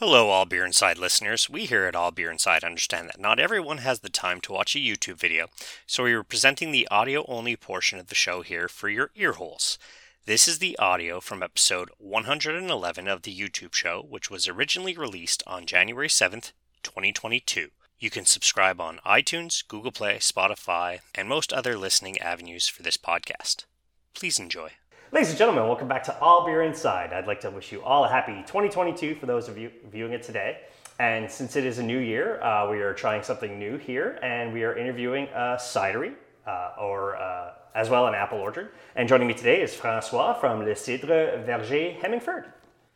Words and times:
Hello, 0.00 0.30
All 0.30 0.46
Beer 0.46 0.64
Inside 0.64 0.96
listeners. 0.96 1.50
We 1.50 1.66
here 1.66 1.84
at 1.84 1.94
All 1.94 2.10
Beer 2.10 2.30
Inside 2.30 2.64
understand 2.64 3.10
that 3.10 3.20
not 3.20 3.38
everyone 3.38 3.76
has 3.84 4.00
the 4.00 4.08
time 4.08 4.40
to 4.40 4.52
watch 4.54 4.74
a 4.74 4.78
YouTube 4.78 5.18
video, 5.18 5.48
so 5.86 6.04
we 6.04 6.14
are 6.14 6.22
presenting 6.22 6.72
the 6.72 6.88
audio 6.90 7.22
only 7.28 7.54
portion 7.54 7.98
of 7.98 8.06
the 8.06 8.14
show 8.14 8.40
here 8.40 8.66
for 8.66 8.88
your 8.88 9.10
ear 9.14 9.32
holes. 9.32 9.78
This 10.24 10.48
is 10.48 10.58
the 10.58 10.74
audio 10.78 11.20
from 11.20 11.42
episode 11.42 11.90
111 11.98 13.08
of 13.08 13.24
the 13.24 13.38
YouTube 13.38 13.74
show, 13.74 14.00
which 14.08 14.30
was 14.30 14.48
originally 14.48 14.96
released 14.96 15.42
on 15.46 15.66
January 15.66 16.08
7th, 16.08 16.52
2022. 16.82 17.68
You 17.98 18.08
can 18.08 18.24
subscribe 18.24 18.80
on 18.80 19.00
iTunes, 19.04 19.62
Google 19.68 19.92
Play, 19.92 20.16
Spotify, 20.16 21.00
and 21.14 21.28
most 21.28 21.52
other 21.52 21.76
listening 21.76 22.18
avenues 22.20 22.68
for 22.68 22.82
this 22.82 22.96
podcast. 22.96 23.66
Please 24.14 24.38
enjoy. 24.38 24.70
Ladies 25.12 25.30
and 25.30 25.38
gentlemen, 25.38 25.64
welcome 25.66 25.88
back 25.88 26.04
to 26.04 26.16
All 26.20 26.46
Beer 26.46 26.62
Inside. 26.62 27.12
I'd 27.12 27.26
like 27.26 27.40
to 27.40 27.50
wish 27.50 27.72
you 27.72 27.82
all 27.82 28.04
a 28.04 28.08
happy 28.08 28.44
2022 28.46 29.16
for 29.16 29.26
those 29.26 29.48
of 29.48 29.58
you 29.58 29.72
viewing 29.90 30.12
it 30.12 30.22
today. 30.22 30.58
And 31.00 31.28
since 31.28 31.56
it 31.56 31.64
is 31.66 31.78
a 31.78 31.82
new 31.82 31.98
year, 31.98 32.40
uh, 32.40 32.70
we 32.70 32.78
are 32.78 32.94
trying 32.94 33.24
something 33.24 33.58
new 33.58 33.76
here, 33.76 34.20
and 34.22 34.52
we 34.52 34.62
are 34.62 34.76
interviewing 34.78 35.26
a 35.34 35.58
cidery, 35.58 36.14
uh, 36.46 36.74
or 36.78 37.16
uh, 37.16 37.54
as 37.74 37.90
well 37.90 38.06
an 38.06 38.14
apple 38.14 38.38
orchard. 38.38 38.68
And 38.94 39.08
joining 39.08 39.26
me 39.26 39.34
today 39.34 39.62
is 39.62 39.74
Francois 39.74 40.34
from 40.34 40.60
Le 40.60 40.74
Cidre 40.76 41.44
Verger 41.44 41.94
Hemmingford. 42.00 42.44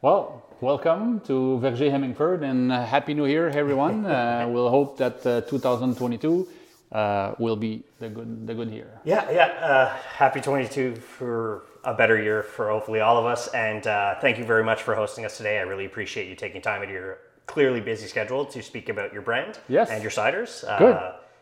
Well, 0.00 0.44
welcome 0.60 1.18
to 1.26 1.58
Verger 1.58 1.90
Hemmingford, 1.90 2.44
and 2.44 2.70
uh, 2.70 2.84
Happy 2.86 3.14
New 3.14 3.26
Year, 3.26 3.48
everyone. 3.48 4.06
uh, 4.06 4.46
we'll 4.52 4.70
hope 4.70 4.98
that 4.98 5.26
uh, 5.26 5.40
2022 5.40 6.46
uh, 6.92 7.34
will 7.40 7.56
be 7.56 7.82
the 7.98 8.08
good, 8.08 8.46
the 8.46 8.54
good 8.54 8.70
year. 8.70 9.00
Yeah, 9.04 9.28
yeah. 9.32 9.46
Uh, 9.46 9.96
happy 10.16 10.40
22 10.40 10.94
for 10.94 11.64
a 11.84 11.94
better 11.94 12.20
year 12.22 12.42
for 12.42 12.68
hopefully 12.70 13.00
all 13.00 13.16
of 13.18 13.26
us. 13.26 13.48
And 13.48 13.86
uh, 13.86 14.14
thank 14.20 14.38
you 14.38 14.44
very 14.44 14.64
much 14.64 14.82
for 14.82 14.94
hosting 14.94 15.24
us 15.24 15.36
today. 15.36 15.58
I 15.58 15.62
really 15.62 15.84
appreciate 15.86 16.28
you 16.28 16.34
taking 16.34 16.60
time 16.62 16.78
out 16.82 16.84
of 16.88 16.90
your 16.90 17.18
clearly 17.46 17.80
busy 17.80 18.06
schedule 18.06 18.44
to 18.46 18.62
speak 18.62 18.88
about 18.88 19.12
your 19.12 19.22
brand 19.22 19.58
Yes. 19.68 19.90
and 19.90 20.02
your 20.02 20.10
ciders. 20.10 20.64
Uh, 20.66 20.78
Good. 20.78 20.98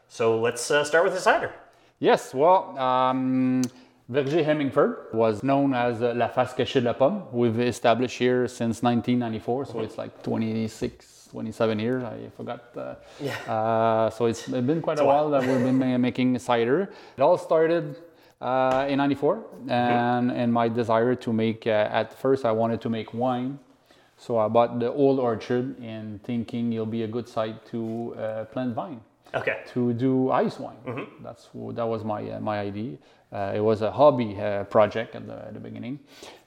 So 0.08 0.39
let's 0.41 0.70
uh, 0.70 0.84
start 0.84 1.05
with 1.05 1.14
the 1.14 1.20
cider. 1.20 1.52
Yes, 2.00 2.34
well, 2.34 2.77
um, 2.78 3.62
Verger 4.11 4.42
Hemmingford 4.44 5.06
was 5.14 5.42
known 5.44 5.72
as 5.72 6.02
uh, 6.02 6.12
La 6.17 6.27
Face 6.28 6.52
Cachée 6.55 6.80
de 6.80 6.86
la 6.89 6.92
Pomme. 6.92 7.22
We've 7.33 7.61
established 7.61 8.19
here 8.19 8.48
since 8.48 8.83
1994, 8.83 9.67
so 9.67 9.80
it's 9.80 9.97
like 9.97 10.22
26, 10.24 11.28
27 11.30 11.78
years. 11.78 12.02
I 12.02 12.28
forgot. 12.36 12.77
Uh, 12.77 12.95
Yeah. 13.20 13.36
Uh, 13.47 14.11
so 14.11 14.27
it's 14.27 14.48
been 14.48 14.83
quite 14.83 14.98
a 14.98 15.02
a 15.02 15.06
while 15.06 15.30
that 15.30 15.42
we've 15.47 15.62
been 15.62 16.00
making 16.00 16.36
cider. 16.41 16.91
It 17.17 17.22
all 17.22 17.39
started 17.39 17.97
uh, 18.43 18.87
in 18.89 18.98
94 18.98 19.45
and, 19.69 20.31
and 20.33 20.53
my 20.53 20.69
desire 20.69 21.15
to 21.15 21.33
make, 21.33 21.67
uh, 21.67 21.71
at 22.01 22.12
first 22.12 22.45
I 22.45 22.53
wanted 22.53 22.81
to 22.83 22.91
make 22.91 23.15
wine. 23.15 23.59
So 24.17 24.39
I 24.39 24.48
bought 24.48 24.79
the 24.79 24.93
old 24.93 25.19
orchard 25.19 25.79
and 25.81 26.23
thinking 26.23 26.73
it'll 26.73 26.87
be 26.87 27.03
a 27.05 27.09
good 27.09 27.29
site 27.29 27.65
to 27.67 28.15
uh, 28.19 28.45
plant 28.47 28.75
vine 28.75 29.01
Okay. 29.35 29.61
to 29.73 29.93
do 29.95 30.31
ice 30.31 30.59
wine. 30.59 30.77
That's 31.23 31.48
that 31.79 31.87
was 31.87 32.05
my 32.05 32.20
uh, 32.31 32.41
my 32.41 32.61
idea. 32.61 32.98
Uh, 33.33 33.53
it 33.57 33.61
was 33.61 33.81
a 33.81 33.91
hobby 33.91 34.37
uh, 34.39 34.65
project 34.65 35.15
at 35.15 35.27
the, 35.27 35.33
at 35.47 35.55
the 35.55 35.61
beginning, 35.61 35.98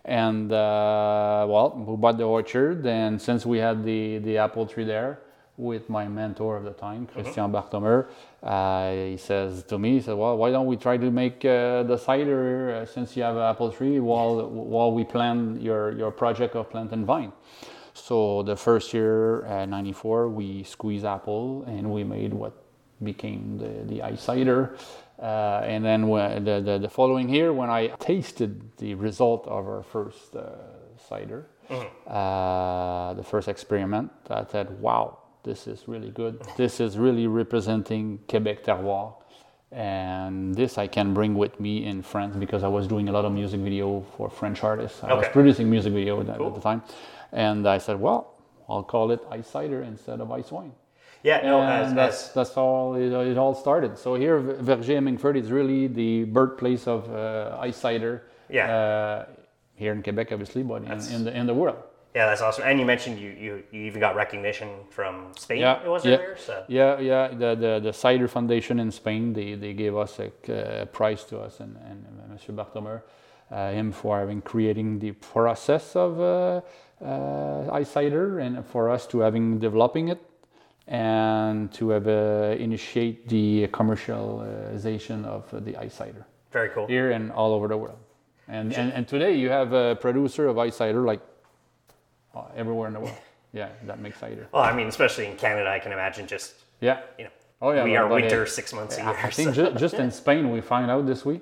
and 0.06 0.52
uh, 0.52 1.46
well, 1.50 1.74
we 1.88 1.96
bought 1.98 2.18
the 2.18 2.24
orchard, 2.26 2.86
and 2.86 3.20
since 3.20 3.44
we 3.44 3.58
had 3.58 3.84
the 3.84 4.20
the 4.20 4.38
apple 4.38 4.68
tree 4.68 4.84
there 4.86 5.20
with 5.58 5.90
my 5.90 6.08
mentor 6.08 6.58
of 6.58 6.64
the 6.66 6.74
time, 6.74 7.08
Christian 7.08 7.52
Barthomeuf, 7.52 8.08
uh, 8.44 8.92
he 8.92 9.18
says 9.18 9.64
to 9.64 9.80
me, 9.80 9.94
he 9.94 10.02
said, 10.02 10.16
"Well, 10.16 10.38
why 10.38 10.52
don't 10.52 10.66
we 10.66 10.76
try 10.76 10.98
to 10.98 11.10
make 11.10 11.46
uh, 11.46 11.84
the 11.84 11.98
cider 11.98 12.82
uh, 12.82 12.86
since 12.86 13.16
you 13.16 13.24
have 13.24 13.36
an 13.38 13.44
apple 13.44 13.72
tree 13.72 14.00
while 14.00 14.48
while 14.50 14.92
we 14.92 15.04
plan 15.04 15.60
your 15.62 15.92
your 15.92 16.12
project 16.12 16.56
of 16.56 16.70
plant 16.70 16.92
and 16.92 17.06
vine." 17.06 17.32
So 17.94 18.44
the 18.44 18.58
first 18.58 18.94
year, 18.94 19.46
uh, 19.46 19.66
'94, 19.66 20.28
we 20.30 20.64
squeezed 20.64 21.06
apple 21.06 21.64
and 21.66 21.90
we 21.90 22.04
made 22.04 22.34
what 22.34 22.54
became 23.04 23.58
the, 23.58 23.94
the 23.94 24.02
ice 24.02 24.22
cider. 24.22 24.76
Uh, 25.18 25.62
and 25.64 25.84
then 25.86 26.02
the, 26.02 26.62
the, 26.64 26.78
the 26.78 26.90
following 26.90 27.30
year, 27.30 27.54
when 27.54 27.70
I 27.70 27.88
tasted 28.00 28.76
the 28.78 28.96
result 28.96 29.48
of 29.48 29.66
our 29.66 29.84
first 29.84 30.36
uh, 30.36 30.44
cider, 30.98 31.48
uh, 32.06 33.14
the 33.14 33.24
first 33.24 33.48
experiment, 33.48 34.12
I 34.30 34.46
said, 34.46 34.80
wow, 34.82 35.20
this 35.46 35.68
is 35.68 35.88
really 35.88 36.10
good. 36.10 36.42
This 36.58 36.80
is 36.80 36.98
really 36.98 37.28
representing 37.28 38.20
Quebec 38.28 38.64
terroir. 38.66 39.14
And 39.72 40.56
this 40.56 40.78
I 40.78 40.88
can 40.88 41.14
bring 41.14 41.36
with 41.36 41.60
me 41.60 41.86
in 41.86 42.02
France 42.02 42.36
because 42.36 42.64
I 42.64 42.68
was 42.68 42.88
doing 42.88 43.10
a 43.10 43.12
lot 43.12 43.26
of 43.26 43.32
music 43.32 43.60
video 43.60 44.06
for 44.16 44.30
French 44.30 44.64
artists. 44.64 45.04
I 45.04 45.14
was 45.14 45.28
producing 45.30 45.70
music 45.70 45.94
video 45.94 46.20
at, 46.22 46.30
at 46.30 46.56
the 46.56 46.62
time. 46.62 46.82
And 47.32 47.68
I 47.68 47.78
said, 47.78 48.00
well, 48.00 48.36
I'll 48.68 48.84
call 48.84 49.12
it 49.12 49.22
ice 49.30 49.48
cider 49.48 49.84
instead 49.84 50.20
of 50.20 50.32
ice 50.32 50.52
wine. 50.52 50.74
Yeah, 51.24 51.42
no, 51.42 51.62
And 51.62 51.70
as, 51.70 51.94
that's 51.94 52.28
as, 52.28 52.34
that's 52.34 52.58
all 52.58 52.96
it, 52.96 53.12
it 53.32 53.38
all 53.38 53.56
started. 53.56 53.98
So 53.98 54.16
here, 54.16 54.40
Verger 54.40 54.94
Hemmingford 54.94 55.36
is 55.36 55.52
really 55.52 55.88
the 55.88 56.26
birthplace 56.26 56.88
of 56.88 57.12
uh, 57.12 57.58
ice 57.60 57.78
cider. 57.78 58.24
Yeah. 58.50 58.70
Uh, 58.70 59.26
here 59.76 59.92
in 59.92 60.04
Quebec, 60.04 60.32
obviously, 60.32 60.64
but 60.64 60.84
in, 60.84 60.92
in 61.14 61.24
the 61.26 61.38
in 61.38 61.48
the 61.48 61.54
world. 61.54 61.78
Yeah, 62.16 62.28
that's 62.28 62.42
awesome. 62.42 62.64
And 62.66 62.80
you 62.80 62.86
mentioned 62.86 63.20
you, 63.20 63.32
you, 63.32 63.64
you 63.72 63.82
even 63.82 64.00
got 64.00 64.16
recognition 64.16 64.70
from 64.90 65.34
Spain, 65.38 65.60
Yeah, 65.60 65.84
it 65.84 65.90
was 65.90 66.06
yeah. 66.06 66.16
earlier. 66.16 66.38
So. 66.38 66.64
Yeah, 66.70 67.00
yeah. 67.00 67.28
The, 67.28 67.56
the 67.56 67.80
the 67.84 67.94
Cider 67.94 68.30
Foundation 68.30 68.80
in 68.80 68.90
Spain, 68.90 69.34
they, 69.34 69.56
they 69.56 69.74
gave 69.74 69.98
us 69.98 70.18
a, 70.20 70.28
uh, 70.28 70.86
prize 70.86 71.26
to 71.26 71.40
us 71.40 71.60
and, 71.60 71.76
and 71.90 72.06
Monsieur 72.30 72.54
Barthomeuf, 72.54 73.02
uh, 73.52 73.72
him 73.72 73.92
for 73.92 74.18
having 74.18 74.42
creating 74.42 75.00
the 75.00 75.12
process 75.12 75.96
of 75.98 76.20
uh, 76.22 76.62
uh, 77.04 77.70
ice 77.74 77.90
cider 77.90 78.40
and 78.40 78.66
for 78.66 78.90
us 78.90 79.06
to 79.08 79.20
having 79.20 79.60
developing 79.60 80.08
it 80.08 80.22
and 80.88 81.72
to 81.74 81.90
have 81.90 82.08
uh, 82.08 82.56
initiate 82.58 83.28
the 83.28 83.68
commercialization 83.68 85.26
of 85.26 85.44
the 85.66 85.76
ice 85.76 85.96
cider 85.96 86.26
Very 86.52 86.70
cool. 86.70 86.88
here 86.88 87.12
and 87.12 87.32
all 87.34 87.54
over 87.54 87.68
the 87.68 87.78
world. 87.78 88.00
And, 88.48 88.72
and, 88.74 88.94
and 88.94 89.08
today 89.08 89.36
you 89.36 89.50
have 89.50 89.74
a 89.74 89.96
producer 89.96 90.48
of 90.48 90.58
ice 90.58 90.76
cider 90.78 91.02
like 91.02 91.20
everywhere 92.56 92.88
in 92.88 92.94
the 92.94 93.00
world. 93.00 93.18
Yeah, 93.54 93.70
that 93.88 94.00
makes 94.02 94.20
cider. 94.20 94.50
Well, 94.52 94.64
I 94.64 94.74
mean, 94.76 94.88
especially 94.88 95.28
in 95.28 95.38
Canada, 95.38 95.70
I 95.70 95.80
can 95.80 95.94
imagine 95.94 96.28
just, 96.28 96.56
Yeah. 96.82 97.00
you 97.18 97.24
know, 97.26 97.30
Oh, 97.62 97.72
yeah, 97.72 97.86
we 97.86 97.96
are 97.96 98.06
winter 98.06 98.44
it- 98.44 98.50
six 98.50 98.74
months 98.74 98.98
a 98.98 99.02
year. 99.02 99.16
I 99.24 99.30
think 99.38 99.56
so- 99.56 99.70
ju- 99.72 99.80
just 99.80 99.94
in 99.96 100.12
Spain, 100.12 100.52
we 100.52 100.60
find 100.60 100.92
out 100.92 101.06
this 101.06 101.24
week. 101.24 101.42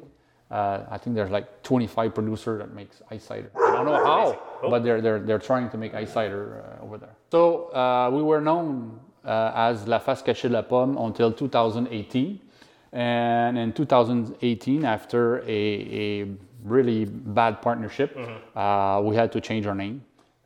Uh, 0.51 0.81
I 0.91 0.99
think 0.99 1.15
there's 1.15 1.31
like 1.31 1.63
25 1.63 2.13
producers 2.13 2.59
that 2.59 2.71
makes 2.75 3.01
ice 3.09 3.23
cider. 3.23 3.49
I 3.55 3.71
don't 3.71 3.85
know 3.87 4.05
how, 4.05 4.39
Cool. 4.61 4.69
but 4.69 4.83
they're, 4.83 5.01
they're, 5.01 5.19
they're 5.27 5.39
trying 5.51 5.71
to 5.71 5.77
make 5.77 5.95
ice 5.95 6.13
cider 6.13 6.63
uh, 6.79 6.83
over 6.85 6.99
there. 6.99 7.15
So 7.31 7.69
uh, 7.73 8.11
we 8.13 8.21
were 8.21 8.41
known 8.41 8.99
uh, 9.25 9.51
as 9.55 9.87
La 9.87 9.97
Face 9.97 10.21
Cachée 10.21 10.43
de 10.49 10.49
la 10.49 10.61
Pomme 10.61 10.95
until 10.97 11.31
2018. 11.31 12.39
And 12.91 13.57
in 13.57 13.73
2018, 13.73 14.85
after 14.85 15.39
a, 15.39 15.49
a 15.49 16.27
really 16.63 17.05
bad 17.05 17.59
partnership, 17.63 18.15
uh, 18.55 19.01
we 19.03 19.15
had 19.15 19.31
to 19.31 19.41
change 19.41 19.65
our 19.65 19.73
name. 19.73 20.03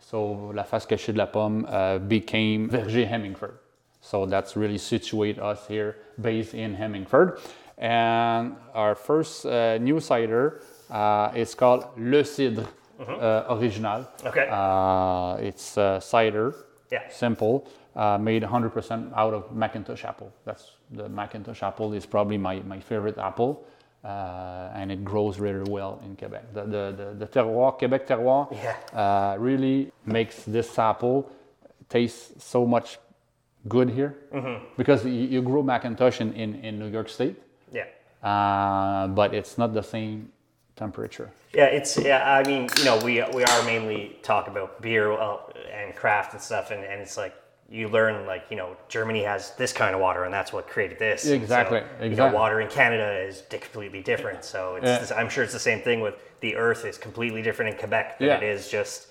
So 0.10 0.52
La 0.54 0.64
Face 0.64 0.86
Cachée 0.86 1.12
de 1.12 1.18
la 1.18 1.26
Pomme 1.26 1.66
uh, 1.66 1.98
became 1.98 2.70
Verger 2.70 3.06
Hemmingford. 3.06 3.58
So 4.00 4.26
that's 4.26 4.56
really 4.56 4.78
situate 4.78 5.38
us 5.38 5.68
here, 5.68 5.98
based 6.22 6.54
in 6.54 6.76
Hemmingford. 6.76 7.40
And 7.78 8.56
our 8.74 8.96
first 8.96 9.46
uh, 9.46 9.78
new 9.80 10.00
cider 10.00 10.62
uh, 10.90 11.32
is 11.36 11.54
called 11.56 11.88
Le 11.98 12.24
Cidre 12.24 12.66
uh, 13.06 13.44
Original. 13.50 14.08
Okay. 14.26 14.48
Uh, 14.50 15.36
it's 15.42 15.78
uh, 15.78 16.00
cider, 16.00 16.56
Yeah. 16.90 17.02
simple, 17.10 17.68
uh, 17.98 18.18
made 18.18 18.44
100% 18.44 19.12
out 19.14 19.34
of 19.34 19.52
McIntosh 19.52 20.06
apple. 20.06 20.32
That's 20.46 20.72
the 20.90 21.10
McIntosh 21.10 21.62
apple 21.64 21.92
is 21.94 22.06
probably 22.06 22.38
my, 22.38 22.62
my 22.62 22.80
favorite 22.80 23.18
apple. 23.18 23.66
Uh, 24.04 24.72
and 24.74 24.92
it 24.92 25.04
grows 25.04 25.40
really 25.40 25.70
well 25.70 26.00
in 26.06 26.16
Quebec. 26.16 26.54
The, 26.54 26.64
the, 26.64 26.94
the, 26.96 27.14
the 27.20 27.28
terroir, 27.28 27.78
Quebec 27.78 28.08
terroir, 28.08 28.48
Yeah. 28.52 28.76
uh, 28.94 29.36
really 29.38 29.92
makes 30.06 30.44
this 30.44 30.78
apple 30.80 31.30
taste 31.90 32.40
so 32.40 32.66
much 32.66 33.00
good 33.68 33.90
here 33.90 34.16
Mm-hmm. 34.34 34.64
because 34.78 35.04
you, 35.06 35.12
you 35.12 35.42
grow 35.42 35.64
McIntosh 35.64 36.22
in, 36.22 36.32
in, 36.34 36.56
in 36.64 36.80
New 36.80 36.88
York 36.88 37.10
State, 37.10 37.36
yeah. 37.74 37.86
uh, 38.24 39.08
but 39.08 39.34
it's 39.34 39.58
not 39.58 39.74
the 39.74 39.82
same 39.84 40.30
temperature. 40.76 41.30
Yeah, 41.54 41.66
it's 41.66 41.98
yeah. 41.98 42.32
I 42.32 42.44
mean, 42.48 42.68
you 42.78 42.86
know, 42.86 42.98
we 43.04 43.24
we 43.34 43.44
are 43.44 43.64
mainly 43.66 44.18
talk 44.22 44.48
about 44.48 44.80
beer 44.82 45.12
and 45.12 45.96
craft 45.96 46.34
and 46.34 46.42
stuff, 46.42 46.72
and, 46.72 46.84
and 46.84 47.02
it's 47.02 47.18
like 47.18 47.34
you 47.70 47.88
learn 47.90 48.26
like 48.26 48.46
you 48.50 48.56
know 48.58 48.76
Germany 48.88 49.24
has 49.24 49.52
this 49.58 49.74
kind 49.74 49.94
of 49.94 50.02
water, 50.02 50.24
and 50.24 50.34
that's 50.34 50.54
what 50.54 50.68
created 50.68 51.00
this. 51.00 51.24
And 51.26 51.32
so, 51.32 51.44
Exactly, 51.44 51.82
You 52.02 52.16
know, 52.16 52.32
water 52.32 52.62
in 52.62 52.68
Canada 52.70 53.20
is 53.20 53.44
completely 53.50 54.02
different. 54.02 54.44
So 54.46 54.76
it's 54.76 54.86
Yeah. 54.86 55.00
this- 55.00 55.12
I'm 55.12 55.30
sure 55.30 55.44
it's 55.44 55.54
the 55.54 55.60
same 55.60 55.82
thing 55.82 56.00
with 56.02 56.16
the 56.40 56.56
Earth 56.56 56.86
is 56.86 56.98
completely 56.98 57.42
different 57.42 57.74
in 57.74 57.78
Quebec 57.80 58.20
than 58.20 58.28
Yeah. 58.30 58.38
it 58.38 58.44
is 58.44 58.70
just. 58.70 59.08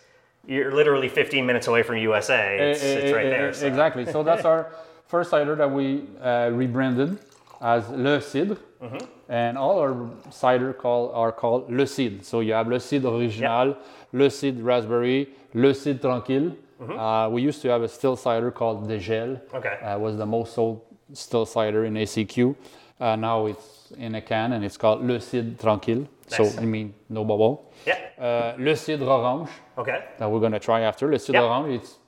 You're 0.49 0.71
literally 0.73 1.09
15 1.09 1.45
minutes 1.45 1.67
away 1.67 1.83
from 1.83 1.97
USA. 1.97 2.57
It's, 2.71 2.83
Eh, 2.85 2.87
it's 2.87 3.13
eh, 3.13 3.17
right 3.17 3.27
eh, 3.27 3.31
there. 3.31 3.53
so- 3.53 3.67
Exactly. 3.67 4.07
So 4.07 4.23
that's 4.23 4.45
our 4.45 4.69
first 5.09 5.31
cider 5.31 5.57
that 5.57 5.71
we 5.71 6.05
uh, 6.23 6.51
rebranded 6.53 7.19
as 7.61 7.89
Le 7.91 8.19
Cidre, 8.21 8.57
Mm-hmm. 8.81 8.99
and 9.29 9.57
all 9.59 9.79
our 9.81 9.97
cider 10.31 10.73
call 10.73 11.11
are 11.15 11.33
called 11.33 11.69
Le 11.73 11.85
Cidre. 11.85 12.23
So 12.25 12.41
you 12.41 12.53
have 12.53 12.69
Le 12.69 12.79
Cidre 12.79 13.11
Original, 13.19 13.77
Le 14.13 14.29
Cidre 14.31 14.63
Raspberry, 14.65 15.29
Le 15.55 15.73
Cidre 15.75 16.01
Tranquille, 16.01 16.53
Uh, 16.81 17.29
we 17.31 17.43
used 17.43 17.63
to 17.63 17.69
have 17.69 17.83
a 17.83 17.89
still 17.89 18.17
cider 18.17 18.51
called 18.51 18.87
Degel. 18.89 19.41
Okay. 19.55 19.79
Uh, 19.83 19.99
was 19.99 20.17
the 20.17 20.27
most 20.27 20.55
sold 20.55 20.83
still 21.13 21.47
cider 21.47 21.85
in 21.85 21.95
SAQ. 21.95 22.55
Uh, 23.01 23.17
now 23.17 23.47
it's 23.47 23.93
in 23.99 24.15
a 24.15 24.21
can 24.21 24.53
and 24.53 24.65
it's 24.65 24.77
called 24.77 25.05
Le 25.05 25.19
Cidre 25.19 25.59
Tranquille. 25.61 26.07
Nice. 26.31 26.37
So 26.55 26.61
I 26.61 26.65
mean 26.65 26.93
no 27.09 27.25
bubble. 27.25 27.73
Yeah. 27.87 27.99
Uh, 28.19 28.55
Le 28.59 28.73
Cidre 28.75 29.07
Orange 29.07 29.49
Okay. 29.79 30.05
that 30.19 30.31
we're 30.31 30.41
gonna 30.41 30.59
try 30.59 30.81
after. 30.81 31.11
Le 31.11 31.19
Cidre 31.19 31.35
Yep. 31.35 31.43
Orange. 31.43 31.75
It's 31.83 31.99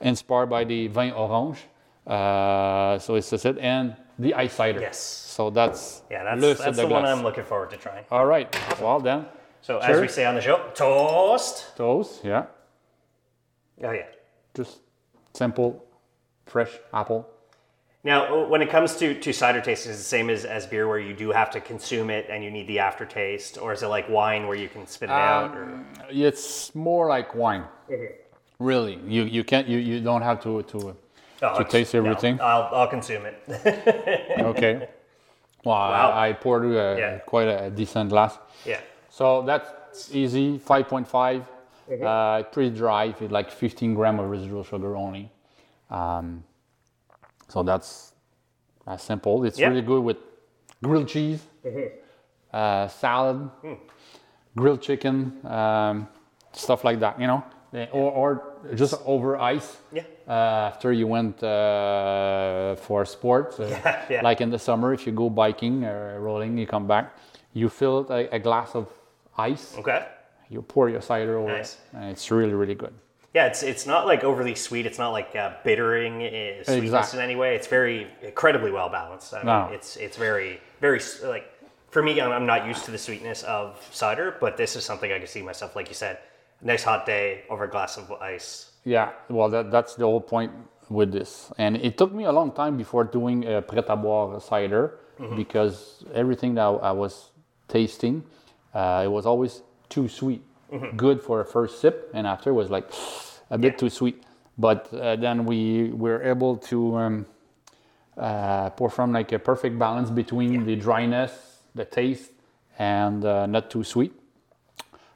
inspired 0.00 0.46
by 0.50 0.64
the 0.64 0.88
vin 0.88 1.12
orange. 1.12 1.58
Uh, 2.06 2.98
so 2.98 3.14
it's 3.14 3.30
the 3.30 3.36
Cidre 3.36 3.62
and 3.62 3.94
the 4.18 4.34
ice 4.34 4.54
cider. 4.54 4.80
Yes. 4.80 4.98
So 4.98 5.50
that's 5.50 6.02
Yeah, 6.10 6.24
that's, 6.24 6.40
Le 6.42 6.54
that's 6.54 6.76
the 6.76 6.86
one 6.86 7.04
I'm 7.06 7.22
looking 7.22 7.44
forward 7.44 7.70
to 7.70 7.76
trying. 7.76 8.04
All 8.10 8.26
right. 8.26 8.48
Well 8.80 9.00
then, 9.00 9.26
So 9.62 9.78
as 9.78 10.00
we 10.00 10.08
say 10.08 10.24
on 10.26 10.34
the 10.34 10.40
show, 10.40 10.58
toast. 10.74 11.76
toast. 11.76 12.24
Yeah. 12.24 12.46
Oh 13.82 13.92
yeah. 13.92 14.06
Just 14.54 14.80
simple, 15.34 15.84
fresh 16.46 16.70
apple. 16.92 17.28
Now, 18.02 18.44
uh, 18.44 18.48
when 18.48 18.62
it 18.62 18.70
comes 18.70 18.96
to, 18.96 19.18
to 19.20 19.32
cider 19.32 19.60
taste, 19.60 19.86
is 19.86 19.96
it 19.96 19.98
the 19.98 20.04
same 20.04 20.30
as, 20.30 20.44
as 20.46 20.66
beer 20.66 20.88
where 20.88 20.98
you 20.98 21.14
do 21.14 21.30
have 21.30 21.50
to 21.50 21.60
consume 21.60 22.08
it 22.08 22.26
and 22.30 22.42
you 22.42 22.50
need 22.50 22.66
the 22.66 22.78
aftertaste? 22.78 23.58
Or 23.58 23.72
is 23.72 23.82
it 23.82 23.88
like 23.88 24.08
wine 24.08 24.46
where 24.46 24.56
you 24.56 24.68
can 24.68 24.86
spit 24.86 25.10
it 25.10 25.12
um, 25.12 25.18
out? 25.18 25.56
Or? 25.56 25.84
It's 26.08 26.74
more 26.74 27.08
like 27.08 27.34
wine. 27.34 27.64
Mm-hmm. 27.90 28.64
Really. 28.64 28.98
You, 29.06 29.24
you, 29.24 29.44
can't, 29.44 29.68
you, 29.68 29.78
you 29.78 30.00
don't 30.00 30.22
have 30.22 30.42
to, 30.44 30.62
to, 30.62 30.96
oh, 31.42 31.58
to 31.58 31.64
taste 31.64 31.94
everything. 31.94 32.36
No, 32.36 32.44
I'll, 32.44 32.74
I'll 32.74 32.88
consume 32.88 33.26
it. 33.26 33.42
okay. 34.38 34.88
Well, 35.62 35.76
wow. 35.76 36.12
I, 36.12 36.28
I 36.28 36.32
poured 36.32 36.64
a, 36.64 36.96
yeah. 36.98 37.18
quite 37.18 37.48
a 37.48 37.70
decent 37.70 38.08
glass. 38.08 38.38
Yeah. 38.64 38.80
So 39.10 39.42
that's 39.42 40.14
easy, 40.14 40.58
5.5. 40.58 41.44
Mm-hmm. 41.90 42.06
Uh, 42.06 42.42
pretty 42.44 42.70
dry, 42.70 43.14
like 43.28 43.50
15 43.50 43.94
gram 43.94 44.20
of 44.20 44.30
residual 44.30 44.62
sugar 44.62 44.96
only. 44.96 45.30
Um, 45.90 46.44
so 47.48 47.62
that's, 47.62 48.12
simple. 48.98 49.44
It's 49.44 49.60
really 49.60 49.82
good 49.82 50.00
with 50.02 50.16
grilled 50.82 51.06
cheese, 51.06 51.40
mm-hmm. 51.64 51.94
uh, 52.52 52.88
salad, 52.88 53.48
mm. 53.62 53.78
grilled 54.56 54.82
chicken, 54.82 55.38
um, 55.46 56.08
stuff 56.52 56.82
like 56.82 56.98
that. 56.98 57.20
You 57.20 57.28
know, 57.28 57.44
eh, 57.72 57.86
or, 57.92 58.10
or 58.10 58.74
just 58.74 58.94
over 59.04 59.36
ice. 59.36 59.76
Yeah. 59.92 60.02
Uh, 60.26 60.70
after 60.72 60.92
you 60.92 61.06
went 61.06 61.40
uh, 61.40 62.74
for 62.76 63.04
sports, 63.04 63.60
uh, 63.60 63.66
yeah, 63.84 64.04
yeah. 64.10 64.22
like 64.22 64.40
in 64.40 64.50
the 64.50 64.58
summer, 64.58 64.92
if 64.92 65.06
you 65.06 65.12
go 65.12 65.30
biking 65.30 65.84
or 65.84 66.20
rolling, 66.20 66.58
you 66.58 66.66
come 66.66 66.88
back, 66.88 67.16
you 67.52 67.68
fill 67.68 68.06
a, 68.10 68.26
a 68.34 68.38
glass 68.40 68.74
of 68.74 68.88
ice. 69.38 69.76
Okay 69.78 70.04
you 70.50 70.62
pour 70.62 70.88
your 70.90 71.00
cider 71.00 71.38
over 71.38 71.52
Nice. 71.56 71.74
it, 71.74 71.96
and 71.96 72.04
it's 72.10 72.30
really, 72.30 72.52
really 72.54 72.74
good. 72.74 72.92
Yeah, 73.32 73.46
it's 73.46 73.62
it's 73.62 73.86
not 73.86 74.06
like 74.06 74.24
overly 74.24 74.56
sweet. 74.56 74.86
It's 74.86 74.98
not 74.98 75.10
like 75.12 75.36
uh, 75.36 75.52
bittering 75.64 76.14
uh, 76.22 76.64
sweetness 76.64 76.68
Exact. 76.84 77.14
in 77.14 77.20
any 77.20 77.36
way. 77.36 77.54
It's 77.54 77.68
very 77.68 78.08
incredibly 78.22 78.72
well 78.72 78.88
balanced. 78.88 79.32
I 79.32 79.38
mean, 79.38 79.46
No. 79.46 79.68
it's 79.72 79.96
it's 79.96 80.16
very 80.16 80.60
very 80.80 81.00
like 81.22 81.46
for 81.90 82.02
me. 82.02 82.20
I'm, 82.20 82.32
I'm 82.32 82.46
not 82.46 82.66
used 82.66 82.84
to 82.86 82.90
the 82.90 82.98
sweetness 82.98 83.44
of 83.44 83.78
cider, 83.92 84.34
but 84.40 84.56
this 84.56 84.74
is 84.74 84.84
something 84.84 85.12
I 85.12 85.18
can 85.18 85.28
see 85.28 85.42
myself. 85.42 85.76
Like 85.76 85.88
you 85.88 85.94
said, 85.94 86.18
nice 86.60 86.82
hot 86.82 87.06
day 87.06 87.44
over 87.48 87.64
a 87.64 87.68
glass 87.70 87.96
of 87.98 88.10
ice. 88.20 88.72
Yeah, 88.84 89.10
well, 89.28 89.48
that, 89.50 89.70
that's 89.70 89.94
the 89.94 90.04
whole 90.06 90.20
point 90.22 90.50
with 90.88 91.12
this. 91.12 91.52
And 91.58 91.76
it 91.76 91.96
took 91.98 92.12
me 92.12 92.24
a 92.24 92.32
long 92.32 92.50
time 92.50 92.76
before 92.76 93.04
doing 93.04 93.44
a 93.46 93.62
Pret 93.62 93.86
à 93.88 93.96
boire 93.96 94.40
cider 94.40 94.98
because 95.36 96.02
everything 96.14 96.54
that 96.54 96.62
I 96.82 96.90
was 96.92 97.30
tasting, 97.68 98.24
uh, 98.74 99.02
it 99.04 99.08
was 99.08 99.26
always 99.26 99.62
too 99.90 100.08
sweet. 100.08 100.42
Good 100.96 101.20
for 101.20 101.40
a 101.40 101.44
first 101.44 101.80
sip, 101.80 102.10
and 102.14 102.26
after 102.26 102.54
was 102.54 102.70
like 102.70 102.88
a 103.50 103.58
bit 103.58 103.72
Yeah. 103.72 103.78
too 103.78 103.90
sweet. 103.90 104.22
But 104.56 104.88
uh, 104.94 105.16
then 105.16 105.44
we 105.44 105.90
were 105.90 106.22
able 106.22 106.56
to 106.70 106.96
um, 106.96 107.26
uh, 108.16 108.70
pour 108.70 108.88
from 108.90 109.12
like 109.12 109.32
a 109.32 109.38
perfect 109.38 109.78
balance 109.78 110.10
between 110.10 110.64
the 110.66 110.76
dryness, 110.76 111.32
the 111.74 111.84
taste, 111.84 112.30
and 112.78 113.24
uh, 113.24 113.46
not 113.46 113.68
too 113.70 113.82
sweet. 113.84 114.12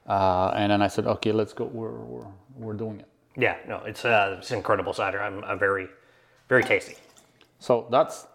Uh, 0.08 0.52
and 0.56 0.70
then 0.72 0.82
I 0.82 0.88
said, 0.88 1.06
okay, 1.06 1.32
let's 1.32 1.52
go. 1.54 1.64
We're, 1.66 1.90
we're, 1.92 2.26
we're 2.56 2.74
doing 2.74 3.00
it. 3.00 3.08
Yeah, 3.36 3.56
no, 3.68 3.78
it's 3.84 4.04
uh, 4.04 4.36
it's 4.38 4.50
incredible 4.50 4.92
cider. 4.92 5.20
I'm, 5.22 5.42
I'm 5.44 5.58
very 5.58 5.88
very 6.48 6.62
tasty. 6.64 6.96
So 7.58 7.86
that's 7.90 8.26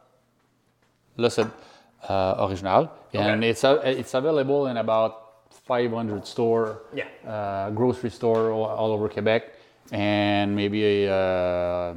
Le 1.18 1.30
Cid 1.30 1.48
uh, 2.08 2.48
Original, 2.48 2.92
and 3.14 3.40
Okay. 3.40 3.50
it's 3.50 3.64
a, 3.64 3.76
it's 4.00 4.14
available 4.14 4.68
in 4.68 4.78
about 4.78 5.29
500 5.52 6.26
store, 6.26 6.82
Yeah. 6.94 7.06
uh, 7.28 7.70
grocery 7.72 8.10
store 8.10 8.52
all, 8.52 8.66
all 8.66 8.92
over 8.92 9.10
Quebec, 9.10 9.44
and 9.92 10.56
maybe 10.56 11.06
a 11.06 11.12
uh, 11.14 11.94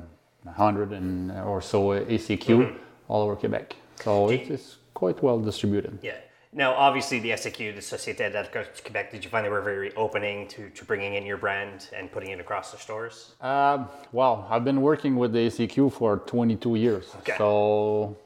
hundred 0.52 0.92
and 0.92 1.30
or 1.32 1.60
so 1.62 1.90
SAQ 2.18 2.46
Mm-hmm. 2.46 2.76
all 3.08 3.22
over 3.22 3.36
Quebec. 3.36 3.74
So 3.96 4.30
it's, 4.30 4.50
it's 4.50 4.76
quite 4.94 5.22
well 5.22 5.38
distributed. 5.40 5.98
Yeah. 6.02 6.16
Now, 6.54 6.74
obviously, 6.74 7.18
the 7.18 7.30
SAQ, 7.30 7.74
the 7.74 7.80
Société 7.80 8.30
d'Alcool 8.30 8.64
du 8.76 8.82
Québec, 8.82 9.10
did 9.10 9.24
you 9.24 9.30
find 9.30 9.42
they 9.46 9.48
were 9.48 9.62
very 9.62 9.90
opening 9.96 10.46
to, 10.48 10.68
to 10.68 10.84
bringing 10.84 11.14
in 11.14 11.24
your 11.24 11.38
brand 11.38 11.88
and 11.96 12.12
putting 12.12 12.28
it 12.30 12.40
across 12.40 12.72
the 12.72 12.76
stores? 12.78 13.32
Um, 13.40 13.88
well, 14.12 14.46
I've 14.50 14.62
been 14.64 14.82
working 14.82 15.16
with 15.16 15.32
the 15.32 15.48
SAQ 15.48 15.90
for 15.92 16.18
22 16.18 16.74
years, 16.76 17.06
Okay. 17.20 17.36
so 17.38 18.18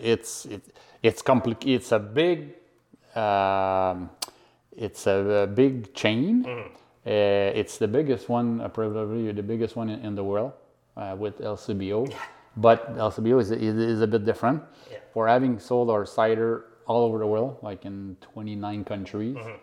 it's 0.00 0.46
it, 0.46 0.62
it's 1.02 1.20
compli- 1.22 1.66
It's 1.66 1.92
a 1.92 1.98
big 1.98 2.54
um, 3.14 4.08
it's 4.76 5.06
a, 5.06 5.42
a 5.42 5.46
big 5.46 5.94
chain. 5.94 6.44
Mm-hmm. 6.44 6.74
Uh, 7.06 7.10
it's 7.60 7.76
the 7.78 7.88
biggest 7.88 8.28
one, 8.28 8.60
uh, 8.60 8.68
probably 8.68 9.30
the 9.32 9.42
biggest 9.42 9.76
one 9.76 9.90
in, 9.90 10.00
in 10.00 10.14
the 10.14 10.24
world 10.24 10.52
uh, 10.96 11.14
with 11.18 11.38
LCBO. 11.40 12.12
But 12.56 12.96
LCBO 12.96 13.40
is, 13.40 13.50
is, 13.50 13.74
is 13.76 14.00
a 14.00 14.06
bit 14.06 14.24
different. 14.24 14.62
Yeah. 14.88 14.98
For 15.12 15.26
having 15.26 15.58
sold 15.58 15.90
our 15.90 16.06
cider 16.06 16.66
all 16.86 17.04
over 17.04 17.18
the 17.18 17.26
world, 17.26 17.58
like 17.62 17.84
in 17.84 18.16
29 18.20 18.84
countries, 18.84 19.36
Mm-hmm. 19.36 19.56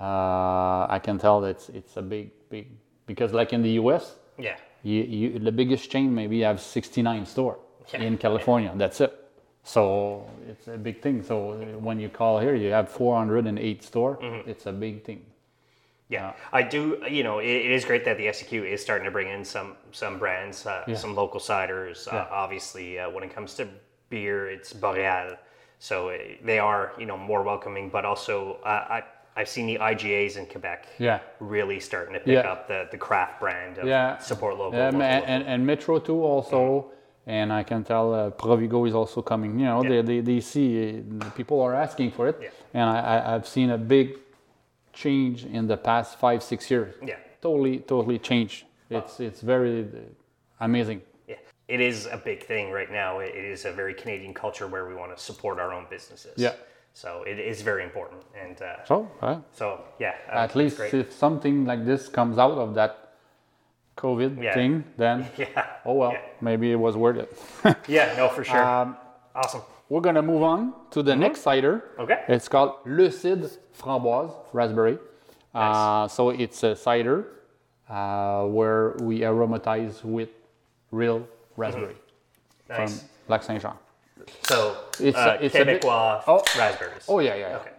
uh, 0.00 0.86
I 0.88 1.00
can 1.02 1.18
tell 1.18 1.40
that 1.40 1.48
it's, 1.48 1.68
it's 1.70 1.96
a 1.96 2.02
big, 2.02 2.30
big 2.50 2.68
because 3.06 3.32
like 3.32 3.52
in 3.52 3.62
the 3.62 3.70
US, 3.82 4.14
Yeah. 4.38 4.56
you, 4.84 5.02
you, 5.02 5.38
the 5.40 5.50
biggest 5.52 5.90
chain 5.90 6.14
maybe 6.14 6.40
have 6.42 6.60
69 6.60 7.26
store 7.26 7.58
Yeah. 7.92 8.02
in 8.02 8.16
California. 8.16 8.72
That's 8.76 9.00
it. 9.00 9.12
So 9.66 10.30
it's 10.48 10.68
a 10.68 10.78
big 10.78 11.02
thing. 11.02 11.24
So 11.24 11.54
when 11.80 11.98
you 11.98 12.08
call 12.08 12.38
here, 12.38 12.54
you 12.54 12.70
have 12.70 12.88
408 12.88 13.82
store. 13.82 14.16
Mm-hmm. 14.16 14.48
It's 14.48 14.66
a 14.66 14.72
big 14.72 15.02
thing. 15.02 15.26
Yeah, 16.08 16.34
I 16.52 16.62
do. 16.62 17.02
You 17.10 17.24
know, 17.24 17.40
it, 17.40 17.48
it 17.48 17.72
is 17.72 17.84
great 17.84 18.04
that 18.04 18.16
the 18.16 18.26
SAQ 18.26 18.64
is 18.64 18.80
starting 18.80 19.04
to 19.06 19.10
bring 19.10 19.28
in 19.28 19.44
some 19.44 19.74
some 19.90 20.20
brands, 20.20 20.64
uh, 20.64 20.94
some 20.94 21.16
local 21.16 21.40
ciders. 21.40 22.06
Uh, 22.06 22.28
obviously, 22.30 23.00
uh, 23.00 23.10
when 23.10 23.24
it 23.24 23.34
comes 23.34 23.54
to 23.54 23.66
beer, 24.08 24.48
it's 24.48 24.72
Boreal, 24.72 25.36
so 25.80 26.10
uh, 26.10 26.18
they 26.44 26.60
are 26.60 26.92
you 26.96 27.06
know 27.06 27.16
more 27.18 27.42
welcoming. 27.42 27.88
But 27.90 28.04
also, 28.04 28.58
uh, 28.64 28.68
I 28.98 29.02
I've 29.34 29.48
seen 29.48 29.66
the 29.66 29.78
IGAs 29.78 30.36
in 30.36 30.46
Quebec. 30.46 30.86
Yeah. 30.98 31.18
really 31.40 31.80
starting 31.80 32.14
to 32.14 32.20
pick 32.20 32.34
Yeah. 32.44 32.52
up 32.52 32.68
the 32.68 32.86
the 32.92 32.98
craft 32.98 33.40
brand 33.40 33.78
of 33.78 33.88
Yeah. 33.88 34.18
support 34.18 34.56
local. 34.58 34.78
Local, 34.78 34.86
and, 34.86 34.98
local. 35.00 35.26
and, 35.34 35.42
and 35.42 35.66
Metro 35.66 35.98
too 35.98 36.22
also. 36.22 36.92
And 37.26 37.52
I 37.52 37.64
can 37.64 37.82
tell 37.82 38.14
uh, 38.14 38.30
Provigo 38.30 38.86
is 38.86 38.94
also 38.94 39.20
coming. 39.20 39.58
You 39.58 39.66
know, 39.66 39.82
Yeah. 39.82 39.88
they, 39.88 40.02
they, 40.02 40.20
they 40.20 40.40
see 40.40 41.02
uh, 41.20 41.30
people 41.30 41.60
are 41.60 41.74
asking 41.74 42.12
for 42.12 42.28
it. 42.28 42.38
Yeah. 42.40 42.48
And 42.74 42.84
I, 42.88 42.98
I, 43.00 43.34
I've 43.34 43.48
seen 43.48 43.70
a 43.70 43.78
big 43.78 44.18
change 44.92 45.44
in 45.44 45.66
the 45.66 45.76
past 45.76 46.18
five, 46.18 46.42
six 46.42 46.70
years. 46.70 46.94
Yeah. 47.04 47.16
Totally, 47.42 47.78
totally 47.78 48.18
changed. 48.18 48.64
It's, 48.90 49.18
it's 49.20 49.40
very 49.40 49.82
uh, 49.82 49.86
amazing. 50.60 51.02
Yeah, 51.28 51.36
it 51.66 51.80
is 51.80 52.06
a 52.06 52.16
big 52.16 52.44
thing 52.44 52.70
right 52.70 52.90
now. 52.90 53.18
It 53.18 53.34
is 53.34 53.64
a 53.64 53.72
very 53.72 53.94
Canadian 53.94 54.32
culture 54.32 54.68
where 54.68 54.86
we 54.86 54.94
want 54.94 55.16
to 55.16 55.22
support 55.22 55.58
our 55.58 55.72
own 55.72 55.86
businesses. 55.90 56.34
Yeah. 56.36 56.52
So 56.94 57.24
it 57.24 57.38
is 57.38 57.60
very 57.60 57.82
important, 57.84 58.22
and 58.42 58.62
uh, 58.62 58.82
So, 58.86 59.10
so 59.52 59.84
yeah, 59.98 60.14
uh, 60.32 60.38
at 60.38 60.56
least 60.56 60.80
if 60.80 61.12
something 61.12 61.66
like 61.66 61.84
this 61.84 62.08
comes 62.08 62.38
out 62.38 62.52
of 62.56 62.74
that 62.74 63.05
COVID 63.96 64.42
Yeah. 64.42 64.54
thing, 64.54 64.84
then 64.96 65.26
yeah, 65.38 65.66
oh 65.84 65.94
well, 65.94 66.12
Yeah. 66.12 66.20
maybe 66.40 66.70
it 66.72 66.76
was 66.76 66.96
worth 66.96 67.16
it. 67.16 67.30
yeah, 67.88 68.14
no, 68.16 68.28
for 68.28 68.44
sure. 68.44 68.62
um, 68.62 68.96
awesome. 69.34 69.62
we're 69.88 70.00
gonna 70.02 70.22
move 70.22 70.42
on 70.42 70.72
to 70.90 71.02
the 71.02 71.14
next 71.16 71.40
cider. 71.40 71.82
Okay. 71.98 72.22
It's 72.28 72.48
called 72.48 72.74
Le 72.84 73.10
Cid 73.10 73.50
Framboise 73.78 74.32
Raspberry. 74.52 74.98
Uh, 75.54 76.06
so 76.08 76.30
it's 76.30 76.62
a 76.62 76.76
cider 76.76 77.26
uh, 77.88 78.44
where 78.44 78.94
we 79.00 79.20
aromatize 79.24 80.04
with 80.04 80.28
real 80.90 81.26
raspberry 81.56 81.96
Nice. 82.68 83.00
from 83.00 83.08
Lac 83.28 83.42
Saint 83.42 83.62
Jean. 83.62 83.72
So 84.42 84.76
It's 85.00 85.16
uh, 85.16 85.38
a- 85.40 85.44
it's 85.44 85.54
a 85.54 85.64
bit- 85.64 85.80
Quebecois 85.82 86.22
Oh. 86.26 86.42
raspberries. 86.58 87.04
Oh 87.08 87.20
yeah, 87.20 87.34
yeah, 87.36 87.48
yeah. 87.50 87.56
Okay. 87.56 87.70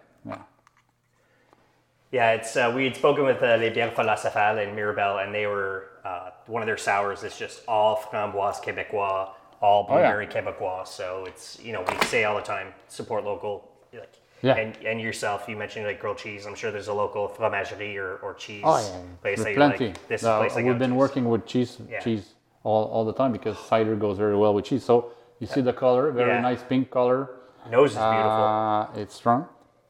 Yeah. 2.12 2.32
It's 2.34 2.56
uh, 2.56 2.72
we 2.76 2.84
had 2.86 2.96
spoken 2.96 3.24
with 3.26 3.42
uh, 3.42 3.58
Les 3.58 3.72
Bières 3.72 3.94
Falafel 3.94 4.68
in 4.68 4.76
Mirabel, 4.76 5.20
and 5.20 5.34
they 5.34 5.48
were 5.48 5.90
uh, 6.06 6.32
one 6.48 6.62
of 6.62 6.68
their 6.68 6.78
sours 6.78 7.24
is 7.24 7.38
just 7.38 7.62
all 7.68 7.98
framboise 7.98 8.62
Quebecois, 8.64 9.30
all 9.62 9.86
Oh, 9.90 9.98
yeah. 10.00 10.26
Quebecois. 10.26 10.88
So 10.88 11.26
it's 11.26 11.60
you 11.62 11.74
know 11.74 11.84
we 11.90 12.06
say 12.08 12.24
all 12.24 12.36
the 12.36 12.42
time 12.42 12.74
support 12.88 13.24
local. 13.24 13.70
Like 13.94 14.14
Yeah. 14.44 14.56
And 14.56 14.78
and 14.86 15.02
yourself, 15.02 15.46
you 15.50 15.56
mentioned 15.58 15.86
like 15.86 16.00
grilled 16.00 16.18
cheese. 16.20 16.46
I'm 16.46 16.56
sure 16.56 16.72
there's 16.72 16.88
a 16.90 16.94
local 16.94 17.28
fromagerie 17.28 17.98
or, 17.98 18.18
or 18.18 18.34
cheese 18.36 18.64
Oh 18.66 18.78
yeah, 18.78 19.00
place 19.22 19.38
that 19.40 19.44
There's 19.46 19.56
plenty. 19.56 19.88
like. 19.88 20.08
This 20.08 20.24
No, 20.24 20.38
place 20.40 20.56
we've 20.56 20.78
been 20.80 20.96
working 20.96 21.26
with 21.30 21.46
cheese, 21.46 21.78
Yeah. 21.90 22.00
cheese 22.00 22.34
all, 22.64 22.86
all 22.94 23.06
the 23.06 23.14
time 23.14 23.32
because 23.32 23.58
cider 23.58 23.96
goes 23.96 24.18
very 24.18 24.36
well 24.36 24.54
with 24.54 24.66
cheese. 24.66 24.84
So 24.84 25.12
you 25.40 25.48
see 25.48 25.62
the 25.62 25.74
color, 25.74 26.12
very 26.12 26.42
nice 26.42 26.62
pink 26.64 26.90
color. 26.92 27.30
Nose 27.70 27.92
is 27.92 27.98
beautiful. 27.98 28.44
Uh, 28.46 29.02
it's 29.02 29.16
strong. 29.16 29.48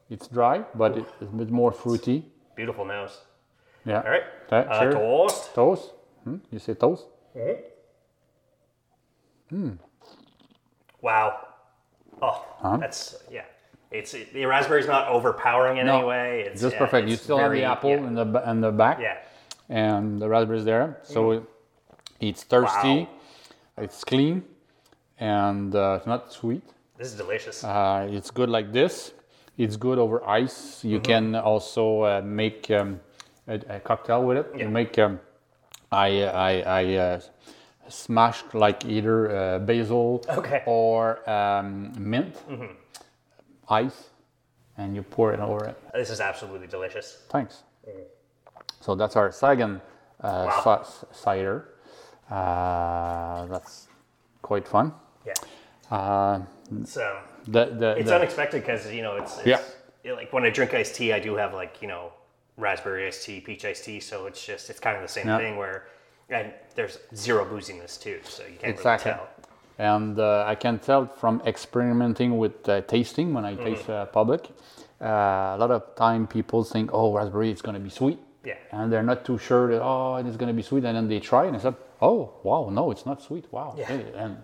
It's 0.10 0.28
dry, 0.28 0.64
but 0.76 0.98
it's 0.98 1.12
a 1.22 1.26
bit 1.26 1.50
more 1.52 1.72
fruity. 1.72 2.24
beautiful 2.56 2.86
nose. 2.86 3.22
Yeah. 3.86 4.02
All 4.02 4.10
right. 4.10 4.24
Okay, 4.52 4.68
Uh, 4.70 4.80
sure. 4.82 4.92
toast. 4.94 5.54
Toast. 5.54 5.92
Hmm? 6.24 6.38
You 6.52 6.60
say 6.60 6.74
toast? 6.74 7.06
Wow. 11.02 11.48
Oh, 12.22 12.28
Uh-huh. 12.62 12.78
that's 12.78 13.16
yeah. 13.32 13.46
It's 13.92 14.14
it, 14.14 14.34
the 14.34 14.46
raspberry's 14.46 14.88
not 14.88 15.08
overpowering 15.08 15.78
in 15.78 15.86
No, 15.86 15.98
any 16.00 16.08
way. 16.08 16.42
It's 16.48 16.62
Just 16.62 16.74
yeah, 16.74 16.80
perfect. 16.80 17.08
You 17.08 17.14
it's 17.14 17.24
still 17.24 17.38
have 17.38 17.52
the 17.52 17.64
apple 17.64 17.92
Yeah. 17.92 18.08
in 18.08 18.14
the 18.16 18.50
in 18.52 18.62
the 18.62 18.72
back, 18.72 19.00
yeah. 19.00 19.18
and 19.70 20.20
the 20.22 20.28
raspberry's 20.28 20.66
there. 20.66 20.98
So 21.04 21.32
it, 21.32 21.44
it's 22.20 22.44
thirsty, 22.44 22.98
Wow. 23.06 23.84
it's 23.86 24.04
clean, 24.04 24.44
and 25.20 25.74
uh, 25.76 25.98
it's 25.98 26.08
not 26.08 26.34
sweet. 26.34 26.64
This 26.98 27.08
is 27.14 27.16
delicious. 27.18 27.64
Uh, 27.64 28.08
it's 28.12 28.32
good 28.32 28.50
like 28.50 28.72
this. 28.74 29.14
It's 29.58 29.76
good 29.76 29.98
over 29.98 30.24
ice. 30.28 30.84
You 30.84 31.00
can 31.00 31.36
also 31.36 32.02
uh, 32.04 32.22
make 32.24 32.70
um, 32.70 33.00
a, 33.48 33.56
a 33.70 33.80
cocktail 33.80 34.24
with 34.24 34.38
it. 34.38 34.48
Yeah. 34.56 34.64
You 34.66 34.70
make. 34.70 34.98
Um, 35.00 35.20
I 35.92 36.24
I 36.24 36.62
I 36.82 36.94
uh, 36.96 37.20
smashed 37.90 38.54
like 38.54 38.86
either 38.86 39.32
uh, 39.36 39.60
basil 39.60 40.24
Okay. 40.30 40.62
or 40.66 41.28
um, 41.30 41.92
mint 41.98 42.36
ice, 43.70 44.10
and 44.78 44.96
you 44.96 45.02
pour 45.02 45.34
it 45.34 45.40
over 45.40 45.66
it. 45.66 45.78
this 45.94 46.10
is 46.10 46.20
absolutely 46.22 46.68
delicious. 46.68 47.24
Thanks. 47.30 47.64
So 48.82 48.96
that's 48.96 49.16
our 49.16 49.32
Sagan 49.32 49.82
uh, 50.22 50.46
Wow. 50.50 50.84
ci- 50.84 51.08
cider. 51.12 51.70
Uh, 52.30 53.46
that's 53.48 53.88
quite 54.42 54.68
fun. 54.68 54.94
Yeah. 55.26 55.34
Uh, 55.90 56.42
um, 56.70 56.86
the, 57.48 57.66
the, 57.66 57.90
it's 57.98 58.10
the- 58.10 58.16
unexpected 58.16 58.62
because 58.62 58.92
you 58.92 59.02
know 59.02 59.16
it's, 59.18 59.38
it's 59.40 59.48
Yeah. 59.48 59.62
yeah, 60.04 60.14
like 60.14 60.32
when 60.34 60.44
I 60.44 60.50
drink 60.50 60.74
iced 60.74 60.96
tea, 60.96 61.14
I 61.14 61.20
do 61.20 61.36
have 61.36 61.54
like 61.54 61.82
you 61.82 61.88
know 61.88 62.12
raspberry 62.58 63.08
iced 63.08 63.24
tea, 63.26 63.40
peach 63.40 63.66
iced 63.66 63.86
tea. 63.86 64.00
So 64.00 64.26
it's 64.28 64.46
just 64.46 64.70
it's 64.70 64.80
kind 64.80 64.96
of 64.96 65.02
the 65.04 65.08
same 65.10 65.28
Yeah. 65.28 65.38
thing 65.38 65.58
where 65.58 65.86
and 66.30 66.52
there's 66.76 67.00
zero 67.16 67.46
booziness 67.46 68.00
too, 68.02 68.20
so 68.24 68.44
you 68.44 68.58
can't 68.60 68.74
Exactly. 68.76 69.12
really 69.12 69.24
tell. 69.24 69.30
And 69.80 70.20
uh, 70.20 70.44
I 70.48 70.56
can 70.56 70.80
tell 70.80 71.06
from 71.06 71.42
experimenting 71.46 72.38
with 72.38 72.68
uh, 72.68 72.82
tasting 72.82 73.34
when 73.34 73.46
I 73.46 73.54
Mm-hmm. 73.54 73.64
taste 73.64 73.90
uh, 73.90 74.06
public, 74.08 74.50
uh, 75.00 75.06
a 75.06 75.58
lot 75.60 75.72
of 75.72 75.96
time 75.96 76.26
people 76.28 76.64
think, 76.64 76.90
oh, 76.94 77.14
raspberry, 77.14 77.52
it's 77.52 77.62
going 77.62 77.76
to 77.76 77.80
be 77.80 77.92
sweet. 77.92 78.18
Yeah. 78.44 78.56
And 78.72 78.92
they're 78.92 79.04
not 79.04 79.24
too 79.24 79.38
sure 79.38 79.70
that, 79.72 79.82
oh, 79.84 80.16
it's 80.16 80.36
going 80.36 80.48
to 80.48 80.54
be 80.56 80.64
sweet. 80.64 80.84
And 80.84 80.98
then 80.98 81.08
they 81.08 81.20
try 81.20 81.46
and 81.46 81.54
they 81.56 81.60
said, 81.60 81.76
oh, 82.02 82.34
wow, 82.44 82.70
no, 82.72 82.90
it's 82.92 83.06
not 83.06 83.22
sweet. 83.22 83.46
Wow. 83.52 83.76
Yeah. 83.78 83.92
And 84.16 84.38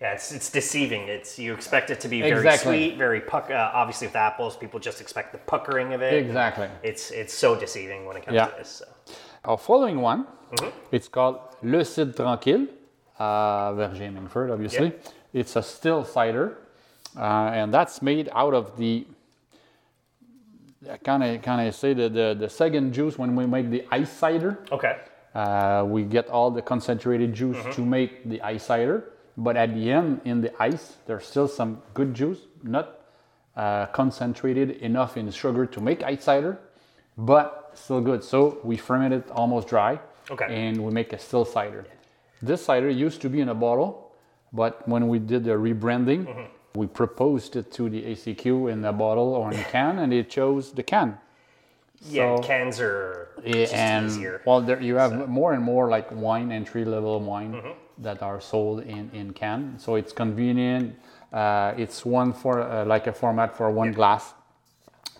Yeah, 0.00 0.12
it's 0.14 0.32
it's 0.32 0.50
deceiving. 0.50 1.02
It's 1.08 1.38
you 1.38 1.52
expect 1.52 1.90
it 1.90 2.00
to 2.00 2.08
be 2.08 2.20
very 2.22 2.32
Exactly. 2.32 2.88
sweet, 2.88 2.98
very 2.98 3.20
puck. 3.20 3.50
Uh, 3.50 3.70
obviously, 3.74 4.06
with 4.06 4.16
apples, 4.16 4.56
people 4.56 4.80
just 4.80 5.00
expect 5.00 5.32
the 5.32 5.38
puckering 5.38 5.92
of 5.92 6.00
it. 6.00 6.14
Exactly. 6.14 6.68
It's 6.82 7.10
it's 7.10 7.34
so 7.34 7.54
deceiving 7.54 8.06
when 8.06 8.16
it 8.16 8.24
comes 8.24 8.34
Yeah. 8.36 8.46
to 8.46 8.56
this. 8.58 8.68
So. 8.80 8.84
Our 9.44 9.58
following 9.58 10.00
one, 10.00 10.26
Mm-hmm. 10.52 10.70
it's 10.90 11.06
called 11.08 11.38
Le 11.62 11.84
Cid 11.84 12.16
Tranquille, 12.16 12.66
uh, 13.18 13.72
Verger 13.74 14.10
Mingford, 14.10 14.50
obviously. 14.50 14.92
It's 15.32 15.54
a 15.54 15.62
still 15.62 16.02
cider, 16.04 16.56
uh, 17.16 17.52
and 17.54 17.72
that's 17.72 18.00
made 18.02 18.28
out 18.34 18.52
of 18.54 18.76
the 18.76 19.06
kind 21.04 21.22
of 21.22 21.42
kind 21.42 21.68
of 21.68 21.74
say 21.74 21.92
the, 21.94 22.08
the 22.08 22.36
the 22.38 22.48
second 22.48 22.92
juice 22.94 23.18
when 23.18 23.36
we 23.36 23.46
make 23.46 23.70
the 23.70 23.84
ice 23.92 24.10
cider. 24.10 24.58
Okay. 24.72 24.96
Uh, 25.34 25.84
we 25.86 26.02
get 26.02 26.26
all 26.28 26.50
the 26.50 26.62
concentrated 26.62 27.34
juice 27.34 27.56
Mm-hmm. 27.58 27.70
to 27.72 27.80
make 27.84 28.28
the 28.28 28.40
ice 28.42 28.64
cider, 28.64 29.04
but 29.40 29.56
at 29.56 29.74
the 29.74 29.90
end, 29.90 30.20
in 30.24 30.40
the 30.42 30.52
ice, 30.62 30.96
there's 31.06 31.26
still 31.26 31.48
some 31.48 31.82
good 31.94 32.14
juice, 32.14 32.40
not 32.62 32.86
uh, 33.56 33.86
concentrated 33.86 34.70
enough 34.82 35.16
in 35.16 35.30
sugar 35.30 35.66
to 35.66 35.80
make 35.80 36.02
ice 36.04 36.24
cider, 36.24 36.58
but 37.16 37.70
still 37.74 38.00
good. 38.00 38.22
So 38.22 38.58
we 38.62 38.76
ferment 38.76 39.12
it 39.14 39.30
almost 39.30 39.68
dry, 39.68 39.98
Okay. 40.30 40.46
and 40.48 40.84
we 40.84 40.92
make 40.92 41.12
a 41.12 41.18
still 41.18 41.44
cider. 41.44 41.84
This 42.42 42.64
cider 42.64 42.88
used 42.90 43.20
to 43.22 43.28
be 43.28 43.40
in 43.40 43.48
a 43.48 43.54
bottle, 43.54 44.12
but 44.52 44.86
when 44.86 45.08
we 45.08 45.18
did 45.18 45.44
the 45.44 45.52
rebranding, 45.66 46.22
Mm-hmm. 46.26 46.80
we 46.80 46.86
proposed 46.86 47.56
it 47.56 47.66
to 47.72 47.88
the 47.90 48.02
SAQ 48.14 48.70
in 48.72 48.84
a 48.84 48.92
bottle 48.92 49.34
or 49.34 49.52
in 49.52 49.58
a 49.58 49.64
can, 49.64 49.98
and 49.98 50.12
they 50.12 50.22
chose 50.22 50.72
the 50.72 50.82
can. 50.84 51.18
Yeah, 52.02 52.36
So- 52.36 52.42
cans 52.42 52.80
are 52.80 53.28
Yeah, 53.44 53.52
just 53.64 53.74
and 53.74 54.06
easier. 54.06 54.40
well, 54.46 54.60
there 54.60 54.80
you 54.80 54.96
have 54.96 55.28
more 55.28 55.52
and 55.56 55.62
more 55.64 55.88
like 55.96 56.06
wine 56.12 56.52
entry 56.52 56.84
level 56.84 57.18
wine 57.20 57.52
Mm-hmm. 57.54 57.74
That 58.02 58.22
are 58.22 58.40
sold 58.40 58.80
in 58.82 59.10
in 59.12 59.32
can. 59.32 59.78
So 59.78 59.94
it's 59.96 60.12
convenient. 60.12 60.96
Uh, 61.32 61.74
it's 61.76 62.04
one 62.04 62.32
for 62.32 62.60
uh, 62.62 62.84
like 62.84 63.06
a 63.06 63.12
format 63.12 63.56
for 63.56 63.70
one 63.70 63.92
glass. 63.92 64.34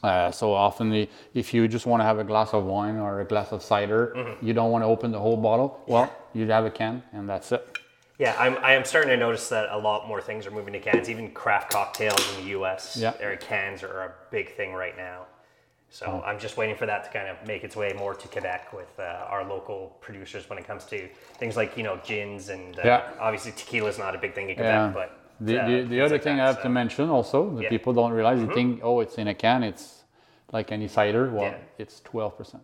Uh, 0.02 0.30
so 0.30 0.52
often, 0.54 0.88
the, 0.90 1.08
if 1.34 1.52
you 1.52 1.68
just 1.68 1.84
want 1.86 2.00
to 2.00 2.04
have 2.04 2.18
a 2.18 2.24
glass 2.24 2.54
of 2.54 2.64
wine 2.64 2.96
or 2.96 3.20
a 3.20 3.24
glass 3.24 3.52
of 3.52 3.62
cider, 3.62 4.12
Mm-hmm. 4.16 4.46
you 4.46 4.54
don't 4.54 4.70
want 4.70 4.82
to 4.82 4.86
open 4.86 5.10
the 5.12 5.18
whole 5.20 5.36
bottle. 5.36 5.82
Well, 5.86 6.10
you 6.34 6.46
have 6.50 6.64
a 6.64 6.70
can, 6.70 7.02
and 7.12 7.28
that's 7.28 7.52
it. 7.52 7.78
Yeah, 8.18 8.34
I'm 8.38 8.56
I 8.64 8.72
am 8.74 8.84
starting 8.84 9.10
to 9.10 9.16
notice 9.16 9.48
that 9.50 9.68
a 9.70 9.78
lot 9.78 10.06
more 10.08 10.20
things 10.22 10.46
are 10.46 10.50
moving 10.50 10.72
to 10.72 10.78
cans. 10.80 11.08
Even 11.08 11.30
craft 11.32 11.70
cocktails 11.72 12.20
in 12.36 12.44
the 12.44 12.50
U.S. 12.50 12.96
Yeah. 12.96 13.12
cans 13.36 13.82
are 13.82 14.02
a 14.04 14.12
big 14.30 14.54
thing 14.56 14.72
right 14.74 14.96
now. 14.96 15.26
So. 15.92 16.22
I'm 16.24 16.38
just 16.38 16.56
waiting 16.56 16.76
for 16.76 16.86
that 16.86 17.02
to 17.04 17.10
kind 17.10 17.28
of 17.28 17.36
make 17.46 17.64
its 17.64 17.74
way 17.74 17.92
more 17.98 18.14
to 18.14 18.28
Quebec 18.28 18.72
with 18.72 18.92
uh, 19.00 19.26
our 19.28 19.42
local 19.44 19.96
producers 20.00 20.48
when 20.48 20.56
it 20.58 20.64
comes 20.66 20.84
to 20.86 21.08
things 21.38 21.56
like 21.56 21.76
you 21.76 21.82
know 21.82 21.98
gins 22.04 22.48
and 22.48 22.78
uh, 22.78 22.82
Yeah. 22.84 23.02
obviously 23.18 23.50
tequila 23.52 23.88
is 23.88 23.98
not 23.98 24.14
a 24.14 24.18
big 24.18 24.32
thing 24.34 24.48
in 24.50 24.54
Quebec, 24.54 24.72
Yeah. 24.72 24.92
but 24.94 25.08
The, 25.40 25.58
uh, 25.62 25.66
the, 25.68 25.82
the 25.82 26.00
other 26.00 26.14
like 26.14 26.22
thing 26.22 26.36
that, 26.36 26.44
I 26.44 26.46
have 26.46 26.56
so- 26.56 26.62
to 26.62 26.68
mention 26.68 27.08
also 27.10 27.38
that 27.40 27.50
Yeah. 27.50 27.54
Mm-hmm. 27.68 27.70
people 27.76 27.92
don't 27.92 28.12
realize, 28.12 28.38
they 28.46 28.54
think, 28.54 28.80
oh, 28.84 29.00
it's 29.00 29.16
in 29.18 29.26
a 29.28 29.34
can, 29.34 29.62
it's 29.64 30.04
like 30.52 30.70
any 30.70 30.86
cider. 30.88 31.28
Well, 31.30 31.44
Yeah. 31.44 31.56
it's 31.82 32.00
12%. 32.02 32.60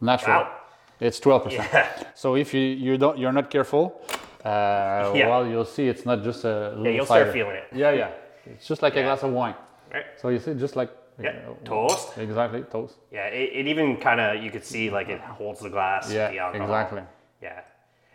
Natural. 0.00 0.42
Wow. 0.42 0.56
It's 1.00 1.18
12%. 1.20 2.06
So 2.14 2.36
if 2.36 2.54
you, 2.54 2.60
you 2.60 2.96
don't, 2.98 3.18
you're 3.18 3.32
not 3.32 3.50
careful, 3.50 4.00
uh, 4.44 5.12
Yeah. 5.14 5.28
well, 5.30 5.46
you'll 5.46 5.64
see 5.76 5.88
it's 5.88 6.04
not 6.06 6.22
just 6.22 6.44
a 6.44 6.74
little 6.76 6.94
you'll 6.94 7.06
start 7.06 7.22
cider. 7.22 7.32
feeling 7.32 7.56
it. 7.56 7.66
Yeah, 7.72 7.90
yeah. 7.92 8.10
It's 8.46 8.66
just 8.68 8.82
like 8.82 8.94
a 8.96 9.02
glass 9.02 9.22
of 9.24 9.32
wine. 9.32 9.54
Right. 9.92 10.04
So 10.20 10.28
you 10.28 10.38
see, 10.38 10.54
just 10.54 10.76
like 10.76 10.90
Yeah, 11.22 11.32
toast. 11.64 12.16
Exactly, 12.18 12.62
toast. 12.62 12.96
Yeah, 13.12 13.26
it, 13.26 13.50
it 13.54 13.66
even 13.66 13.96
kind 13.96 14.20
of 14.20 14.42
you 14.42 14.50
could 14.50 14.64
see 14.64 14.90
like 14.90 15.08
it 15.08 15.20
holds 15.20 15.60
the 15.60 15.68
glass. 15.68 16.10
Yeah, 16.12 16.30
the 16.30 16.38
alcohol. 16.38 16.66
exactly. 16.66 17.02
Yeah, 17.42 17.60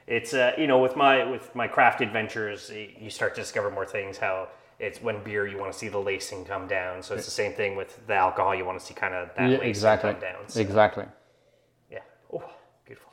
it's 0.08 0.34
uh, 0.34 0.54
you 0.58 0.68
know 0.68 0.80
with 0.80 0.96
my 0.96 1.24
with 1.24 1.54
my 1.56 1.68
craft 1.68 2.02
adventures, 2.02 2.72
you 3.00 3.10
start 3.10 3.36
to 3.36 3.42
discover 3.42 3.70
more 3.70 3.86
things. 3.86 4.18
How 4.18 4.48
it's 4.80 5.02
when 5.02 5.24
beer 5.24 5.48
you 5.48 5.58
want 5.58 5.72
to 5.72 5.78
see 5.78 5.88
the 5.88 6.00
lacing 6.00 6.46
come 6.46 6.68
down. 6.68 7.02
So 7.04 7.16
it's 7.16 7.26
the 7.26 7.32
same 7.32 7.54
thing 7.54 7.76
with 7.76 8.06
the 8.08 8.16
alcohol. 8.16 8.54
You 8.56 8.66
want 8.66 8.80
to 8.80 8.86
see 8.86 8.94
kind 8.94 9.14
of 9.14 9.30
that 9.36 9.50
Yeah, 9.50 9.58
lacing 9.58 9.70
exactly. 9.70 10.12
come 10.12 10.22
down. 10.22 10.48
So, 10.48 10.60
Exactly. 10.60 11.06
yeah. 11.92 12.00
Oh, 12.34 12.44
beautiful. 12.86 13.12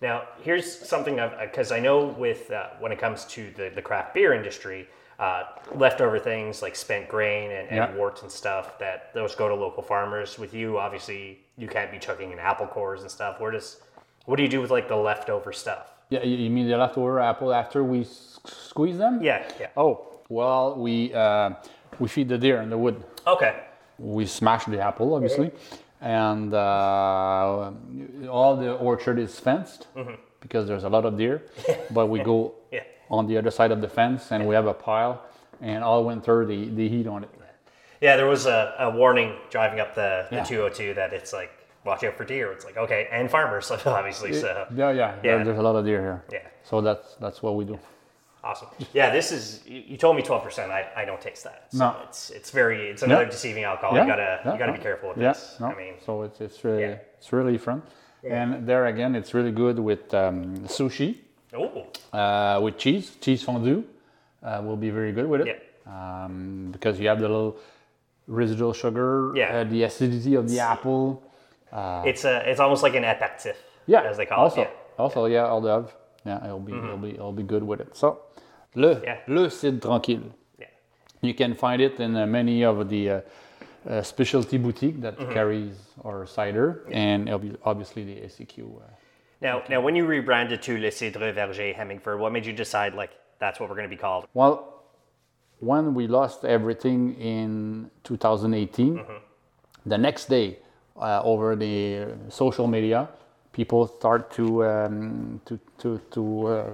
Now 0.00 0.24
here's 0.42 0.66
something 0.88 1.20
because 1.40 1.72
I 1.72 1.80
know 1.80 2.06
with 2.06 2.50
uh, 2.50 2.68
when 2.78 2.92
it 2.92 2.98
comes 2.98 3.24
to 3.26 3.50
the 3.56 3.70
the 3.74 3.82
craft 3.82 4.14
beer 4.14 4.32
industry. 4.34 4.88
Uh, 5.20 5.42
leftover 5.74 6.18
things 6.18 6.62
like 6.62 6.74
spent 6.74 7.06
grain 7.06 7.50
and, 7.50 7.68
and 7.68 7.76
Yeah. 7.76 7.94
wort 7.94 8.22
and 8.22 8.32
stuff 8.32 8.78
that 8.78 9.12
those 9.12 9.34
go 9.34 9.48
to 9.48 9.54
local 9.54 9.82
farmers. 9.82 10.38
With 10.38 10.54
you, 10.54 10.78
obviously, 10.78 11.40
you 11.58 11.68
can't 11.68 11.90
be 11.92 11.98
chucking 11.98 12.32
in 12.32 12.38
apple 12.38 12.66
cores 12.66 13.02
and 13.02 13.10
stuff. 13.10 13.38
Where 13.38 13.50
does 13.50 13.82
what 14.24 14.36
do 14.36 14.42
you 14.42 14.48
do 14.48 14.60
with 14.62 14.70
like 14.70 14.88
the 14.88 14.96
leftover 14.96 15.52
stuff? 15.52 15.92
Yeah, 16.08 16.22
you 16.22 16.36
you 16.44 16.50
mean 16.50 16.66
the 16.68 16.76
leftover 16.78 17.20
apple 17.20 17.52
after 17.52 17.84
we 17.84 18.04
squeeze 18.04 18.96
them? 18.96 19.22
Yeah, 19.22 19.46
yeah. 19.60 19.68
Oh, 19.76 19.92
well, 20.30 20.76
we 20.76 21.12
uh, 21.12 21.50
we 21.98 22.08
feed 22.08 22.28
the 22.30 22.38
deer 22.38 22.62
in 22.62 22.70
the 22.70 22.78
wood. 22.78 22.96
Okay. 23.26 23.52
We 23.98 24.24
smash 24.24 24.64
the 24.64 24.80
apple, 24.80 25.12
obviously, 25.14 25.50
and 26.00 26.54
uh, 26.54 27.70
all 28.30 28.56
the 28.56 28.72
orchard 28.90 29.18
is 29.18 29.38
fenced 29.38 29.86
because 30.40 30.66
there's 30.66 30.84
a 30.84 30.88
lot 30.88 31.04
of 31.04 31.18
deer. 31.18 31.42
but 31.90 32.06
we 32.06 32.20
go 32.20 32.54
Mm-hmm. 32.72 32.74
Yeah. 32.76 32.84
On 33.10 33.26
the 33.26 33.36
other 33.38 33.50
side 33.50 33.70
of 33.72 33.80
the 33.80 33.88
fence, 33.88 34.30
and 34.32 34.46
we 34.46 34.54
have 34.54 34.66
a 34.66 34.74
pile, 34.74 35.22
and 35.60 35.82
all 35.84 36.04
winter 36.04 36.46
they, 36.46 36.64
the 36.66 36.88
heat 36.88 37.06
on 37.06 37.24
it. 37.24 37.30
Yeah, 38.00 38.16
there 38.16 38.26
was 38.26 38.46
a, 38.46 38.74
a 38.78 38.88
warning 38.90 39.34
driving 39.50 39.78
up 39.78 39.94
the, 39.94 40.26
the 40.30 40.36
Yeah. 40.36 40.44
202 40.44 40.94
that 40.94 41.12
it's 41.12 41.34
like, 41.34 41.50
watch 41.84 42.02
out 42.02 42.16
for 42.16 42.24
deer. 42.24 42.50
It's 42.52 42.64
like, 42.64 42.78
okay, 42.78 43.08
and 43.12 43.30
farmers, 43.30 43.70
obviously. 43.86 44.32
So, 44.32 44.66
Yeah, 44.74 44.90
yeah, 44.90 45.16
there- 45.22 45.38
Yeah. 45.38 45.44
there's 45.44 45.58
a 45.58 45.62
lot 45.62 45.76
of 45.76 45.84
deer 45.84 46.00
here. 46.00 46.22
yeah, 46.32 46.48
So 46.64 46.80
that's 46.80 47.16
that's 47.16 47.42
what 47.42 47.56
we 47.56 47.64
do. 47.66 47.78
awesome. 48.42 48.68
Yeah, 48.94 49.10
this 49.10 49.32
is, 49.32 49.60
you 49.66 49.98
told 49.98 50.16
me 50.16 50.22
12%. 50.22 50.70
I, 50.70 50.88
I 50.96 51.04
don't 51.04 51.20
taste 51.20 51.44
that. 51.44 51.66
So 51.72 51.78
No. 51.78 51.96
It's 52.04 52.30
it's 52.30 52.50
very, 52.50 52.88
it's 52.88 53.02
another 53.02 53.24
Yeah. 53.24 53.30
deceiving 53.30 53.64
alcohol. 53.64 53.94
Yeah, 53.94 54.04
You 54.04 54.08
gotta, 54.08 54.40
yeah, 54.46 54.52
you 54.54 54.58
gotta 54.58 54.72
be 54.72 54.78
careful 54.78 55.10
with 55.10 55.18
this. 55.18 55.56
no. 55.60 55.66
I 55.66 55.74
mean, 55.76 55.94
so 56.06 56.22
it's 56.22 56.40
it's 56.40 56.64
really 56.64 56.96
it's 57.18 57.32
really 57.34 57.58
fun, 57.58 57.82
and 58.24 58.66
there 58.66 58.86
again, 58.86 59.14
it's 59.14 59.34
really 59.34 59.52
good 59.52 59.78
with 59.78 60.14
um, 60.14 60.56
sushi. 60.68 61.18
oh, 61.52 61.84
uh, 62.12 62.60
with 62.62 62.76
cheese, 62.78 63.16
cheese 63.20 63.42
fondue 63.42 63.84
uh, 64.42 64.60
will 64.64 64.76
be 64.76 64.90
very 64.90 65.12
good 65.12 65.26
with 65.28 65.42
it. 65.42 65.46
Yeah. 65.46 66.24
Um, 66.24 66.68
because 66.72 66.98
you 67.00 67.08
have 67.08 67.18
the 67.20 67.28
little 67.28 67.56
residual 68.26 68.72
sugar, 68.72 69.32
Yeah. 69.34 69.58
uh, 69.60 69.64
the 69.64 69.82
acidity 69.84 70.34
of 70.36 70.48
the 70.48 70.60
apple. 70.60 71.22
it's 72.04 72.24
a 72.24 72.48
it's 72.50 72.60
almost 72.60 72.82
like 72.82 72.94
an 72.94 73.04
aperitif. 73.04 73.56
Yeah, 73.86 74.02
as 74.02 74.16
they 74.16 74.26
call 74.26 74.44
also, 74.44 74.62
it. 74.62 74.64
Yeah. 74.64 74.76
Mm-hmm. 74.76 75.02
Also, 75.02 75.24
yeah, 75.26 75.46
hors 75.50 75.60
d'oeuvre. 75.62 75.90
Yeah, 76.26 76.44
it'll 76.44 76.60
be, 76.60 76.72
it'll 76.72 76.96
be, 76.98 77.10
it'll 77.10 77.32
be 77.32 77.42
good 77.42 77.62
with 77.64 77.80
it. 77.80 77.96
So, 77.96 78.18
le, 78.74 79.00
Yeah. 79.02 79.16
le 79.26 79.48
cidre 79.48 79.80
tranquille. 79.80 80.22
Yeah. 80.58 80.66
You 81.22 81.32
can 81.34 81.54
find 81.54 81.80
it 81.80 81.98
in 81.98 82.14
uh, 82.14 82.26
many 82.26 82.62
of 82.62 82.88
the 82.88 83.10
uh, 83.10 83.20
uh, 83.88 84.02
specialty 84.02 84.58
boutique 84.58 85.00
that 85.00 85.16
Mm-hmm. 85.18 85.32
carries 85.32 85.74
our 86.04 86.26
cider, 86.26 86.82
and 86.92 87.28
obviously 87.64 88.04
the 88.04 88.20
SAQ. 88.28 88.58
Uh, 88.64 88.82
Now, 89.40 89.62
now, 89.70 89.80
when 89.80 89.96
you 89.96 90.04
rebranded 90.06 90.60
to 90.62 90.76
Le 90.78 90.88
Cidre 90.90 91.32
Verger 91.34 91.72
Hemmingford, 91.74 92.20
what 92.20 92.32
made 92.32 92.44
you 92.44 92.52
decide 92.52 92.94
like 92.94 93.10
that's 93.38 93.58
what 93.58 93.68
we're 93.68 93.76
going 93.76 93.88
to 93.88 93.96
be 93.96 94.00
called? 94.00 94.26
Well, 94.34 94.84
when 95.60 95.94
we 95.94 96.06
lost 96.06 96.44
everything 96.44 97.14
in 97.14 97.90
2018, 98.04 99.00
the 99.86 99.98
next 99.98 100.26
day, 100.26 100.58
uh, 101.00 101.22
over 101.24 101.56
the 101.56 102.06
social 102.28 102.66
media, 102.66 103.08
people 103.52 103.86
start 103.86 104.30
to 104.32 104.64
um, 104.64 105.40
to 105.46 105.58
to 105.78 105.98
to 106.10 106.46
uh, 106.46 106.70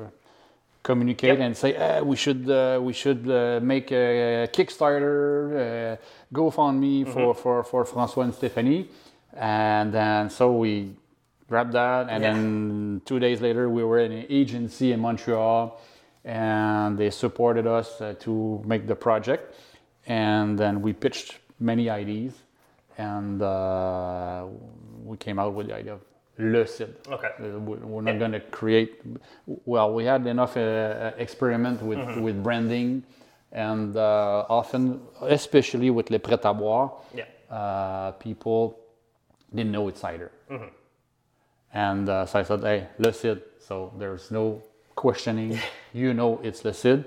communicate 0.82 1.38
Yep. 1.38 1.46
and 1.46 1.56
say 1.56 1.74
eh, 1.74 2.00
we 2.00 2.16
should 2.16 2.50
uh, 2.50 2.80
we 2.82 2.92
should 2.92 3.28
uh, 3.30 3.60
make 3.62 3.92
a 3.92 4.48
Kickstarter, 4.52 5.14
uh, 5.54 5.96
GoFundMe 6.34 7.06
for, 7.12 7.34
for 7.34 7.62
for 7.62 7.84
François 7.84 8.24
and 8.24 8.34
Stephanie, 8.34 8.88
and 9.34 9.92
then 9.92 10.30
so 10.30 10.52
we 10.52 10.90
grabbed 11.48 11.72
that, 11.72 12.08
and 12.08 12.22
Yeah. 12.22 12.32
then 12.32 13.02
two 13.04 13.18
days 13.18 13.40
later 13.40 13.68
we 13.68 13.84
were 13.84 13.98
in 14.00 14.12
an 14.12 14.26
agency 14.28 14.92
in 14.92 15.00
Montreal, 15.00 15.78
and 16.24 16.98
they 16.98 17.10
supported 17.10 17.66
us 17.66 18.00
uh, 18.00 18.14
to 18.20 18.62
make 18.66 18.86
the 18.86 18.96
project, 18.96 19.54
and 20.06 20.58
then 20.58 20.82
we 20.82 20.92
pitched 20.92 21.38
many 21.60 21.88
ideas, 21.88 22.34
and 22.98 23.40
uh, 23.42 24.44
we 25.04 25.16
came 25.16 25.38
out 25.38 25.54
with 25.54 25.68
the 25.68 25.74
idea 25.76 25.94
of 25.94 26.00
Le 26.38 26.66
Cid. 26.66 26.96
Okay. 27.10 27.28
Uh, 27.40 27.58
we- 27.60 27.76
We're 27.78 28.02
not 28.02 28.18
going 28.18 28.32
to 28.32 28.40
create. 28.40 29.00
Well, 29.64 29.94
we 29.94 30.04
had 30.04 30.26
enough 30.26 30.56
uh, 30.56 31.12
experiment 31.16 31.80
with 31.82 31.98
Mm-hmm. 31.98 32.20
with 32.22 32.42
branding, 32.42 33.02
and 33.52 33.96
uh, 33.96 34.44
often, 34.48 35.00
especially 35.22 35.90
with 35.90 36.10
les 36.10 36.18
prêts 36.18 36.42
à 36.44 36.52
boire, 36.52 36.90
Yeah. 37.14 37.24
uh, 37.50 38.10
people 38.18 38.76
didn't 39.54 39.70
know 39.72 39.88
it's 39.88 40.00
cider. 40.00 40.30
Mm-hmm. 40.50 40.68
And 41.72 42.08
uh, 42.08 42.26
so 42.26 42.38
I 42.38 42.42
said, 42.42 42.60
hey, 42.62 42.88
Le 42.98 43.12
Cid. 43.12 43.42
So 43.58 43.92
there's 43.98 44.30
no 44.30 44.62
questioning. 44.94 45.58
you 45.92 46.14
know 46.14 46.40
it's 46.42 46.64
Le 46.64 46.72
Cid. 46.72 47.04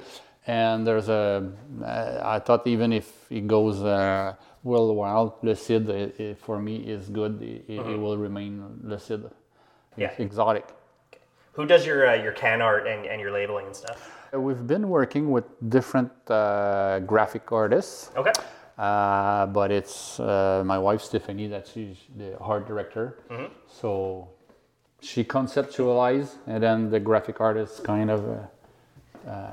And 0.48 0.86
there's 0.86 1.10
a, 1.10 1.52
uh, 1.84 2.22
I 2.24 2.40
thought 2.40 2.66
even 2.66 2.92
if 2.94 3.32
it 3.32 3.46
goes 3.48 3.84
uh, 3.84 4.34
worldwide, 4.64 5.32
Le 5.44 5.56
Cid 5.56 5.90
i- 5.90 6.24
i- 6.24 6.34
for 6.36 6.60
me 6.60 6.78
is 6.78 7.10
good. 7.10 7.42
It, 7.42 7.66
it- 7.68 7.80
it 7.88 7.98
will 8.00 8.18
remain 8.18 8.80
Le 8.84 9.00
Cid. 9.00 9.22
Mm-hmm. 9.24 10.02
Yeah. 10.02 10.12
Exotic. 10.18 10.66
Who 11.54 11.66
does 11.66 11.86
your 11.86 12.08
uh, 12.08 12.14
your 12.14 12.32
can 12.32 12.62
art 12.62 12.88
and, 12.88 13.06
and 13.06 13.20
your 13.20 13.32
labeling 13.32 13.66
and 13.66 13.76
stuff? 13.76 14.16
Uh, 14.34 14.40
We've 14.40 14.66
been 14.66 14.88
working 14.88 15.30
with 15.32 15.44
different 15.70 16.12
uh, 16.30 17.00
graphic 17.00 17.52
artists. 17.52 18.12
Okay. 18.16 18.32
Uh, 18.78 19.46
but 19.48 19.72
it's 19.72 20.20
uh, 20.22 20.64
my 20.66 20.78
wife 20.80 21.02
Stephanie 21.02 21.48
that 21.48 21.68
she's 21.68 21.98
the 22.16 22.38
art 22.38 22.66
director. 22.66 23.18
So 23.68 24.30
she 25.02 25.24
conceptualized, 25.24 26.36
and 26.48 26.62
then 26.64 26.90
the 26.90 27.00
graphic 27.00 27.40
artists 27.42 27.80
kind 27.80 28.10
of 28.12 28.22
uh, 28.30 29.30
uh, 29.30 29.52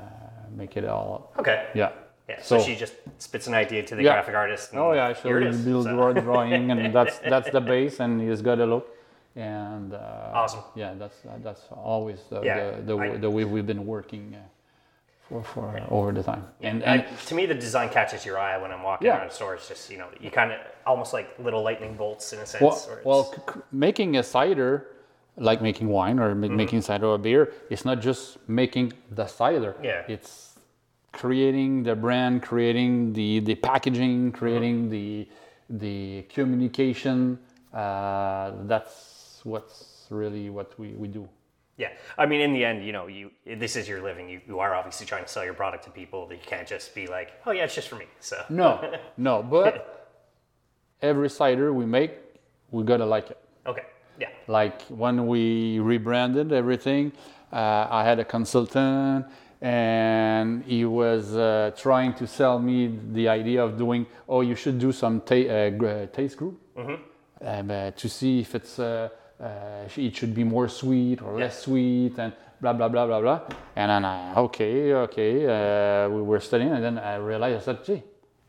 make 0.56 0.76
it 0.76 0.84
all. 0.84 1.32
Okay. 1.38 1.66
Yeah. 1.74 1.90
Yeah. 2.28 2.42
So, 2.42 2.58
So- 2.58 2.64
she 2.64 2.74
just 2.74 2.94
spits 3.18 3.46
an 3.46 3.54
idea 3.54 3.82
to 3.84 3.94
the 3.94 4.02
Yeah. 4.02 4.12
graphic 4.14 4.34
artist. 4.34 4.72
and 4.72 4.80
Oh 4.80 4.92
yeah, 4.92 5.12
she 5.12 5.28
is. 5.28 5.64
build 5.64 5.84
So- 5.84 6.12
drawing, 6.12 6.70
and 6.70 6.92
that's 6.98 7.18
that's 7.18 7.50
the 7.50 7.60
base, 7.60 8.00
and 8.00 8.20
he's 8.20 8.42
got 8.42 8.58
a 8.58 8.66
look. 8.66 8.86
And 9.36 9.92
uh, 9.92 10.30
Awesome. 10.34 10.62
Yeah, 10.74 10.94
that's 10.98 11.18
that's 11.44 11.62
always 11.70 12.20
the 12.30 12.40
Yeah, 12.42 12.70
the, 12.70 12.82
the, 12.82 12.96
I- 12.96 13.16
the 13.18 13.30
way 13.30 13.44
we've 13.44 13.66
been 13.66 13.86
working 13.86 14.34
uh, 14.34 14.40
for 15.28 15.42
for 15.44 15.80
over 15.90 16.10
the 16.12 16.22
time. 16.22 16.44
And 16.62 16.82
And 16.82 17.02
and 17.06 17.18
to 17.28 17.34
me, 17.34 17.46
the 17.46 17.54
design 17.54 17.88
catches 17.90 18.24
your 18.26 18.38
eye 18.38 18.56
when 18.62 18.72
I'm 18.72 18.82
walking 18.82 19.06
Yeah. 19.06 19.18
around 19.18 19.30
stores. 19.32 19.68
Just 19.68 19.90
you 19.90 19.98
know, 19.98 20.08
you 20.20 20.30
kind 20.30 20.50
of 20.52 20.58
almost 20.86 21.12
like 21.12 21.28
little 21.38 21.62
lightning 21.62 21.94
bolts 21.96 22.32
in 22.32 22.38
a 22.40 22.46
sense. 22.46 22.62
Well, 22.62 22.78
well 23.04 23.24
c- 23.32 23.60
making 23.72 24.16
a 24.16 24.22
cider, 24.22 24.86
like 25.36 25.60
making 25.62 25.88
wine 25.88 26.18
or 26.18 26.34
Mm-hmm. 26.34 26.56
making 26.56 26.80
cider 26.82 27.06
or 27.06 27.18
beer, 27.18 27.52
it's 27.70 27.84
not 27.84 28.00
just 28.00 28.38
making 28.48 28.92
the 29.10 29.26
cider. 29.26 29.74
Yeah. 29.82 30.02
It's 30.08 30.58
creating 31.12 31.82
the 31.84 31.94
brand, 31.94 32.42
creating 32.42 33.12
the, 33.12 33.40
the 33.40 33.54
packaging, 33.54 34.32
creating 34.32 34.76
Mm-hmm. 34.90 34.90
the 34.90 35.28
the 35.68 36.22
communication. 36.28 37.38
Uh, 37.74 38.52
that's 38.66 39.40
what's 39.42 40.06
really 40.10 40.48
what 40.48 40.78
we, 40.78 40.90
we 40.92 41.08
do. 41.08 41.28
Yeah, 41.76 41.90
I 42.16 42.24
mean, 42.24 42.40
in 42.40 42.52
the 42.54 42.64
end, 42.64 42.86
you 42.86 42.92
know, 42.92 43.06
you 43.08 43.30
this 43.44 43.74
is 43.76 43.86
your 43.88 44.00
living. 44.00 44.28
You, 44.30 44.40
you 44.46 44.60
are 44.60 44.74
obviously 44.74 45.04
trying 45.06 45.24
to 45.24 45.28
sell 45.28 45.44
your 45.44 45.54
product 45.54 45.84
to 45.84 45.90
people. 45.90 46.28
You 46.30 46.38
can't 46.46 46.66
just 46.68 46.94
be 46.94 47.06
like, 47.08 47.32
oh 47.46 47.50
yeah, 47.50 47.64
it's 47.64 47.74
just 47.74 47.88
for 47.88 47.96
me. 47.96 48.06
So 48.20 48.36
No, 48.48 48.94
no, 49.18 49.42
but 49.42 50.08
every 51.02 51.28
cider 51.28 51.72
we 51.72 51.84
make, 51.84 52.12
we 52.70 52.82
gotta 52.84 53.04
like 53.04 53.30
it. 53.30 53.38
okay, 53.66 53.82
yeah, 54.18 54.28
like 54.48 54.82
when 54.88 55.26
we 55.26 55.78
rebranded 55.78 56.52
everything 56.52 57.12
uh, 57.52 57.86
i 57.90 58.04
had 58.04 58.18
a 58.18 58.24
consultant 58.24 59.26
and 59.62 60.62
he 60.64 60.84
was 60.84 61.34
uh, 61.34 61.70
trying 61.76 62.12
to 62.14 62.26
sell 62.26 62.58
me 62.58 62.98
the 63.12 63.28
idea 63.28 63.62
of 63.64 63.76
doing 63.78 64.06
oh 64.28 64.40
you 64.42 64.54
should 64.54 64.78
do 64.78 64.92
some 64.92 65.20
ta- 65.20 65.34
uh, 65.34 66.06
taste 66.06 66.36
group. 66.36 66.60
Um, 67.42 67.70
uh, 67.70 67.90
to 67.90 68.08
see 68.08 68.40
if 68.40 68.54
it's 68.54 68.78
uh, 68.78 69.08
uh, 69.40 69.88
it 69.96 70.16
should 70.16 70.34
be 70.34 70.44
more 70.44 70.68
sweet 70.68 71.20
or 71.22 71.38
less 71.38 71.62
sweet 71.62 72.18
and 72.18 72.32
blah 72.60 72.72
blah 72.72 72.88
blah 72.88 73.06
blah 73.06 73.20
blah. 73.20 73.40
And 73.76 73.90
then 73.90 74.04
I, 74.04 74.34
okay 74.36 74.92
okay 74.92 75.46
uh, 75.46 76.08
we 76.08 76.22
were 76.22 76.40
studying 76.40 76.72
and 76.72 76.82
then 76.82 76.98
i 76.98 77.16
realized 77.16 77.62
i 77.62 77.64
said 77.64 77.84
gee 77.84 78.02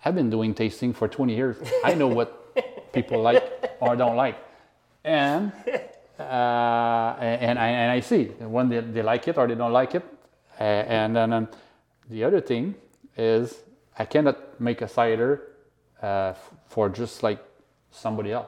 i've 0.06 0.16
been 0.16 0.30
doing 0.30 0.54
tasting 0.54 0.94
for 0.94 1.08
20 1.08 1.36
years. 1.36 1.58
I 1.84 1.94
know 1.94 2.08
what 2.08 2.56
people 2.94 3.22
like 3.22 3.44
or 3.80 3.96
don't 3.96 4.16
like 4.16 4.38
and 5.04 5.52
uh, 6.20 7.16
and 7.20 7.60
I 7.60 7.68
and 7.68 7.92
I 7.92 8.00
see 8.02 8.26
when 8.40 8.70
they, 8.70 8.80
they 8.82 9.02
like 9.04 9.28
it 9.28 9.38
or 9.38 9.48
they 9.48 9.56
don't 9.56 9.74
like 9.74 9.96
it, 9.96 10.04
uh, 10.60 10.64
and 10.64 11.16
then 11.16 11.34
um, 11.34 11.48
the 12.10 12.24
other 12.24 12.42
thing 12.42 12.76
is 13.18 13.56
I 13.98 14.06
cannot 14.06 14.60
make 14.60 14.82
a 14.82 14.88
cider 14.88 15.42
uh, 16.02 16.32
f- 16.36 16.52
for 16.68 16.90
just 16.90 17.24
like 17.24 17.40
somebody 17.92 18.32
else. 18.32 18.48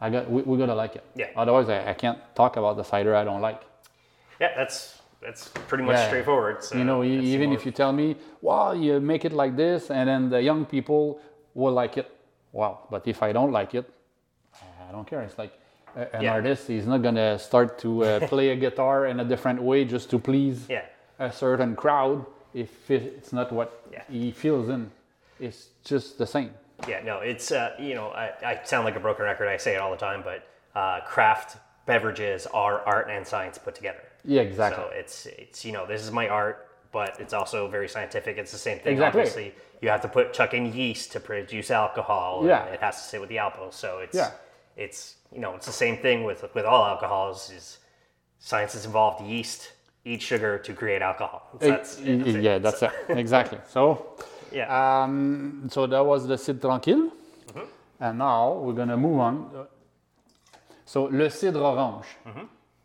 I 0.00 0.10
got 0.10 0.30
we, 0.30 0.42
we 0.42 0.58
gotta 0.58 0.74
like 0.74 0.96
it. 0.96 1.02
Mm-hmm. 1.10 1.20
Yeah. 1.20 1.26
Otherwise, 1.40 1.68
I, 1.68 1.90
I 1.90 1.94
can't 1.94 2.18
talk 2.34 2.56
about 2.56 2.76
the 2.76 2.82
cider 2.82 3.14
I 3.14 3.24
don't 3.24 3.40
like. 3.40 3.62
yeah. 4.40 4.52
That's 4.56 5.00
that's 5.22 5.48
pretty 5.68 5.84
much 5.84 5.96
Yeah. 5.96 6.06
straightforward. 6.08 6.62
So 6.62 6.76
You 6.76 6.84
know, 6.84 7.02
even 7.02 7.52
if 7.52 7.64
you 7.66 7.72
tell 7.72 7.92
me, 7.92 8.16
"Wow, 8.42 8.72
you 8.72 9.00
make 9.00 9.24
it 9.24 9.32
like 9.32 9.56
this," 9.56 9.90
and 9.90 10.08
then 10.08 10.28
the 10.30 10.40
young 10.42 10.66
people 10.66 11.20
will 11.54 11.72
like 11.72 11.96
it. 11.96 12.10
Wow, 12.52 12.86
but 12.90 13.06
if 13.08 13.22
I 13.22 13.32
don't 13.32 13.50
like 13.52 13.74
it, 13.74 13.88
I 14.88 14.92
don't 14.92 15.06
care. 15.06 15.22
It's 15.22 15.38
like 15.38 15.52
an 15.94 16.22
Yeah. 16.22 16.32
artist; 16.34 16.66
he's 16.68 16.86
not 16.86 17.02
gonna 17.02 17.38
start 17.38 17.78
to 17.80 18.04
uh, 18.04 18.26
play 18.32 18.50
a 18.50 18.56
guitar 18.56 19.06
in 19.06 19.20
a 19.20 19.24
different 19.24 19.60
way 19.62 19.84
just 19.84 20.10
to 20.10 20.18
please 20.18 20.66
yeah, 20.68 20.84
a 21.18 21.32
certain 21.32 21.74
crowd 21.76 22.24
if 22.54 22.90
it's 22.90 23.32
not 23.32 23.52
what 23.52 23.70
Yeah. 23.92 24.02
he 24.10 24.30
feels 24.32 24.68
in. 24.68 24.90
It's 25.40 25.68
just 25.84 26.18
the 26.18 26.26
same. 26.26 26.50
yeah. 26.88 27.00
No, 27.02 27.18
it's 27.20 27.52
uh, 27.52 27.74
you 27.78 27.94
know, 27.94 28.08
I, 28.08 28.32
I 28.44 28.60
sound 28.64 28.84
like 28.84 28.96
a 28.96 29.00
broken 29.00 29.24
record. 29.24 29.48
I 29.48 29.56
say 29.58 29.74
it 29.74 29.80
all 29.80 29.90
the 29.90 29.96
time, 30.08 30.22
but 30.24 30.46
uh, 30.74 31.00
craft 31.06 31.56
beverages 31.86 32.46
are 32.52 32.80
art 32.80 33.08
and 33.10 33.26
science 33.26 33.58
put 33.58 33.74
together. 33.74 34.02
Yeah, 34.24 34.42
exactly. 34.42 34.82
So 34.84 34.90
it's 34.92 35.26
it's 35.26 35.64
you 35.64 35.72
know 35.72 35.86
this 35.86 36.02
is 36.02 36.10
my 36.10 36.28
art, 36.28 36.68
but 36.92 37.18
it's 37.20 37.32
also 37.32 37.68
very 37.68 37.88
scientific. 37.88 38.36
It's 38.38 38.52
the 38.52 38.58
same 38.58 38.78
thing. 38.80 38.92
Exactly. 38.94 39.20
Obviously, 39.22 39.54
you 39.80 39.88
have 39.88 40.00
to 40.02 40.08
put 40.08 40.32
chuck 40.32 40.52
in 40.54 40.72
yeast 40.72 41.12
to 41.12 41.20
produce 41.20 41.70
alcohol. 41.70 42.42
Yeah. 42.46 42.64
it 42.74 42.80
has 42.80 42.96
to 43.02 43.08
sit 43.08 43.20
with 43.20 43.28
the 43.30 43.38
alcohol. 43.38 43.70
So 43.72 43.98
it's 44.00 44.16
Yeah. 44.16 44.30
It's 44.76 45.16
you 45.32 45.40
know 45.40 45.54
it's 45.54 45.66
the 45.66 45.72
same 45.72 45.96
thing 45.98 46.24
with 46.24 46.44
with 46.54 46.64
all 46.64 46.84
alcohols. 46.84 47.50
Is 47.50 47.78
science 48.38 48.74
has 48.74 48.84
involved 48.86 49.24
yeast 49.26 49.72
eat 50.04 50.22
sugar 50.22 50.56
to 50.58 50.72
create 50.72 51.02
alcohol. 51.02 51.42
So 51.60 51.68
that's, 51.68 51.98
Y- 51.98 52.04
y- 52.14 52.16
that's 52.18 52.34
it. 52.36 52.42
yeah, 52.42 52.58
that's 52.58 52.82
it. 52.82 52.90
Exactly. 53.08 53.58
So, 53.68 54.14
yeah. 54.52 54.68
um, 55.02 55.66
so 55.68 55.86
that 55.88 56.04
was 56.06 56.28
the 56.28 56.36
Cidre 56.36 56.60
Tranquille. 56.60 57.10
And 57.98 58.18
now 58.18 58.52
we're 58.52 58.74
going 58.74 58.88
to 58.90 58.96
move 58.96 59.18
on. 59.18 59.66
So, 60.84 61.04
le 61.04 61.28
cidre 61.30 61.60
orange. 61.62 62.06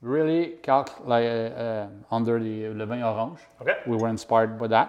Really 0.02 0.54
calc 0.64 1.06
like, 1.06 1.26
uh, 1.26 1.28
uh, 1.30 1.88
under 2.10 2.40
the 2.40 2.70
le 2.70 2.86
vin 2.88 3.04
orange. 3.04 3.40
Okay. 3.62 3.78
We 3.86 3.98
were 3.98 4.08
inspired 4.10 4.58
by 4.58 4.68
that. 4.68 4.88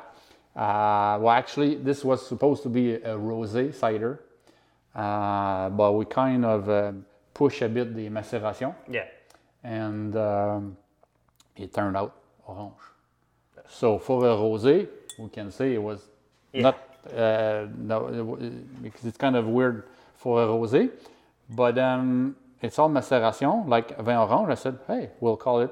Uh, 0.56 1.18
well, 1.20 1.30
actually, 1.30 1.74
this 1.74 2.02
was 2.04 2.26
supposed 2.26 2.62
to 2.62 2.70
be 2.70 2.94
a 2.94 3.14
rosé 3.16 3.74
cider, 3.74 4.20
uh, 4.94 5.68
but 5.70 5.92
we 5.92 6.04
kind 6.04 6.44
of 6.44 6.68
uh, 6.68 6.92
push 7.34 7.62
a 7.62 7.68
bit 7.68 7.94
the 7.94 8.08
macération 8.08 8.74
yeah. 8.90 9.04
and 9.64 10.16
um, 10.16 10.76
it 11.56 11.72
turned 11.72 11.96
out 11.96 12.14
orange. 12.46 12.74
So 13.68 13.98
for 13.98 14.24
a 14.26 14.36
rosé, 14.36 14.88
we 15.18 15.28
can 15.28 15.50
say 15.50 15.74
it 15.74 15.82
was 15.82 16.08
Yeah. 16.52 16.62
not 16.62 16.78
uh, 17.16 17.66
no, 17.76 18.36
because 18.82 19.04
it's 19.04 19.16
kind 19.16 19.34
of 19.36 19.46
weird 19.48 19.84
for 20.14 20.42
a 20.42 20.46
rosé. 20.46 20.90
But 21.50 21.78
um, 21.78 22.36
it's 22.60 22.78
all 22.78 22.88
macération, 22.90 23.68
like 23.68 23.98
vin 23.98 24.16
orange. 24.16 24.50
I 24.50 24.54
said, 24.54 24.78
hey, 24.86 25.10
we'll 25.20 25.36
call 25.36 25.60
it 25.62 25.70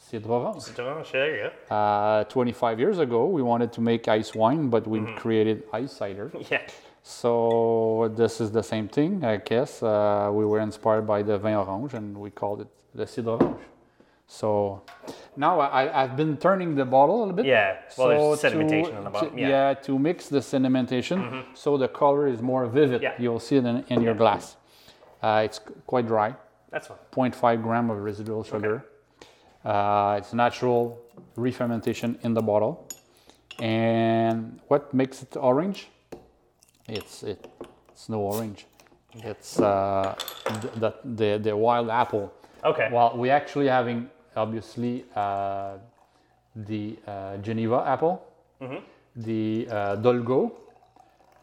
cidre 0.00 0.28
orange. 0.30 1.12
There 1.12 1.36
you 1.36 1.50
go. 1.68 1.74
Uh, 1.74 2.24
25 2.24 2.80
years 2.80 2.98
ago, 2.98 3.26
we 3.26 3.42
wanted 3.42 3.72
to 3.74 3.80
make 3.80 4.08
ice 4.08 4.34
wine, 4.34 4.68
but 4.68 4.86
we 4.86 5.00
created 5.16 5.64
ice 5.72 5.92
cider. 5.92 6.30
Yeah. 6.50 6.62
So 7.08 8.12
this 8.16 8.40
is 8.40 8.50
the 8.50 8.64
same 8.64 8.88
thing, 8.88 9.24
I 9.24 9.36
guess. 9.36 9.80
Uh, 9.80 10.28
we 10.32 10.44
were 10.44 10.58
inspired 10.58 11.06
by 11.06 11.22
the 11.22 11.38
vin 11.38 11.54
orange, 11.54 11.94
and 11.94 12.18
we 12.18 12.30
called 12.30 12.62
it 12.62 12.66
the 12.96 13.04
cidre 13.04 13.40
orange. 13.40 13.60
So 14.26 14.82
now 15.36 15.60
I, 15.60 16.02
I've 16.02 16.16
been 16.16 16.36
turning 16.36 16.74
the 16.74 16.84
bottle 16.84 17.18
a 17.18 17.20
little 17.20 17.32
bit. 17.32 17.46
Yeah, 17.46 17.76
well, 17.96 18.08
there's 18.08 18.40
So 18.40 18.48
sedimentation 18.50 18.96
on 18.98 19.04
the 19.04 19.10
bottom, 19.10 19.36
To, 19.36 19.40
yeah. 19.40 19.74
Mm-hmm. 19.74 19.84
to 19.84 19.98
mix 20.00 20.28
the 20.28 20.40
sedimentation, 20.40 21.44
so 21.54 21.76
the 21.78 21.86
color 21.86 22.26
is 22.26 22.42
more 22.42 22.66
vivid. 22.66 23.02
Yeah. 23.02 23.14
You'll 23.20 23.38
see 23.38 23.54
it 23.54 23.64
in, 23.64 23.84
in 23.88 24.02
your 24.02 24.16
glass. 24.16 24.56
Uh, 25.22 25.42
it's 25.44 25.60
quite 25.86 26.08
dry, 26.08 26.34
That's 26.72 26.88
fine. 26.88 26.98
0.5 27.12 27.62
gram 27.62 27.88
of 27.88 27.98
residual 27.98 28.42
sugar. 28.42 28.84
Uh, 29.64 30.16
it's 30.18 30.32
natural 30.34 30.98
re-fermentation 31.36 32.18
in 32.22 32.34
the 32.34 32.42
bottle. 32.42 32.88
And 33.60 34.58
what 34.66 34.92
makes 34.92 35.22
it 35.22 35.36
orange? 35.36 35.88
It's 36.88 37.22
it, 37.22 37.46
it's 37.90 38.08
no 38.08 38.20
orange. 38.20 38.66
It's 39.14 39.58
uh, 39.58 40.14
the, 40.76 40.94
the 41.04 41.38
the 41.42 41.56
wild 41.56 41.90
apple. 41.90 42.32
Okay. 42.64 42.88
Well, 42.92 43.12
we're 43.16 43.32
actually 43.32 43.68
having 43.68 44.10
obviously 44.36 45.04
uh, 45.14 45.78
the 46.54 46.96
uh, 47.06 47.36
Geneva 47.38 47.84
apple, 47.86 48.22
the 49.16 49.66
uh, 49.70 49.96
Dolgo, 49.96 50.52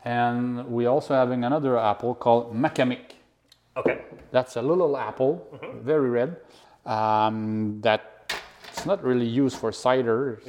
and 0.05 0.65
we're 0.67 0.89
also 0.89 1.13
having 1.13 1.43
another 1.43 1.77
apple 1.77 2.13
called 2.15 2.53
Macamic. 2.53 3.15
Okay. 3.75 4.01
That's 4.31 4.55
a 4.55 4.61
little 4.61 4.95
apple, 4.97 5.47
very 5.81 6.09
red. 6.09 6.37
Um, 6.85 7.79
that 7.81 8.33
it's 8.71 8.85
not 8.85 9.03
really 9.03 9.25
used 9.25 9.57
for 9.57 9.71
cider, 9.71 10.41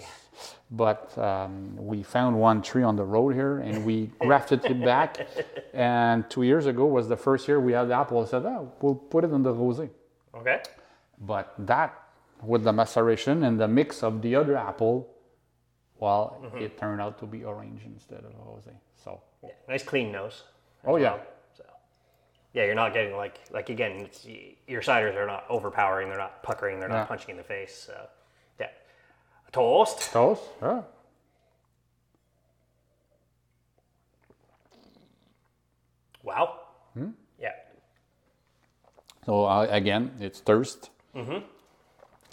but 0.76 1.16
um, 1.18 1.76
we 1.76 2.02
found 2.02 2.38
one 2.38 2.60
tree 2.62 2.82
on 2.82 2.96
the 2.96 3.04
road 3.04 3.34
here 3.34 3.58
and 3.58 3.84
we 3.84 4.06
grafted 4.18 4.64
it 4.64 4.80
back. 4.84 5.26
And 5.72 6.28
two 6.28 6.42
years 6.42 6.66
ago 6.66 6.84
was 6.86 7.08
the 7.08 7.16
first 7.16 7.46
year 7.48 7.60
we 7.60 7.72
had 7.72 7.88
the 7.88 7.94
apple. 7.94 8.22
I 8.22 8.26
said, 8.26 8.44
oh, 8.44 8.72
we'll 8.80 8.94
put 8.94 9.24
it 9.24 9.30
in 9.32 9.42
the 9.42 9.52
rosé. 9.52 9.88
Okay. 10.34 10.62
But 11.20 11.54
that, 11.58 11.90
with 12.42 12.64
the 12.64 12.72
maceration 12.72 13.44
and 13.44 13.60
the 13.60 13.68
mix 13.68 14.02
of 14.02 14.20
the 14.20 14.34
other 14.34 14.56
apple, 14.56 15.08
well, 15.98 16.42
it 16.58 16.76
turned 16.76 17.00
out 17.00 17.18
to 17.20 17.26
be 17.26 17.44
orange 17.44 17.82
instead 17.86 18.24
of 18.24 18.32
rosé. 18.46 18.74
So, 19.02 19.20
Yeah. 19.42 19.50
Nice 19.68 19.84
clean 19.84 20.10
nose. 20.10 20.42
oh 20.84 20.96
yeah, 20.96 21.18
So, 21.56 21.64
yeah, 22.52 22.64
you're 22.64 22.74
not 22.74 22.92
getting 22.92 23.16
like 23.16 23.38
like 23.52 23.68
again, 23.70 23.92
it's, 24.06 24.26
your 24.66 24.82
ciders 24.82 25.14
are 25.16 25.26
not 25.26 25.44
overpowering. 25.48 26.08
They're 26.08 26.18
not 26.18 26.42
puckering. 26.42 26.80
They're 26.80 26.88
not 26.88 27.02
Yeah. 27.04 27.12
punching 27.12 27.30
in 27.30 27.36
the 27.36 27.44
face. 27.44 27.74
So. 27.86 27.96
Toast. 29.54 30.10
toast. 30.12 30.42
Yeah. 30.60 30.82
Wow. 36.22 36.60
Hmm? 36.94 37.10
Yeah. 37.40 37.52
So 39.26 39.44
uh, 39.44 39.66
again, 39.70 40.10
it's 40.20 40.40
thirst, 40.40 40.90
Mm-hmm. 41.14 41.44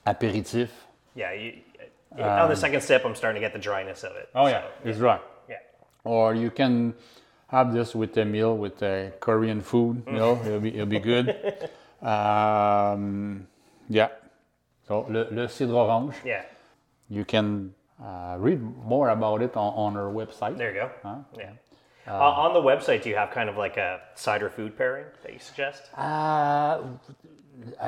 aperitif. 0.07 0.71
Yeah. 1.15 1.31
You, 1.33 1.53
on 2.17 2.49
the 2.49 2.55
second 2.55 2.81
sip, 2.81 3.05
I'm 3.05 3.15
starting 3.15 3.39
to 3.41 3.45
get 3.47 3.53
the 3.53 3.59
dryness 3.59 4.03
of 4.03 4.15
it. 4.15 4.29
Um, 4.33 4.41
Oh 4.43 4.47
yeah, 4.47 4.63
So, 4.83 4.89
it's 4.89 4.99
right. 4.99 5.21
yeah. 5.47 5.57
Or 6.03 6.33
you 6.33 6.49
can 6.49 6.93
have 7.47 7.71
this 7.73 7.93
with 7.93 8.17
a 8.17 8.25
meal 8.25 8.57
with 8.57 8.81
a 8.81 9.11
Korean 9.19 9.61
food. 9.61 10.03
You 10.07 10.13
know, 10.13 10.41
it'll 10.43 10.59
be 10.59 10.73
it'll 10.73 10.85
be 10.87 10.99
good. 10.99 11.29
um, 12.01 13.45
yeah. 13.87 14.09
So 14.87 15.05
le, 15.07 15.27
le 15.31 15.47
cidre 15.47 15.75
orange. 15.75 16.15
Yeah. 16.25 16.43
You 17.11 17.25
can 17.25 17.73
uh, 18.01 18.37
read 18.39 18.61
more 18.85 19.09
about 19.09 19.41
it 19.41 19.57
on, 19.57 19.73
on 19.73 19.97
our 19.97 20.11
website. 20.11 20.57
There 20.57 20.73
you 20.73 20.79
go. 20.79 20.91
Huh? 21.03 21.15
Yeah. 21.37 21.51
Uh, 22.07 22.13
on 22.13 22.53
the 22.53 22.61
website, 22.61 23.03
do 23.03 23.09
you 23.09 23.15
have 23.15 23.31
kind 23.31 23.49
of 23.49 23.57
like 23.57 23.75
a 23.75 23.99
cider 24.15 24.49
food 24.49 24.77
pairing 24.77 25.07
that 25.21 25.33
you 25.33 25.39
suggest? 25.39 25.83
Uh, 25.95 26.79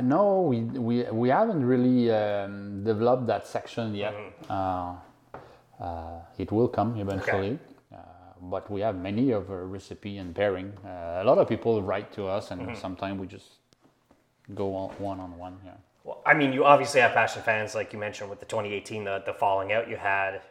no, 0.03 0.41
we, 0.41 0.59
we, 0.61 1.03
we 1.03 1.29
haven't 1.29 1.65
really 1.65 2.11
um, 2.11 2.83
developed 2.83 3.25
that 3.27 3.47
section 3.47 3.95
yet. 3.95 4.13
Uh, 4.49 4.95
uh, 5.79 6.19
it 6.37 6.51
will 6.51 6.67
come 6.67 6.99
eventually. 6.99 7.57
Uh, 7.91 7.97
but 8.41 8.69
we 8.69 8.81
have 8.81 8.97
many 8.97 9.31
of 9.31 9.49
our 9.49 9.65
recipe 9.65 10.17
and 10.17 10.35
pairing. 10.35 10.73
Uh, 10.85 11.21
a 11.21 11.23
lot 11.23 11.37
of 11.37 11.47
people 11.47 11.81
write 11.81 12.11
to 12.11 12.27
us, 12.27 12.51
and 12.51 12.77
sometimes 12.77 13.19
we 13.21 13.25
just 13.25 13.53
go 14.53 14.75
on 14.75 14.89
one 14.99 15.19
on 15.21 15.37
one. 15.37 15.57
Yeah. 15.65 15.71
Well, 16.03 16.21
I 16.25 16.33
mean, 16.33 16.51
you 16.51 16.65
obviously 16.65 16.99
have 17.01 17.13
passion 17.13 17.41
fans, 17.43 17.75
like 17.75 17.93
you 17.93 17.99
mentioned 17.99 18.29
with 18.29 18.39
the 18.39 18.45
2018, 18.45 19.03
the, 19.05 19.23
the 19.25 19.33
falling 19.33 19.71
out 19.71 19.89
you 19.89 19.95
had. 19.95 20.41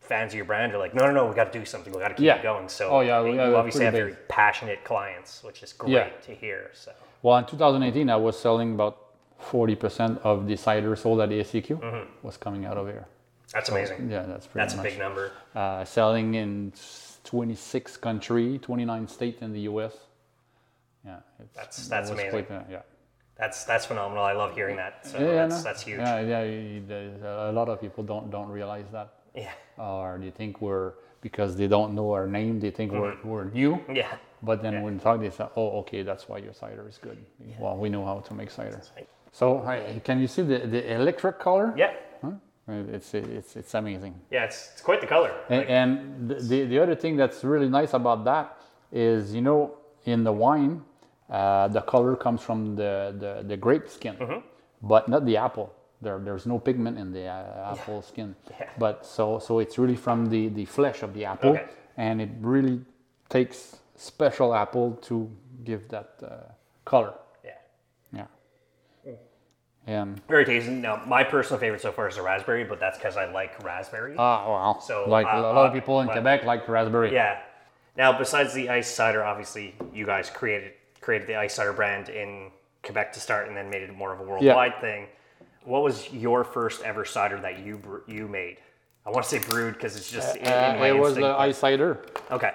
Fans 0.00 0.32
of 0.32 0.36
your 0.36 0.46
brand 0.46 0.72
are 0.72 0.78
like, 0.78 0.94
no, 0.94 1.04
no, 1.06 1.12
no, 1.12 1.26
we 1.26 1.34
got 1.34 1.52
to 1.52 1.58
do 1.58 1.66
something. 1.66 1.92
We 1.92 2.00
got 2.00 2.08
to 2.08 2.14
keep 2.14 2.24
Yeah. 2.24 2.36
it 2.36 2.42
going. 2.42 2.68
So, 2.70 2.88
Oh, 2.88 3.00
yeah, 3.00 3.20
we 3.22 3.32
you 3.32 3.40
obviously 3.40 3.84
have 3.84 3.92
pretty 3.92 4.12
very 4.12 4.24
passionate 4.28 4.82
clients, 4.84 5.44
which 5.44 5.62
is 5.62 5.74
great 5.74 5.90
Yeah. 5.92 6.08
to 6.22 6.34
hear. 6.34 6.70
So, 6.72 6.92
Well, 7.22 7.36
in 7.36 7.44
2018, 7.44 8.08
I 8.08 8.16
was 8.16 8.38
selling 8.38 8.72
about 8.72 8.96
40% 9.38 10.18
of 10.24 10.46
the 10.46 10.56
cider 10.56 10.96
sold 10.96 11.20
at 11.20 11.28
SAQ 11.30 12.06
was 12.22 12.38
coming 12.38 12.64
out 12.64 12.78
of 12.78 12.86
here. 12.86 13.06
that's 13.52 13.68
amazing. 13.68 14.10
Yeah, 14.10 14.22
that's 14.22 14.46
pretty 14.46 14.62
That's 14.66 14.74
a 14.78 14.82
big 14.82 14.98
number. 14.98 15.32
uh, 15.54 15.84
selling 15.84 16.34
in 16.34 16.72
26 17.24 17.96
country, 17.98 18.58
29 18.58 19.08
states 19.08 19.42
in 19.42 19.52
the 19.52 19.60
U.S. 19.72 19.92
Yeah, 21.04 21.18
That's- 21.54 21.76
that 21.88 21.90
that's 21.90 22.10
amazing. 22.10 22.30
quite, 22.46 22.50
uh, 22.50 22.62
yeah. 22.70 22.82
That's 23.38 23.64
that's 23.64 23.86
phenomenal. 23.86 24.24
I 24.24 24.32
love 24.32 24.54
hearing 24.54 24.76
that. 24.76 25.06
So 25.06 25.18
yeah, 25.18 25.46
that's, 25.46 25.56
no. 25.56 25.62
that's 25.62 25.82
huge. 25.82 26.00
Yeah, 26.00 26.20
yeah. 26.20 26.42
you- 26.42 26.82
A 27.24 27.52
lot 27.52 27.68
of 27.68 27.80
people 27.80 28.02
don't 28.04 28.30
don't 28.30 28.48
realize 28.48 28.86
that, 28.92 29.08
Yeah. 29.34 29.52
or 29.76 30.18
they 30.20 30.30
think 30.30 30.60
we're 30.60 30.92
because 31.20 31.56
they 31.56 31.68
don't 31.68 31.94
know 31.94 32.12
our 32.12 32.26
name, 32.26 32.60
they 32.60 32.70
think 32.70 32.92
we're 32.92 33.12
mm-hmm. 33.12 33.28
we're 33.28 33.44
new. 33.44 33.80
Yeah. 33.92 34.16
But 34.42 34.62
then 34.62 34.82
when 34.82 34.94
you 34.94 35.00
talk, 35.00 35.20
they 35.20 35.30
say, 35.30 35.46
"Oh, 35.56 35.80
okay, 35.80 36.02
that's 36.02 36.28
why 36.28 36.38
your 36.38 36.52
cider 36.52 36.86
is 36.88 36.98
good." 36.98 37.18
Well, 37.58 37.76
we 37.76 37.88
know 37.88 38.04
how 38.04 38.20
to 38.20 38.34
make 38.34 38.50
cider. 38.50 38.80
So, 39.32 39.58
hi- 39.58 40.00
can 40.04 40.20
you 40.20 40.28
see 40.28 40.42
the, 40.42 40.58
the 40.74 40.94
electric 40.94 41.38
color? 41.38 41.74
Yeah. 41.76 41.92
Huh? 42.22 42.32
It's 42.96 43.14
it's 43.14 43.56
it's 43.56 43.74
amazing. 43.74 44.14
Yeah, 44.30 44.44
it's, 44.44 44.70
it's 44.72 44.80
quite 44.82 45.00
the 45.00 45.06
color. 45.06 45.32
And, 45.48 45.58
Like, 45.58 45.70
and 45.70 46.28
the, 46.30 46.34
the, 46.50 46.64
the 46.66 46.78
other 46.78 46.94
thing 46.94 47.16
that's 47.16 47.42
really 47.44 47.68
nice 47.68 47.94
about 47.94 48.24
that 48.24 48.56
is, 48.92 49.34
you 49.34 49.42
know, 49.42 49.74
in 50.04 50.22
the 50.24 50.32
wine, 50.32 50.82
uh, 51.30 51.68
the 51.68 51.80
color 51.82 52.16
comes 52.16 52.40
from 52.42 52.76
the, 52.76 53.14
the, 53.18 53.44
the 53.46 53.56
grape 53.56 53.88
skin, 53.88 54.16
Mm-hmm. 54.16 54.40
but 54.82 55.08
not 55.08 55.24
the 55.26 55.36
apple. 55.36 55.72
There, 56.00 56.18
there's 56.20 56.46
no 56.46 56.58
pigment 56.58 56.96
in 56.98 57.12
the 57.12 57.26
uh, 57.26 57.72
apple 57.72 58.02
skin. 58.02 58.34
Yeah. 58.60 58.68
But 58.78 59.04
so, 59.04 59.38
so 59.38 59.58
it's 59.58 59.78
really 59.78 59.96
from 59.96 60.26
the, 60.26 60.48
the 60.48 60.64
flesh 60.64 61.02
of 61.02 61.12
the 61.14 61.24
apple, 61.24 61.50
Okay. 61.50 61.66
and 61.96 62.20
it 62.20 62.30
really 62.40 62.80
takes 63.28 63.76
special 63.96 64.54
apple 64.54 64.92
to 65.02 65.28
give 65.64 65.88
that 65.88 66.10
uh, 66.22 66.28
color. 66.84 67.14
yeah. 67.44 67.50
Yeah. 68.12 68.26
And 69.86 70.20
Very 70.28 70.44
tasty. 70.44 70.70
Now, 70.70 71.02
my 71.06 71.24
personal 71.24 71.58
favorite 71.58 71.80
so 71.80 71.92
far 71.92 72.08
is 72.08 72.16
the 72.16 72.22
raspberry, 72.22 72.64
but 72.64 72.78
that's 72.78 72.98
because 72.98 73.16
I 73.16 73.30
like 73.32 73.58
raspberry. 73.64 74.14
ah, 74.18 74.46
wow. 74.48 74.78
So, 74.80 75.04
like 75.08 75.26
uh, 75.26 75.30
a 75.30 75.40
lot 75.40 75.66
of 75.66 75.70
uh, 75.70 75.74
people 75.74 76.00
in 76.02 76.08
Quebec 76.08 76.44
like 76.44 76.68
raspberry. 76.68 77.12
Yeah. 77.12 77.40
Now, 77.96 78.16
besides 78.18 78.52
the 78.52 78.68
ice 78.68 78.88
cider, 78.92 79.24
obviously 79.24 79.74
you 79.94 80.04
guys 80.04 80.28
created 80.30 80.72
created 81.00 81.28
the 81.28 81.36
ice 81.36 81.54
cider 81.54 81.72
brand 81.72 82.08
in 82.08 82.50
Quebec 82.82 83.12
to 83.12 83.20
start, 83.20 83.48
and 83.48 83.56
then 83.56 83.70
made 83.70 83.82
it 83.82 83.94
more 83.94 84.12
of 84.12 84.20
a 84.20 84.22
worldwide 84.22 84.80
thing. 84.80 85.06
What 85.64 85.82
was 85.82 86.12
your 86.12 86.44
first 86.44 86.82
ever 86.82 87.04
cider 87.04 87.40
that 87.40 87.58
you 87.58 87.80
you 88.06 88.28
made? 88.28 88.58
I 89.06 89.10
want 89.10 89.24
to 89.24 89.28
say 89.28 89.38
brewed 89.38 89.74
because 89.74 89.96
it's 89.96 90.10
just 90.10 90.36
Uh, 90.38 90.76
my 90.78 90.88
it 90.88 90.98
was 90.98 91.14
the 91.14 91.22
but- 91.22 91.38
ice 91.38 91.58
cider. 91.58 92.02
Okay. 92.30 92.52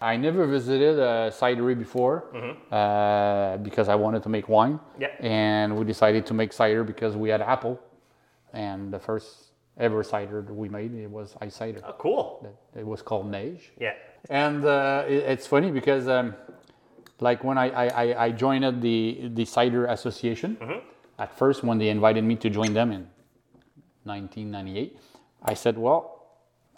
I 0.00 0.16
never 0.16 0.46
visited 0.46 0.98
a 0.98 1.30
cidery 1.30 1.76
before 1.76 2.24
uh, 2.70 3.56
because 3.58 3.88
I 3.88 3.94
wanted 3.94 4.22
to 4.24 4.28
make 4.28 4.46
wine. 4.46 4.74
Mm-hmm. 4.78 5.02
Yeah. 5.02 5.08
And 5.20 5.76
we 5.76 5.84
decided 5.86 6.26
to 6.26 6.34
make 6.34 6.52
cider 6.52 6.84
because 6.84 7.16
we 7.16 7.30
had 7.30 7.40
apple. 7.40 7.80
And 8.52 8.92
the 8.92 8.98
first 8.98 9.52
ever 9.78 10.02
cider 10.04 10.42
that 10.42 10.52
we 10.52 10.68
made, 10.68 10.92
it 10.94 11.10
was 11.10 11.34
ice 11.40 11.56
cider. 11.56 11.80
Oh, 11.82 11.94
cool. 11.98 12.46
It 12.74 12.86
was 12.86 13.00
called 13.00 13.30
Neige. 13.30 13.68
Yeah. 13.80 13.94
And 14.28 14.64
uh, 14.66 15.04
it, 15.08 15.22
it's 15.32 15.46
funny 15.46 15.70
because, 15.70 16.08
um, 16.08 16.34
like, 17.20 17.42
when 17.44 17.58
I, 17.58 17.68
I, 17.70 17.86
I- 18.04 18.24
I 18.26 18.30
joined 18.30 18.82
the, 18.82 19.30
the 19.34 19.44
Cider 19.44 19.86
Association, 19.86 20.56
mm-hmm. 20.60 20.78
at 21.18 21.36
first, 21.36 21.62
when 21.64 21.78
they 21.78 21.88
invited 21.88 22.24
me 22.24 22.36
to 22.36 22.50
join 22.50 22.74
them 22.74 22.92
in 22.92 23.06
1998, 24.04 24.98
I 25.42 25.54
said, 25.54 25.78
Well, 25.78 26.12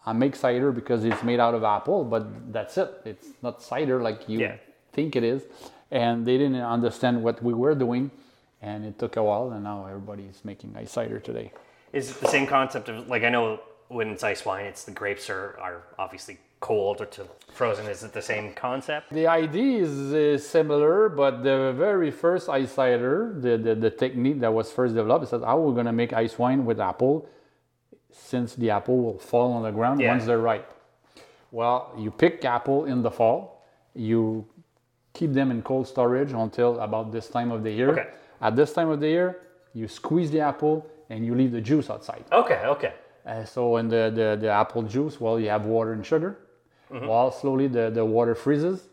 I 0.07 0.13
make 0.13 0.37
cider 0.37 0.73
because 0.73 1.05
it's 1.05 1.23
made 1.23 1.41
out 1.41 1.55
of 1.55 1.65
apple, 1.65 2.05
but 2.05 2.53
that's 2.53 2.79
it. 2.79 2.91
It's 3.05 3.29
not 3.43 3.63
cider 3.63 4.01
like 4.01 4.29
you 4.29 4.41
Yeah. 4.41 4.57
think 4.93 5.17
it 5.17 5.25
is. 5.25 5.43
And 5.91 6.27
they 6.27 6.39
didn't 6.39 6.57
understand 6.61 7.23
what 7.23 7.43
we 7.43 7.53
were 7.55 7.75
doing. 7.75 8.11
And 8.61 8.85
it 8.85 8.99
took 8.99 9.17
a 9.17 9.23
while, 9.23 9.53
and 9.53 9.63
now 9.63 9.87
everybody's 9.87 10.45
making 10.45 10.75
ice 10.77 10.91
cider 10.93 11.21
today. 11.21 11.53
Is 11.93 12.11
it 12.11 12.21
the 12.21 12.27
same 12.29 12.47
concept 12.47 12.89
of 12.89 13.07
like 13.09 13.23
I 13.23 13.29
know 13.29 13.61
when 13.89 14.09
it's 14.09 14.25
ice 14.25 14.45
wine, 14.45 14.65
it's 14.67 14.85
the 14.85 14.91
grapes 14.91 15.31
are, 15.31 15.57
are 15.61 15.83
obviously 15.99 16.39
cold 16.61 17.01
or 17.01 17.07
to 17.07 17.27
frozen. 17.53 17.87
Is 17.87 18.03
it 18.03 18.13
the 18.13 18.23
same 18.23 18.53
concept? 18.55 19.11
The 19.13 19.27
idea 19.27 19.83
is, 19.85 20.47
similar, 20.47 21.09
but 21.09 21.43
the 21.43 21.73
very 21.77 22.11
first 22.11 22.49
ice 22.49 22.73
cider, 22.73 23.35
the, 23.39 23.57
the, 23.59 23.75
the 23.75 23.91
technique 23.91 24.41
that 24.41 24.53
was 24.53 24.71
first 24.73 24.95
developed, 24.95 25.25
is 25.25 25.31
that 25.31 25.43
how 25.45 25.59
we're 25.61 25.75
gonna 25.75 25.93
make 25.93 26.13
ice 26.13 26.39
wine 26.39 26.65
with 26.65 26.81
apple, 26.81 27.29
since 28.11 28.55
the 28.55 28.71
apple 28.71 28.99
will 28.99 29.19
fall 29.19 29.53
on 29.53 29.63
the 29.63 29.71
ground 29.71 30.01
Yeah. 30.01 30.11
once 30.13 30.25
they're 30.25 30.39
ripe. 30.39 30.73
Well, 31.51 31.93
you 31.97 32.11
pick 32.11 32.45
apple 32.45 32.85
in 32.87 33.03
the 33.03 33.11
fall, 33.11 33.65
you 33.95 34.47
keep 35.15 35.33
them 35.33 35.51
in 35.51 35.63
cold 35.63 35.87
storage 35.89 36.33
until 36.33 36.79
about 36.81 37.11
this 37.13 37.29
time 37.29 37.51
of 37.51 37.63
the 37.63 37.71
year. 37.71 37.91
Okay. 37.91 38.09
At 38.41 38.55
this 38.55 38.73
time 38.73 38.89
of 38.91 39.01
the 39.01 39.09
year, 39.09 39.41
you 39.75 39.89
squeeze 39.89 40.31
the 40.31 40.41
apple 40.41 40.87
and 41.11 41.25
you 41.25 41.35
leave 41.35 41.53
the 41.53 41.61
juice 41.61 41.91
outside. 41.91 42.25
Okay, 42.31 42.63
okay. 42.67 42.93
Uh, 43.27 43.45
so 43.45 43.77
in 43.79 43.89
the, 43.89 44.13
the, 44.15 44.39
the 44.41 44.49
apple 44.49 44.83
juice, 44.83 45.21
well, 45.21 45.41
you 45.41 45.49
have 45.49 45.65
water 45.67 45.93
and 45.93 46.05
sugar. 46.05 46.39
Mm-hmm. 46.91 47.07
Well, 47.07 47.31
slowly 47.31 47.69
the, 47.69 47.91
the 47.91 48.05
water 48.05 48.35
freezes, 48.35 48.89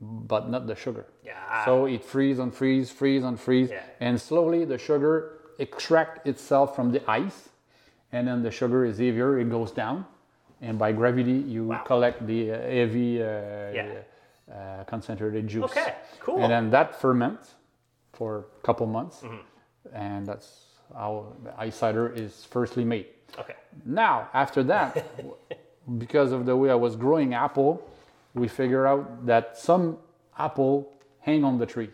but 0.00 0.48
not 0.50 0.66
the 0.66 0.74
sugar. 0.76 1.06
Yeah. 1.24 1.64
So 1.64 1.86
it 1.86 2.04
freeze 2.04 2.38
and 2.38 2.54
freeze, 2.54 2.90
freeze 2.90 3.24
and 3.24 3.38
freeze, 3.38 3.70
Yeah. 3.70 3.82
and 4.00 4.20
slowly 4.20 4.64
the 4.64 4.78
sugar 4.78 5.38
extract 5.58 6.26
itself 6.26 6.74
from 6.76 6.92
the 6.92 7.08
ice, 7.10 7.48
and 8.12 8.26
then 8.28 8.42
the 8.42 8.50
sugar 8.50 8.84
is 8.84 8.98
heavier, 8.98 9.38
it 9.38 9.48
goes 9.50 9.70
down, 9.70 10.04
and 10.60 10.78
by 10.78 10.92
gravity 10.92 11.32
you 11.32 11.76
collect 11.84 12.26
the 12.26 12.52
uh, 12.52 12.58
heavy 12.60 13.22
uh, 13.22 13.26
uh, 13.26 14.84
concentrated 14.84 15.46
juice. 15.48 15.64
Okay, 15.70 15.94
cool. 16.20 16.38
And 16.42 16.50
then 16.52 16.70
that 16.70 17.00
ferments 17.00 17.54
for 18.12 18.46
a 18.62 18.66
couple 18.66 18.86
months, 18.86 19.20
Mm-hmm. 19.20 19.96
and 19.96 20.26
that's 20.26 20.48
how 20.94 21.32
the 21.44 21.52
ice 21.58 21.76
cider 21.76 22.12
is 22.12 22.44
firstly 22.50 22.84
made. 22.84 23.06
Okay. 23.38 23.54
Now, 23.86 24.28
after 24.34 24.62
that, 24.64 25.06
because 25.98 26.32
of 26.32 26.46
the 26.46 26.56
way 26.56 26.70
I 26.70 26.74
was 26.74 26.96
growing 26.96 27.34
apple, 27.34 27.82
we 28.34 28.48
figure 28.48 28.86
out 28.86 29.26
that 29.26 29.58
some 29.58 29.98
apple 30.38 30.92
hang 31.20 31.44
on 31.44 31.58
the 31.58 31.66
tree. 31.66 31.90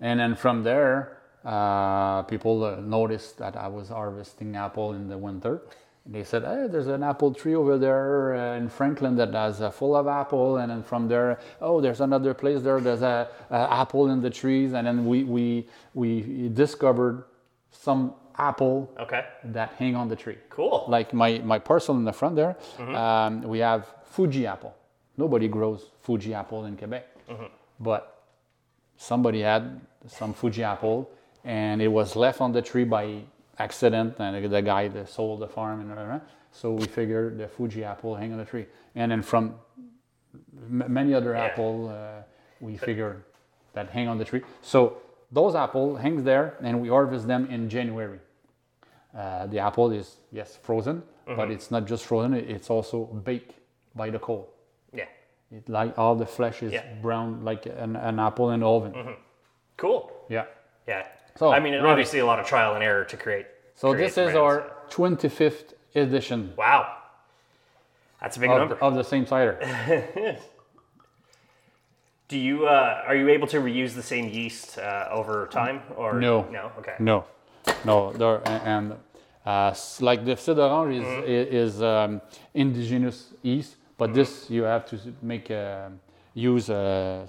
And 0.00 0.20
then 0.20 0.34
from 0.36 0.62
there, 0.62 1.18
uh, 1.44 2.22
people 2.22 2.64
uh, 2.64 2.76
noticed 2.80 3.38
that 3.38 3.56
I 3.56 3.68
was 3.68 3.88
harvesting 3.88 4.56
apple 4.56 4.92
in 4.94 5.08
the 5.08 5.18
winter. 5.18 5.62
They 6.04 6.24
said, 6.24 6.44
"Hey, 6.44 6.66
there's 6.68 6.86
an 6.88 7.02
apple 7.02 7.32
tree 7.34 7.54
over 7.54 7.78
there 7.78 8.34
uh, 8.36 8.56
in 8.56 8.68
Franklin 8.68 9.16
that 9.16 9.34
has 9.34 9.60
uh, 9.60 9.70
full 9.70 9.96
of 9.96 10.06
apple." 10.06 10.58
And 10.58 10.70
then 10.70 10.82
from 10.82 11.08
there, 11.08 11.40
oh, 11.60 11.80
there's 11.80 12.00
another 12.00 12.34
place 12.34 12.62
there. 12.62 12.80
There's 12.80 13.02
a, 13.02 13.28
a 13.50 13.72
apple 13.72 14.10
in 14.10 14.20
the 14.22 14.30
trees. 14.30 14.72
And 14.72 14.86
then 14.86 15.06
we 15.06 15.24
we 15.24 15.68
we 15.94 16.48
discovered 16.48 17.24
some 17.70 18.14
apple 18.38 18.90
Okay. 18.98 19.24
that 19.44 19.70
hang 19.78 19.96
on 19.96 20.08
the 20.08 20.16
tree. 20.16 20.38
Cool. 20.50 20.84
Like 20.88 21.12
my, 21.14 21.38
my 21.38 21.58
parcel 21.58 21.94
in 21.96 22.04
the 22.04 22.12
front 22.12 22.36
there, 22.36 22.56
um, 22.78 23.42
we 23.42 23.58
have 23.60 23.86
Fuji 24.04 24.46
apple. 24.46 24.74
Nobody 25.16 25.48
grows 25.48 25.90
Fuji 26.02 26.34
apple 26.34 26.66
in 26.66 26.76
Quebec, 26.76 27.04
but 27.80 28.22
somebody 28.96 29.40
had 29.42 29.80
some 30.06 30.32
Fuji 30.34 30.62
apple, 30.62 31.10
and 31.44 31.80
it 31.80 31.88
was 31.88 32.16
left 32.16 32.40
on 32.40 32.52
the 32.52 32.62
tree 32.62 32.84
by 32.84 33.22
accident, 33.58 34.16
and 34.18 34.50
the 34.52 34.62
guy 34.62 34.88
that 34.88 35.08
sold 35.08 35.40
the 35.40 35.48
farm 35.48 35.80
and. 35.80 36.20
So 36.52 36.72
we 36.72 36.86
figured 36.86 37.38
the 37.38 37.48
Fuji 37.48 37.84
apple 37.84 38.14
hang 38.14 38.32
on 38.32 38.38
the 38.38 38.44
tree, 38.44 38.66
and 38.94 39.10
then 39.12 39.22
from 39.22 39.54
m- 40.70 40.84
many 40.88 41.12
other 41.14 41.34
apple, 41.34 41.88
uh, 41.88 42.22
we 42.60 42.76
figured 42.76 43.22
that 43.74 43.90
hang 43.90 44.08
on 44.08 44.18
the 44.18 44.24
tree. 44.24 44.42
So 44.62 44.98
those 45.32 45.54
apple 45.54 45.96
hangs 45.96 46.22
there, 46.24 46.54
and 46.62 46.80
we 46.80 46.88
harvest 46.88 47.26
them 47.26 47.46
in 47.50 47.68
January. 47.68 48.20
Uh, 49.16 49.46
the 49.46 49.58
apple 49.58 49.90
is 49.92 50.16
yes 50.32 50.58
frozen, 50.62 51.02
but 51.26 51.50
it's 51.50 51.70
not 51.70 51.86
just 51.86 52.04
frozen; 52.04 52.34
it's 52.34 52.68
also 52.70 53.04
baked 53.24 53.54
by 53.94 54.10
the 54.10 54.18
coal. 54.18 54.52
Yeah. 54.92 55.06
It 55.50 55.68
like 55.68 55.98
all 55.98 56.14
the 56.16 56.26
flesh 56.26 56.62
is 56.62 56.72
Yeah. 56.72 56.84
brown 57.00 57.42
like 57.44 57.64
an, 57.66 57.96
an 57.96 58.18
apple 58.18 58.50
in 58.50 58.60
the 58.60 58.66
oven. 58.68 59.16
Cool. 59.76 60.12
Yeah. 60.28 60.44
Yeah. 60.86 61.06
So, 61.38 61.50
I 61.52 61.60
mean, 61.60 61.74
obviously 61.74 62.18
a 62.20 62.26
lot 62.26 62.38
of 62.40 62.46
trial 62.46 62.74
and 62.74 62.82
error 62.84 63.04
to 63.04 63.16
create. 63.16 63.46
So 63.74 63.92
create 63.92 64.04
this 64.04 64.12
is 64.18 64.32
brands. 64.32 64.36
our 64.36 64.72
25th 64.90 65.74
edition 65.94 66.52
Wow. 66.56 66.92
That's 68.20 68.36
a 68.36 68.40
big 68.40 68.50
of, 68.50 68.58
number. 68.58 68.76
of 68.82 68.94
the 68.94 69.02
same 69.04 69.26
cider. 69.26 69.58
Do 72.28 72.38
you 72.38 72.66
uh, 72.66 73.02
are 73.06 73.14
you 73.14 73.28
able 73.28 73.46
to 73.48 73.58
reuse 73.60 73.94
the 73.94 74.02
same 74.02 74.28
yeast 74.28 74.78
uh, 74.78 75.08
over 75.10 75.46
time 75.52 75.82
or 75.96 76.18
No. 76.20 76.42
No. 76.50 76.72
Okay. 76.78 76.94
No, 76.98 77.24
no, 77.84 78.12
there 78.12 78.40
and 78.46 78.94
uh, 79.44 79.74
like 80.00 80.24
the 80.24 80.32
Cidre 80.36 80.70
Orange 80.70 80.96
is 80.96 81.04
Mm-hmm. 81.04 81.30
i- 81.30 81.58
is 81.64 81.82
um, 81.82 82.20
indigenous 82.54 83.32
yeast, 83.42 83.76
but 83.98 84.12
this 84.14 84.50
you 84.50 84.64
have 84.64 84.84
to 84.86 84.98
make 85.22 85.50
uh, 85.50 85.88
use 86.34 86.68
uh, 86.70 87.26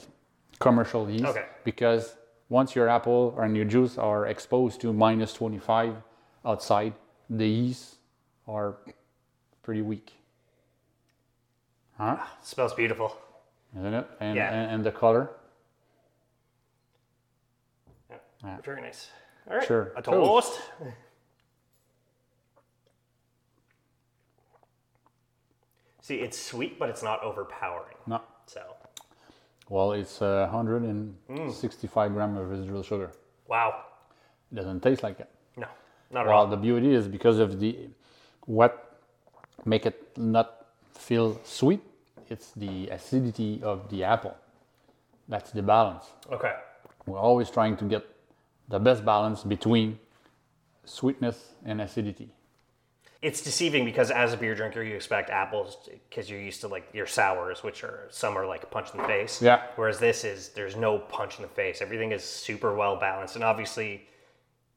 commercial 0.60 1.10
yeast 1.10 1.26
Okay. 1.26 1.46
because 1.64 2.16
once 2.50 2.76
your 2.76 2.88
apple 2.90 3.36
and 3.40 3.56
your 3.56 3.66
juice 3.66 3.98
are 3.98 4.26
exposed 4.28 4.82
to 4.82 4.94
minus 4.94 5.34
25 5.34 5.96
outside, 6.46 6.94
the 7.30 7.48
yeast 7.48 7.98
are 8.48 8.76
pretty 9.64 9.82
weak. 9.82 10.14
Huh? 11.98 12.18
smells 12.42 12.74
beautiful. 12.74 13.16
Isn't 13.78 13.94
it? 13.94 14.08
And, 14.20 14.36
Yeah. 14.38 14.54
and, 14.54 14.72
and 14.72 14.84
the 14.86 14.92
color. 14.92 15.30
Yeah. 18.44 18.58
Very 18.64 18.82
nice. 18.82 19.10
All 19.50 19.58
right. 19.58 19.66
Sure. 19.68 19.92
A 19.96 20.02
toast. 20.02 20.60
See, 26.02 26.16
it's 26.16 26.40
sweet, 26.40 26.80
but 26.80 26.90
it's 26.90 27.04
not 27.04 27.22
overpowering. 27.24 27.96
No. 28.06 28.22
So, 28.46 28.62
Well, 29.70 29.92
it's 29.92 30.22
uh, 30.22 30.48
165 30.52 32.14
gram 32.14 32.38
of 32.38 32.50
residual 32.50 32.84
sugar. 32.84 33.12
wow. 33.48 33.84
It 34.50 34.56
doesn't 34.56 34.80
taste 34.82 35.04
like 35.04 35.20
it. 35.20 35.30
No, 35.58 35.68
not 36.10 36.22
at 36.22 36.28
Well, 36.28 36.38
all. 36.38 36.48
Well, 36.48 36.52
the 36.52 36.62
beauty 36.62 36.94
is 36.94 37.06
because 37.10 37.38
of 37.40 37.60
the 37.60 37.90
what 38.46 39.02
make 39.66 39.86
it 39.86 40.18
not 40.18 40.68
feel 40.94 41.38
sweet. 41.44 41.82
It's 42.30 42.52
the 42.52 42.88
acidity 42.88 43.60
of 43.62 43.90
the 43.90 44.06
apple. 44.06 44.38
That's 45.28 45.52
the 45.52 45.62
balance. 45.62 46.06
Okay. 46.32 46.54
We're 47.08 47.20
always 47.20 47.50
trying 47.50 47.76
to 47.76 47.84
get 47.84 48.06
the 48.68 48.80
best 48.80 49.06
balance 49.06 49.44
between 49.44 50.00
sweetness 50.86 51.54
and 51.66 51.82
acidity. 51.82 52.30
It's 53.22 53.42
deceiving 53.42 53.84
because 53.84 54.12
as 54.12 54.34
a 54.34 54.38
beer 54.38 54.54
drinker, 54.54 54.84
you 54.84 54.96
expect 54.96 55.30
apples 55.32 55.90
because 56.10 56.30
you're 56.30 56.40
used 56.40 56.62
to 56.62 56.68
like 56.68 56.88
your 56.94 57.08
sours, 57.08 57.64
which 57.64 57.84
are 57.84 58.08
some 58.12 58.38
are 58.38 58.46
like 58.46 58.70
punch 58.70 58.90
in 58.94 59.02
the 59.02 59.08
face. 59.08 59.42
Yeah. 59.42 59.64
Whereas 59.76 59.98
this 59.98 60.24
is 60.24 60.50
there's 60.50 60.76
no 60.76 61.00
punch 61.00 61.38
in 61.38 61.42
the 61.42 61.48
face. 61.48 61.82
Everything 61.82 62.12
is 62.12 62.24
super 62.24 62.76
well 62.76 62.96
balanced, 62.96 63.36
and 63.36 63.44
obviously, 63.44 64.08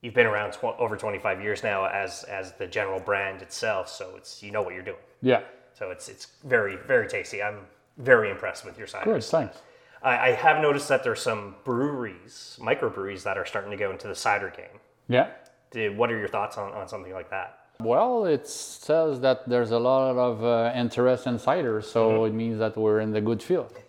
you've 0.01 0.15
been 0.15 0.27
around 0.27 0.53
tw- 0.53 0.79
over 0.79 0.97
25 0.97 1.43
years 1.43 1.63
now 1.63 1.87
as 1.87 2.25
as 2.25 2.53
the 2.53 2.67
general 2.67 2.99
brand 2.99 3.43
itself, 3.43 3.91
so 3.91 4.15
it's 4.17 4.43
you 4.43 4.51
know 4.51 4.63
what 4.63 4.73
you're 4.73 4.83
doing. 4.83 4.97
Yeah. 5.21 5.43
So 5.75 5.91
it's 5.91 6.09
it's 6.09 6.29
very 6.45 6.77
very 6.77 7.09
tasty. 7.09 7.43
I'm 7.43 7.59
very 7.99 8.31
impressed 8.31 8.65
with 8.65 8.79
your 8.79 8.87
ciders. 8.87 9.05
Good. 9.05 9.25
Thanks. 9.25 9.59
I, 10.03 10.29
I 10.29 10.33
have 10.33 10.61
noticed 10.63 10.89
that 10.89 11.05
there's 11.05 11.21
some 11.21 11.57
breweries, 11.65 12.59
microbreweries, 12.61 13.23
that 13.25 13.37
are 13.37 13.47
starting 13.47 13.71
to 13.71 13.77
go 13.77 13.91
into 13.91 14.09
the 14.09 14.15
cider 14.15 14.53
game. 14.57 14.81
Yeah. 15.09 15.29
Did, 15.71 15.97
what 15.97 16.11
are 16.11 16.19
your 16.19 16.29
thoughts 16.29 16.57
on, 16.59 16.73
on 16.73 16.89
something 16.89 17.13
like 17.13 17.31
that? 17.31 17.59
Well, 17.81 18.27
it 18.27 18.47
says 18.47 19.21
that 19.21 19.49
there's 19.49 19.71
a 19.71 19.79
lot 19.79 20.17
of 20.17 20.45
uh, 20.45 20.73
interest 20.75 21.27
in 21.27 21.39
cider, 21.39 21.81
so 21.81 22.25
it 22.25 22.35
means 22.35 22.59
that 22.59 22.77
we're 22.77 23.01
in 23.01 23.13
the 23.13 23.21
good 23.21 23.43
field. 23.43 23.73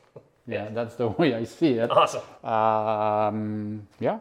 Yeah, 0.47 0.69
that's 0.69 0.95
the 0.95 1.07
way 1.19 1.35
I 1.35 1.45
see 1.45 1.73
it. 1.73 1.89
Awesome. 1.91 2.23
Um, 2.43 3.87
yeah. 3.99 4.19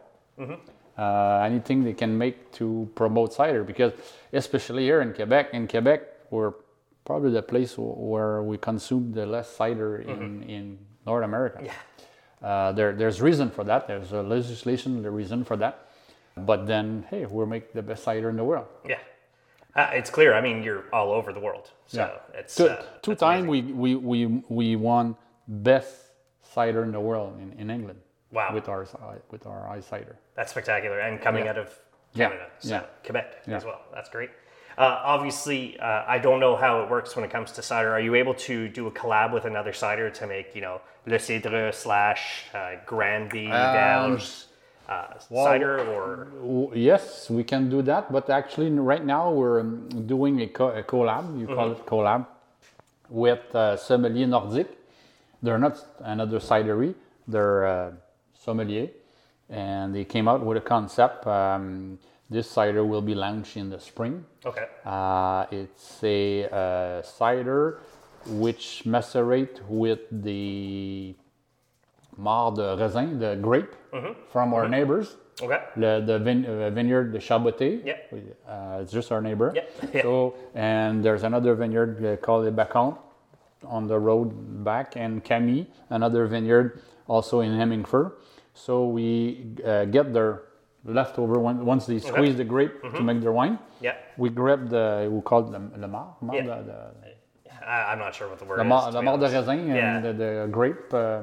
Uh, 0.97 1.41
anything 1.43 1.83
they 1.83 1.93
can 1.93 2.15
make 2.17 2.51
to 2.53 2.89
promote 2.95 3.33
cider, 3.33 3.63
because 3.63 3.91
especially 4.31 4.83
here 4.83 5.01
in 5.01 5.13
Quebec, 5.13 5.49
in 5.53 5.67
Quebec, 5.67 6.01
we're 6.29 6.53
probably 7.05 7.31
the 7.31 7.41
place 7.41 7.73
wh- 7.73 7.97
where 7.97 8.43
we 8.43 8.57
consume 8.57 9.11
the 9.11 9.25
less 9.25 9.49
cider 9.49 9.97
in, 9.97 10.43
in 10.43 10.77
North 11.05 11.23
America. 11.23 11.61
Yeah. 11.63 11.73
Uh, 12.47 12.71
there, 12.71 12.93
there's 12.93 13.21
reason 13.21 13.49
for 13.51 13.63
that. 13.63 13.87
There's 13.87 14.11
a 14.11 14.21
legislation, 14.21 15.01
the 15.03 15.11
reason 15.11 15.43
for 15.43 15.55
that. 15.57 15.87
But 16.37 16.65
then, 16.65 17.05
hey, 17.09 17.25
we'll 17.25 17.45
make 17.45 17.73
the 17.73 17.81
best 17.81 18.03
cider 18.03 18.29
in 18.29 18.35
the 18.37 18.43
world. 18.43 18.67
Yeah. 18.87 18.99
Uh, 19.75 19.89
it's 19.93 20.09
clear. 20.09 20.33
I 20.33 20.41
mean, 20.41 20.63
you're 20.63 20.85
all 20.91 21.11
over 21.11 21.31
the 21.33 21.39
world. 21.39 21.71
So 21.87 22.19
it's 22.33 22.55
two, 22.55 22.67
uh, 22.67 22.83
two 23.01 23.11
that's 23.11 23.19
time 23.19 23.47
amazing. 23.47 23.77
we, 23.77 23.95
we, 23.95 24.25
we, 24.27 24.43
we 24.49 24.75
won 24.75 25.15
best 25.47 25.95
cider 26.41 26.83
in 26.83 26.91
the 26.91 26.99
world 26.99 27.37
in, 27.39 27.53
in 27.59 27.69
England. 27.69 27.99
Wow. 28.31 28.53
With 28.53 28.69
our 28.69 28.87
with 29.29 29.45
our 29.45 29.67
ice 29.69 29.85
cider. 29.87 30.15
That's 30.35 30.51
spectacular. 30.51 30.99
And 30.99 31.19
coming 31.21 31.43
Yeah. 31.43 31.49
out 31.51 31.57
of 31.57 31.77
Yeah. 32.13 32.29
Canada, 32.29 32.47
so 32.59 32.69
Yeah. 32.69 32.83
Quebec 33.03 33.43
Yeah. 33.45 33.57
as 33.57 33.65
well. 33.65 33.81
That's 33.93 34.09
great. 34.09 34.29
Uh, 34.77 34.99
obviously, 35.03 35.79
uh, 35.79 36.03
I 36.07 36.17
don't 36.19 36.39
know 36.39 36.55
how 36.55 36.81
it 36.83 36.89
works 36.89 37.15
when 37.15 37.25
it 37.25 37.31
comes 37.31 37.51
to 37.53 37.61
cider. 37.61 37.91
Are 37.93 37.99
you 37.99 38.15
able 38.15 38.33
to 38.35 38.67
do 38.69 38.87
a 38.87 38.91
collab 38.91 39.33
with 39.33 39.45
another 39.45 39.73
cider 39.73 40.09
to 40.09 40.27
make, 40.27 40.55
you 40.55 40.61
know, 40.61 40.81
Le 41.05 41.17
Cidre 41.17 41.73
slash 41.73 42.45
uh, 42.53 42.75
Granby 42.85 43.47
Um, 43.47 44.19
uh, 44.89 45.19
cider 45.19 45.79
or? 45.91 46.27
W- 46.41 46.71
Yes, 46.75 47.29
we 47.29 47.43
can 47.43 47.69
do 47.69 47.81
that, 47.83 48.11
but 48.11 48.29
actually 48.29 48.69
right 48.71 49.03
now 49.05 49.31
we're 49.31 49.59
um, 49.61 49.87
doing 50.07 50.41
a, 50.41 50.47
co- 50.47 50.69
a 50.71 50.83
collab. 50.83 51.39
You 51.39 51.47
call 51.47 51.71
it 51.71 51.85
collab 51.85 52.25
with 53.09 53.53
uh, 53.55 53.75
Sommelier 53.77 54.27
Nordique. 54.27 54.67
They're 55.43 55.57
not 55.59 55.77
another 55.99 56.39
cidery; 56.39 56.93
they're 57.27 57.65
uh, 57.65 57.91
sommelier, 58.35 58.89
and 59.49 59.93
they 59.95 60.05
came 60.05 60.27
out 60.27 60.45
with 60.45 60.57
a 60.57 60.61
concept. 60.61 61.25
Um, 61.25 61.97
this 62.31 62.49
cider 62.49 62.85
will 62.85 63.01
be 63.01 63.13
launched 63.13 63.57
in 63.57 63.69
the 63.69 63.79
spring. 63.79 64.25
Okay. 64.45 64.65
Uh, 64.85 65.45
it's 65.51 66.01
a 66.01 66.47
uh, 66.47 67.01
cider 67.01 67.81
which 68.25 68.83
macerate 68.85 69.59
with 69.67 69.99
the 70.09 71.13
mar 72.17 72.51
de 72.53 72.77
raisin, 72.77 73.19
the 73.19 73.35
grape 73.35 73.75
from 74.31 74.53
our 74.53 74.69
neighbors. 74.69 75.17
Okay. 75.41 75.59
Le, 75.75 76.01
the 76.01 76.19
vine, 76.19 76.45
uh, 76.45 76.69
vineyard 76.69 77.11
de 77.11 77.19
Chat 77.19 77.41
Botté. 77.41 77.83
Yeah. 77.83 77.97
Uh, 78.47 78.79
it's 78.81 78.93
just 78.93 79.11
our 79.11 79.21
neighbor. 79.21 79.51
Yeah, 79.53 79.63
yeah. 79.93 80.01
So, 80.01 80.35
and 80.55 81.03
there's 81.03 81.23
another 81.23 81.55
vineyard 81.55 82.05
uh, 82.05 82.15
called 82.17 82.45
the 82.45 82.51
Bacon 82.51 82.95
on 83.65 83.87
the 83.87 83.99
road 83.99 84.63
back, 84.63 84.95
and 84.95 85.23
Camille, 85.23 85.65
another 85.89 86.27
vineyard 86.27 86.81
also 87.07 87.41
in 87.41 87.57
Hemmingford. 87.57 88.11
So 88.53 88.87
we 88.87 89.55
uh, 89.65 89.85
get 89.85 90.13
their 90.13 90.43
leftover 90.85 91.39
when, 91.39 91.65
once 91.65 91.85
they 91.85 91.99
squeeze 91.99 92.35
the 92.35 92.43
grape 92.43 92.81
to 92.81 93.01
make 93.01 93.21
their 93.21 93.31
wine. 93.31 93.59
Yeah. 93.81 93.95
We 94.17 94.29
grab 94.29 94.69
the 94.69 95.07
we 95.11 95.21
call 95.21 95.39
it 95.47 95.51
the, 95.51 95.79
the 95.79 95.87
mar, 95.87 96.15
mar 96.21 96.35
Yeah. 96.35 96.43
the, 96.43 96.63
the, 96.69 97.67
I, 97.67 97.91
I'm 97.91 97.99
not 97.99 98.15
sure 98.15 98.27
what 98.27 98.39
the 98.39 98.45
word 98.45 98.57
the, 98.59 98.63
is. 98.63 98.69
mar, 98.69 98.85
to 98.87 98.91
the 98.97 99.01
marc 99.01 99.19
de 99.19 99.27
raisin 99.29 99.67
Yeah. 99.67 99.95
and 99.97 100.05
the, 100.05 100.13
the 100.13 100.47
grape 100.51 100.93
uh, 100.93 101.21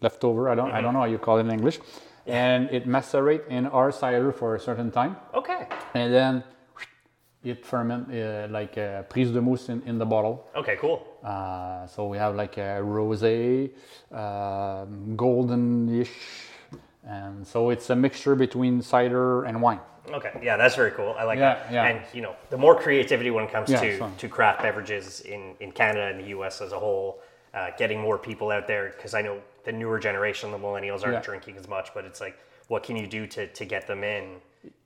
leftover. 0.00 0.48
I 0.50 0.54
don't 0.54 0.70
I 0.72 0.80
don't 0.82 0.92
know 0.92 1.00
how 1.00 1.06
you 1.06 1.18
call 1.18 1.38
it 1.38 1.42
in 1.42 1.50
English. 1.50 1.78
And 2.26 2.70
it 2.70 2.86
macerate 2.86 3.46
in 3.48 3.66
our 3.66 3.90
cider 3.92 4.32
for 4.32 4.54
a 4.54 4.58
certain 4.60 4.90
time, 4.90 5.16
Okay. 5.34 5.66
and 5.94 6.10
then 6.12 6.42
it 7.42 7.66
ferment 7.66 8.08
uh, 8.10 8.46
like 8.50 8.78
uh, 8.78 9.02
prise 9.02 9.30
de 9.30 9.42
mousse 9.42 9.68
in, 9.68 9.82
in 9.84 9.98
the 9.98 10.06
bottle. 10.06 10.48
Okay. 10.56 10.76
Cool. 10.80 11.06
Uh, 11.22 11.86
so 11.86 12.06
we 12.06 12.16
have 12.16 12.34
like 12.34 12.56
a 12.56 12.80
rosé, 12.80 13.70
um 14.10 15.14
goldenish, 15.16 16.08
and 17.06 17.46
so 17.46 17.70
it's 17.70 17.90
a 17.90 17.96
mixture 17.96 18.34
between 18.34 18.82
cider 18.82 19.44
and 19.44 19.60
wine. 19.60 19.80
Okay, 20.10 20.38
yeah, 20.42 20.56
that's 20.56 20.74
very 20.74 20.90
cool. 20.90 21.14
I 21.18 21.24
like 21.24 21.38
Yeah, 21.38 21.54
that. 21.54 21.72
yeah. 21.72 21.84
And 21.86 22.00
you 22.12 22.20
know, 22.22 22.36
the 22.50 22.58
more 22.58 22.74
creativity 22.78 23.30
when 23.30 23.44
it 23.44 23.50
comes 23.52 23.70
Yeah, 23.70 23.80
to 23.80 23.98
so- 23.98 24.12
to 24.18 24.28
craft 24.28 24.62
beverages 24.62 25.20
in 25.22 25.54
in 25.60 25.72
Canada 25.72 26.06
and 26.06 26.20
the 26.20 26.28
U.S. 26.36 26.60
as 26.60 26.72
a 26.72 26.78
whole, 26.78 27.20
uh, 27.54 27.70
getting 27.78 28.00
more 28.00 28.18
people 28.18 28.50
out 28.50 28.66
there 28.66 28.92
because 28.96 29.14
I 29.14 29.22
know 29.22 29.40
the 29.64 29.72
newer 29.72 29.98
generation, 29.98 30.50
the 30.50 30.58
millennials, 30.58 31.02
aren't 31.04 31.14
Yeah. 31.14 31.20
drinking 31.30 31.56
as 31.56 31.68
much. 31.68 31.94
But 31.94 32.04
it's 32.04 32.20
like, 32.20 32.36
what 32.68 32.82
can 32.82 32.96
you 32.96 33.06
do 33.06 33.26
to 33.28 33.46
to 33.46 33.64
get 33.64 33.86
them 33.86 34.04
in 34.04 34.40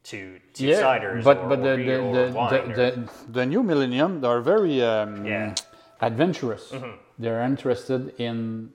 to 0.04 0.38
to 0.54 0.64
ciders 0.64 1.24
but 1.24 1.38
or, 1.38 1.48
but 1.48 1.62
the 1.62 1.76
the, 1.76 1.96
the, 2.18 2.32
wine? 2.34 2.72
the, 2.72 3.10
the, 3.28 3.46
new 3.46 3.62
millennium 3.62 4.24
are 4.24 4.40
very 4.40 4.82
um, 4.82 5.24
Yeah. 5.26 5.46
Mm-hmm. 5.46 6.04
adventurous. 6.04 6.72
They're 7.18 7.42
interested 7.42 8.14
in 8.20 8.70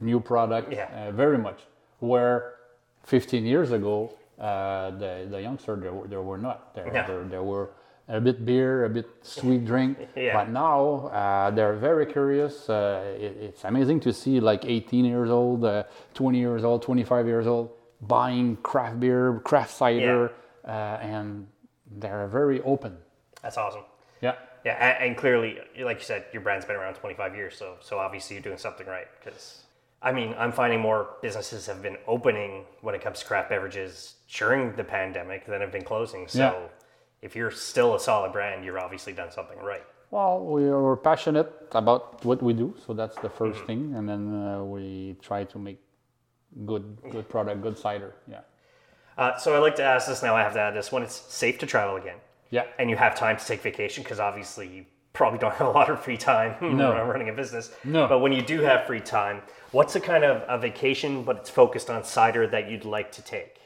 new 0.00 0.20
product 0.20 0.72
Yeah. 0.72 0.88
uh, 1.08 1.12
very 1.12 1.38
much. 1.38 1.60
Where 2.00 2.54
15 3.04 3.44
years 3.46 3.70
ago, 3.72 4.12
uh, 4.38 4.90
the 4.90 5.26
the 5.30 5.40
youngster 5.40 5.76
there, 5.76 5.92
were- 5.92 6.08
there 6.08 6.22
were 6.22 6.38
not. 6.38 6.74
There, 6.74 6.86
Yeah. 6.86 7.06
there, 7.06 7.24
there 7.24 7.42
were 7.42 7.70
a 8.08 8.20
bit 8.20 8.44
beer, 8.44 8.84
a 8.84 8.88
bit 8.88 9.06
sweet 9.22 9.64
drink. 9.64 9.96
Yeah. 10.16 10.32
But 10.36 10.48
now 10.50 11.06
uh, 11.12 11.50
they're 11.50 11.74
very 11.76 12.06
curious. 12.06 12.68
Uh, 12.68 13.16
it, 13.18 13.36
it's 13.40 13.64
amazing 13.64 14.00
to 14.00 14.12
see 14.12 14.40
like 14.40 14.64
18 14.64 15.04
years 15.04 15.30
old, 15.30 15.64
uh, 15.64 15.84
20 16.14 16.38
years 16.38 16.64
old, 16.64 16.82
25 16.82 17.26
years 17.26 17.46
old 17.46 17.70
buying 18.00 18.56
craft 18.62 18.98
beer, 18.98 19.40
craft 19.44 19.70
cider, 19.72 20.32
uh, 20.66 20.70
and 21.14 21.46
they're 21.98 22.26
very 22.28 22.60
open. 22.62 22.96
that's 23.42 23.58
awesome. 23.58 23.84
Yeah. 24.22 24.34
Yeah, 24.64 24.76
and, 24.76 25.08
and 25.10 25.16
clearly, 25.16 25.58
like 25.80 25.98
you 25.98 26.04
said, 26.04 26.24
your 26.32 26.42
brand's 26.42 26.64
been 26.66 26.76
around 26.76 26.94
25 26.94 27.34
years, 27.34 27.56
so 27.56 27.76
so 27.80 27.98
obviously 27.98 28.36
you're 28.36 28.42
doing 28.42 28.58
something 28.58 28.86
right. 28.86 29.06
Because 29.18 29.64
I 30.02 30.12
mean, 30.12 30.34
I'm 30.38 30.52
finding 30.52 30.80
more 30.80 31.16
businesses 31.20 31.66
have 31.66 31.82
been 31.82 31.98
opening 32.06 32.64
when 32.80 32.94
it 32.94 33.02
comes 33.02 33.20
to 33.20 33.26
craft 33.26 33.50
beverages 33.50 34.14
during 34.32 34.72
the 34.76 34.84
pandemic 34.84 35.44
than 35.46 35.60
have 35.60 35.72
been 35.72 35.84
closing. 35.84 36.26
So 36.28 36.38
Yeah. 36.38 36.68
if 37.20 37.36
you're 37.36 37.50
still 37.50 37.94
a 37.94 38.00
solid 38.00 38.32
brand, 38.32 38.64
you're 38.64 38.78
obviously 38.78 39.12
done 39.12 39.30
something 39.30 39.58
right. 39.58 39.84
Well, 40.10 40.40
we 40.44 40.68
are 40.68 40.96
passionate 40.96 41.52
about 41.72 42.24
what 42.24 42.42
we 42.42 42.52
do, 42.52 42.74
so 42.84 42.94
that's 42.94 43.16
the 43.16 43.28
1st 43.28 43.64
thing, 43.66 43.94
and 43.94 44.08
then 44.08 44.22
uh, 44.44 44.64
we 44.64 45.16
try 45.22 45.44
to 45.44 45.58
make 45.58 45.78
good, 46.64 46.84
good 47.10 47.28
product, 47.28 47.60
good 47.62 47.78
cider. 47.78 48.14
Yeah. 48.26 48.40
Uh, 49.18 49.36
so 49.36 49.54
I 49.54 49.58
like 49.58 49.76
to 49.76 49.84
ask 49.84 50.08
this 50.08 50.22
now. 50.22 50.34
I 50.34 50.42
have 50.42 50.54
to 50.54 50.60
add 50.60 50.74
this: 50.74 50.90
when 50.90 51.02
it's 51.02 51.14
safe 51.14 51.58
to 51.58 51.66
travel 51.66 51.96
again, 51.96 52.16
Yeah. 52.48 52.64
and 52.78 52.88
you 52.90 52.96
have 52.96 53.14
time 53.14 53.36
to 53.36 53.44
take 53.44 53.60
vacation, 53.60 54.02
because 54.02 54.18
obviously 54.18 54.66
you 54.66 54.84
probably 55.12 55.38
don't 55.38 55.54
have 55.54 55.66
a 55.66 55.70
lot 55.70 55.90
of 55.90 56.00
free 56.02 56.16
time 56.16 56.54
No. 56.76 56.92
running 57.06 57.28
a 57.28 57.32
business. 57.32 57.72
No. 57.84 58.06
But 58.06 58.20
when 58.20 58.32
you 58.32 58.42
do 58.42 58.60
have 58.62 58.86
free 58.86 59.00
time, 59.00 59.42
what's 59.72 59.96
a 59.96 60.00
kind 60.00 60.24
of 60.24 60.42
a 60.48 60.58
vacation, 60.58 61.22
but 61.24 61.36
it's 61.36 61.50
focused 61.50 61.90
on 61.90 62.04
cider 62.04 62.46
that 62.48 62.70
you'd 62.70 62.84
like 62.84 63.10
to 63.12 63.22
take? 63.22 63.56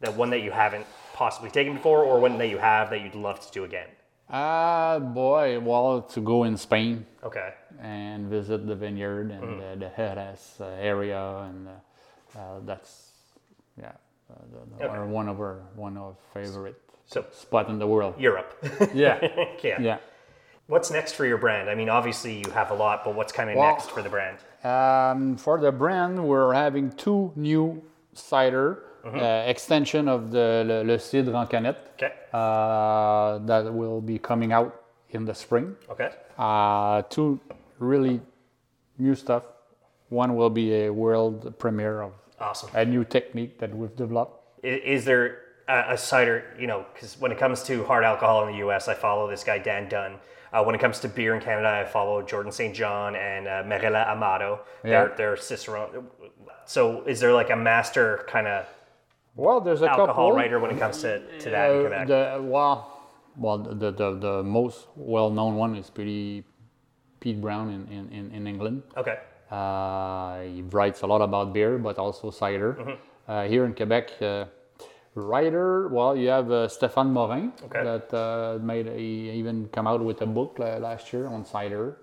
That 0.00 0.14
one 0.14 0.30
that 0.30 0.42
you 0.42 0.52
haven't 0.52 0.86
possibly 1.14 1.50
taken 1.50 1.74
before, 1.74 2.04
or 2.04 2.20
one 2.20 2.38
that 2.38 2.48
you 2.48 2.58
have 2.58 2.90
that 2.90 3.00
you'd 3.00 3.16
love 3.16 3.40
to 3.40 3.50
do 3.52 3.64
again? 3.64 3.88
Ah, 4.30 4.98
boy, 5.00 5.58
well, 5.58 6.02
to 6.02 6.20
go 6.20 6.44
in 6.44 6.56
Spain 6.56 7.06
Okay. 7.24 7.54
and 7.80 8.28
visit 8.28 8.66
the 8.66 8.74
vineyard 8.76 9.30
and 9.32 9.42
Mm-hmm. 9.42 9.60
uh, 9.82 9.88
the 9.88 9.90
Jerez 9.96 10.56
uh, 10.60 10.64
area, 10.78 11.20
and 11.48 11.66
uh, 11.68 12.38
uh, 12.38 12.60
that's, 12.64 13.12
yeah, 13.80 13.92
uh, 14.30 14.34
the, 14.52 14.78
the, 14.78 14.84
Okay. 14.92 15.10
one 15.10 15.28
of 15.28 15.40
our 15.40 15.62
one 15.74 15.96
of 15.96 16.16
favorite 16.34 16.80
So 17.06 17.24
spot 17.32 17.68
in 17.70 17.78
the 17.78 17.86
world. 17.86 18.14
Europe. 18.20 18.52
Yeah. 18.94 19.18
yeah. 19.64 19.80
yeah. 19.80 19.98
What's 20.68 20.90
next 20.90 21.14
for 21.14 21.24
your 21.24 21.38
brand? 21.38 21.70
I 21.70 21.74
mean, 21.74 21.88
obviously 21.88 22.40
you 22.44 22.50
have 22.52 22.70
a 22.70 22.74
lot, 22.74 23.02
but 23.02 23.14
what's 23.14 23.32
kind 23.32 23.48
of 23.48 23.56
Well- 23.56 23.70
next 23.72 23.90
for 23.90 24.02
the 24.02 24.10
brand? 24.10 24.36
Um, 24.62 25.36
for 25.38 25.58
the 25.58 25.72
brand, 25.72 26.22
we're 26.28 26.52
having 26.52 26.90
two 26.92 27.32
new 27.36 27.82
cider 28.12 28.84
Mm-hmm. 29.04 29.16
uh, 29.20 29.22
extension 29.52 30.08
of 30.08 30.32
the 30.32 30.64
Le, 30.66 30.82
Le 30.84 30.98
Cidre 30.98 31.32
en 31.34 31.46
canette 31.46 31.92
Okay. 31.94 32.12
uh, 32.32 33.38
that 33.46 33.72
will 33.72 34.00
be 34.02 34.18
coming 34.18 34.52
out 34.52 34.74
in 35.10 35.24
the 35.24 35.34
spring. 35.34 35.76
Okay. 35.88 36.10
Uh, 36.36 37.02
two 37.08 37.38
really 37.78 38.20
new 38.98 39.14
stuff. 39.14 39.44
One 40.10 40.34
will 40.34 40.50
be 40.50 40.84
a 40.84 40.90
world 40.90 41.54
premiere 41.58 42.02
of 42.02 42.12
Awesome. 42.40 42.68
a 42.74 42.84
new 42.84 43.04
technique 43.04 43.58
that 43.60 43.72
we've 43.74 43.94
developed. 43.96 44.34
I- 44.64 44.82
Is 44.84 45.04
there 45.04 45.38
a, 45.68 45.92
a 45.94 45.96
cider, 45.96 46.42
you 46.58 46.66
know, 46.66 46.84
because 46.92 47.18
when 47.20 47.30
it 47.30 47.38
comes 47.38 47.62
to 47.62 47.84
hard 47.84 48.02
alcohol 48.04 48.46
in 48.46 48.52
the 48.52 48.58
US, 48.68 48.88
I 48.88 48.94
follow 48.94 49.30
this 49.30 49.44
guy, 49.44 49.58
Dan 49.58 49.88
Dunn. 49.88 50.16
Uh, 50.52 50.62
when 50.64 50.74
it 50.74 50.80
comes 50.80 50.98
to 51.00 51.08
beer 51.08 51.34
in 51.34 51.40
Canada, 51.42 51.68
I 51.68 51.84
follow 51.84 52.22
Jordan 52.22 52.52
St. 52.52 52.74
John 52.74 53.14
and 53.16 53.46
uh, 53.46 53.62
Mirella 53.66 54.04
Amato. 54.08 54.60
They're, 54.82 55.12
they're 55.16 55.36
Cicerone. 55.36 56.06
So 56.64 57.02
is 57.02 57.20
there 57.20 57.32
like 57.32 57.50
a 57.50 57.56
master 57.56 58.24
kind 58.28 58.46
of 58.46 58.66
Well, 59.36 59.60
there's 59.60 59.82
a 59.82 59.90
alcohol 59.90 60.06
couple. 60.30 60.32
writer 60.32 60.58
when 60.60 60.70
it 60.70 60.78
comes 60.78 61.00
to, 61.02 61.20
to 61.38 61.50
that 61.50 61.70
in 61.70 61.76
Uh, 61.76 61.80
Quebec? 61.80 62.06
the, 62.08 62.42
well, 62.42 63.00
well, 63.36 63.58
the, 63.58 63.90
the, 63.92 64.18
the 64.18 64.42
most 64.42 64.86
well-known 64.96 65.56
one 65.56 65.76
is 65.76 65.90
pretty 65.90 66.44
Pete 67.20 67.40
Brown 67.40 67.68
in, 67.70 67.86
in, 67.88 68.08
in, 68.12 68.30
in 68.32 68.46
England. 68.46 68.82
okay. 68.96 69.18
Uh, 69.50 70.40
he 70.42 70.60
writes 70.62 71.00
a 71.02 71.06
lot 71.06 71.22
about 71.22 71.52
beer, 71.54 71.78
but 71.78 71.96
also 71.98 72.30
cider. 72.30 72.74
Mm-hmm. 72.74 72.90
Uh, 73.26 73.44
here 73.44 73.64
in 73.64 73.74
Quebec, 73.74 74.10
uh, 74.20 74.44
writer, 75.18 75.88
well, 75.88 76.16
you 76.16 76.28
have 76.28 76.50
uh, 76.50 76.68
Stéphane 76.68 77.10
Morin 77.10 77.52
Okay. 77.64 77.82
that 77.84 78.14
uh, 78.14 78.58
made 78.62 78.86
a, 78.86 78.98
even 79.00 79.68
come 79.68 79.86
out 79.86 80.02
with 80.04 80.22
a 80.22 80.26
book 80.26 80.58
uh, 80.60 80.78
last 80.78 81.12
year 81.12 81.26
on 81.26 81.44
cider. 81.44 81.96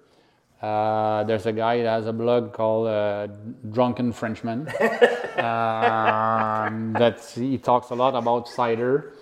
Uh, 0.61 1.23
there's 1.25 1.45
a 1.45 1.51
guy 1.51 1.77
that 1.83 1.89
has 1.89 2.07
a 2.07 2.13
blog 2.13 2.53
called 2.53 2.87
uh, 2.87 3.27
Drunken 3.71 4.11
Frenchman 4.13 4.67
um, 5.37 6.93
that 6.93 7.21
he 7.35 7.57
talks 7.57 7.89
a 7.91 7.95
lot 7.95 8.15
about 8.15 8.47
cider. 8.47 9.13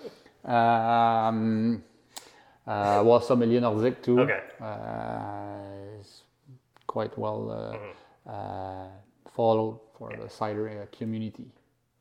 Um, 0.44 1.82
uh, 2.66 3.02
well, 3.04 3.20
sommelier 3.20 3.60
Nordique 3.60 4.02
too. 4.02 4.20
Okay. 4.20 4.40
Uh, 4.60 6.00
is 6.00 6.22
quite 6.86 7.16
well 7.18 7.50
uh, 7.50 8.30
uh, 8.30 8.88
followed 9.34 9.80
for 9.98 10.12
the 10.16 10.28
cider 10.30 10.68
uh, 10.68 10.96
community. 10.96 11.46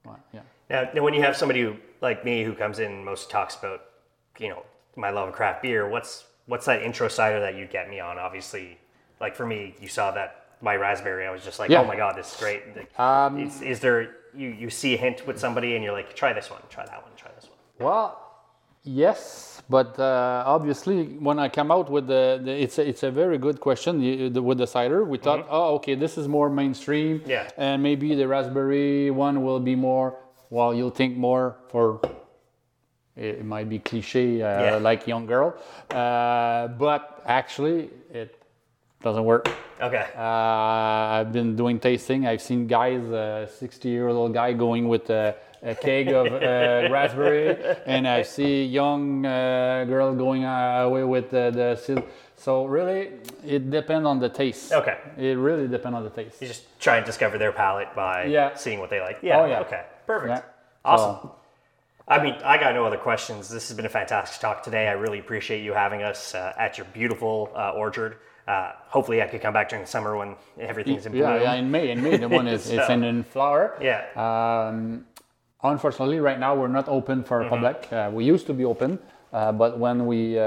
Right, 0.06 0.20
yeah. 0.34 0.42
Now, 0.74 0.90
now, 0.96 1.04
when 1.04 1.14
you 1.14 1.22
have 1.22 1.38
somebody 1.38 1.62
who, 1.62 1.76
like 2.02 2.26
me 2.26 2.44
who 2.44 2.54
comes 2.56 2.80
in 2.80 2.92
and 2.92 3.06
most 3.06 3.30
talks 3.30 3.56
about, 3.56 3.82
you 4.40 4.50
know, 4.50 4.64
my 4.96 5.12
love 5.12 5.30
of 5.30 5.36
craft 5.36 5.62
beer, 5.62 5.88
what's 5.88 6.26
what's 6.48 6.66
that 6.66 6.82
intro 6.82 7.08
cider 7.08 7.40
that 7.42 7.56
you 7.56 7.66
get 7.68 7.90
me 7.90 8.00
on? 8.00 8.18
Obviously, 8.18 8.80
like 9.22 9.36
for 9.36 9.46
me, 9.46 9.76
you 9.80 9.88
saw 9.88 10.12
that 10.12 10.30
my 10.62 10.76
raspberry. 10.76 11.28
I 11.28 11.32
was 11.32 11.44
just 11.44 11.60
like, 11.60 11.70
Yeah. 11.70 11.82
oh 11.82 11.86
my 11.86 11.96
god, 11.96 12.18
this 12.18 12.34
is 12.34 12.40
great. 12.40 12.62
Like, 12.76 13.00
Um, 13.00 13.40
is, 13.40 13.62
is 13.62 13.80
there 13.82 14.00
you 14.36 14.50
you 14.50 14.70
see 14.72 14.96
a 14.96 14.98
hint 14.98 15.28
with 15.28 15.38
somebody 15.40 15.76
and 15.76 15.84
you're 15.84 15.94
like, 15.94 16.16
try 16.16 16.34
this 16.34 16.50
one, 16.50 16.62
try 16.76 16.86
that 16.86 17.00
one, 17.04 17.12
try 17.16 17.30
this 17.36 17.46
one. 17.46 17.60
Well, 17.88 18.06
yes, 18.84 19.62
but 19.70 19.98
uh, 20.00 20.44
obviously, 20.56 21.04
when 21.28 21.38
I 21.38 21.50
come 21.50 21.70
out 21.72 21.90
with 21.92 22.08
the, 22.08 22.42
the 22.44 22.52
it's 22.64 22.80
a, 22.80 22.88
it's 22.90 23.04
a 23.04 23.12
very 23.12 23.38
good 23.38 23.60
question 23.60 24.02
you, 24.02 24.30
the, 24.32 24.42
with 24.42 24.58
the 24.58 24.68
cider. 24.68 25.04
We 25.04 25.18
thought, 25.20 25.46
oh, 25.50 25.76
okay, 25.76 25.94
this 25.96 26.18
is 26.18 26.28
more 26.28 26.50
mainstream, 26.50 27.20
Mm-hmm. 27.20 27.30
Yeah. 27.30 27.48
and 27.58 27.84
maybe 27.84 28.16
the 28.16 28.28
raspberry 28.28 29.12
one 29.12 29.44
will 29.44 29.60
be 29.60 29.76
more 29.76 30.18
well, 30.54 30.72
you'll 30.74 30.92
think 31.02 31.18
more 31.18 31.58
for. 31.70 32.00
It, 33.16 33.46
might 33.46 33.70
be 33.70 33.78
cliche, 33.78 34.42
uh, 34.42 34.48
Yeah. 34.64 34.76
like 34.78 35.06
young 35.06 35.28
girl, 35.28 35.54
uh, 35.92 36.68
but 36.70 37.22
actually 37.28 37.92
it 38.12 38.30
doesn't 39.04 39.24
work. 39.24 39.48
Okay. 39.80 40.06
Uh, 40.18 41.20
I've 41.20 41.32
been 41.32 41.56
doing 41.56 41.80
tasting. 41.80 42.26
I've 42.26 42.42
seen 42.42 42.66
guys, 42.66 43.04
a 43.12 43.48
60 43.60 43.88
year 43.90 44.08
old 44.08 44.34
guy 44.34 44.54
going 44.54 44.88
with 44.88 45.12
a, 45.12 45.36
a 45.64 45.76
keg 45.76 46.10
of 46.10 46.28
uh, 46.28 46.90
raspberry, 46.92 47.56
and 47.86 48.08
I 48.08 48.24
see 48.24 48.66
young 48.66 49.26
uh, 49.26 49.86
girl 49.88 50.14
going 50.14 50.44
uh, 50.46 50.84
away 50.86 51.04
with 51.04 51.30
the, 51.32 51.52
the 51.52 51.76
sil- 51.80 52.08
So 52.36 52.66
really, 52.66 53.12
it 53.46 53.70
depends 53.72 54.06
on 54.06 54.20
the 54.20 54.30
taste. 54.30 54.74
Okay. 54.74 54.98
It 55.18 55.38
really 55.38 55.68
depends 55.68 55.96
on 55.96 56.04
the 56.04 56.10
taste. 56.10 56.42
You 56.42 56.48
just 56.48 56.66
try 56.80 56.98
and 56.98 57.06
discover 57.06 57.38
their 57.38 57.54
palate 57.54 57.96
by 57.96 58.26
Yeah. 58.26 58.56
seeing 58.56 58.80
what 58.80 58.90
they 58.90 59.00
like. 59.00 59.20
Yeah. 59.22 59.40
Oh, 59.40 59.46
yeah. 59.46 59.62
Okay. 59.62 59.84
Perfect. 60.06 60.30
Yeah. 60.30 60.42
Awesome. 60.84 61.16
So- 61.22 61.36
I 62.06 62.22
mean, 62.22 62.36
I 62.44 62.58
got 62.58 62.76
no 62.76 62.84
other 62.84 62.98
questions. 62.98 63.48
This 63.48 63.70
has 63.70 63.78
been 63.78 63.86
a 63.86 63.90
fantastic 63.90 64.42
talk 64.42 64.62
today. 64.62 64.90
I 64.90 64.92
really 64.92 65.20
appreciate 65.20 65.64
you 65.64 65.72
having 65.72 66.04
us 66.04 66.36
uh, 66.36 66.52
at 66.60 66.78
your 66.78 66.86
beautiful 66.94 67.50
uh, 67.56 67.72
orchard. 67.72 68.18
Uh, 68.46 68.74
hopefully, 68.90 69.22
I 69.22 69.28
could 69.28 69.42
come 69.42 69.54
back 69.54 69.70
during 69.70 69.86
the 69.86 69.90
summer 69.90 70.18
when 70.18 70.36
everything's 70.60 71.06
in 71.06 71.14
bloom. 71.14 71.24
yeah, 71.24 71.42
yeah, 71.42 71.54
in 71.54 71.72
May. 71.72 71.92
In 71.92 72.04
May, 72.04 72.18
the 72.18 72.28
one 72.28 72.46
is 72.46 72.70
it's 72.78 72.90
in, 72.90 73.06
in 73.06 73.24
flower. 73.24 73.78
Yeah. 73.82 74.04
Um, 74.20 75.06
unfortunately, 75.64 76.20
right 76.20 76.40
now 76.40 76.56
we're 76.56 76.68
not 76.68 76.88
open 76.88 77.24
for 77.24 77.40
Mm-hmm. 77.42 77.50
public. 77.50 77.88
Uh, 77.92 78.10
we 78.14 78.24
used 78.26 78.46
to 78.48 78.54
be 78.54 78.66
open, 78.66 79.00
uh, 79.32 79.52
but 79.52 79.78
when 79.80 80.06
we 80.06 80.38
uh, 80.38 80.42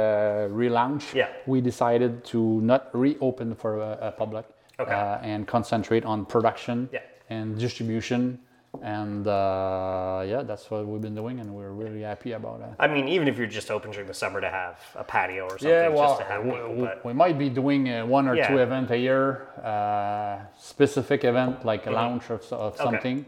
relaunch, 0.49 1.15
Yeah. 1.15 1.29
we 1.47 1.61
decided 1.61 2.25
to 2.33 2.61
not 2.63 2.89
reopen 2.95 3.55
for 3.55 3.81
uh, 3.81 4.09
a 4.09 4.13
public 4.13 4.45
Okay. 4.79 4.93
uh, 4.93 5.19
and 5.23 5.47
concentrate 5.47 6.05
on 6.05 6.25
production 6.27 6.89
Yeah. 6.93 7.01
and 7.31 7.59
distribution. 7.59 8.39
And 8.83 9.27
uh, 9.27 10.23
yeah, 10.27 10.43
that's 10.43 10.71
what 10.71 10.87
we've 10.87 11.01
been 11.01 11.15
doing, 11.15 11.41
and 11.41 11.49
we're 11.55 11.71
really 11.73 12.03
happy 12.03 12.33
about 12.33 12.61
it. 12.61 12.69
I 12.79 12.87
mean, 12.87 13.09
even 13.09 13.27
if 13.27 13.39
you're 13.39 13.47
just 13.47 13.71
open 13.71 13.91
during 13.91 14.07
the 14.07 14.13
summer 14.13 14.39
to 14.39 14.51
have 14.51 14.77
a 14.95 15.03
patio 15.03 15.45
or 15.45 15.51
something, 15.57 15.71
Yeah, 15.71 15.89
well, 15.89 16.09
just 16.09 16.21
to 16.21 16.27
have 16.27 16.45
we, 16.45 16.51
people. 16.51 16.75
we- 16.75 16.83
But 16.85 17.05
we 17.07 17.13
might 17.15 17.39
be 17.39 17.49
doing 17.49 17.89
uh, 17.89 18.05
one 18.05 18.29
or 18.29 18.35
Yeah. 18.37 18.49
two 18.49 18.59
events 18.59 18.91
a 18.91 18.99
year, 18.99 19.49
uh, 19.65 20.41
specific 20.59 21.25
event 21.25 21.65
like 21.65 21.87
a 21.87 21.91
launch 21.91 22.29
of, 22.31 22.43
of 22.53 22.77
something. 22.77 23.25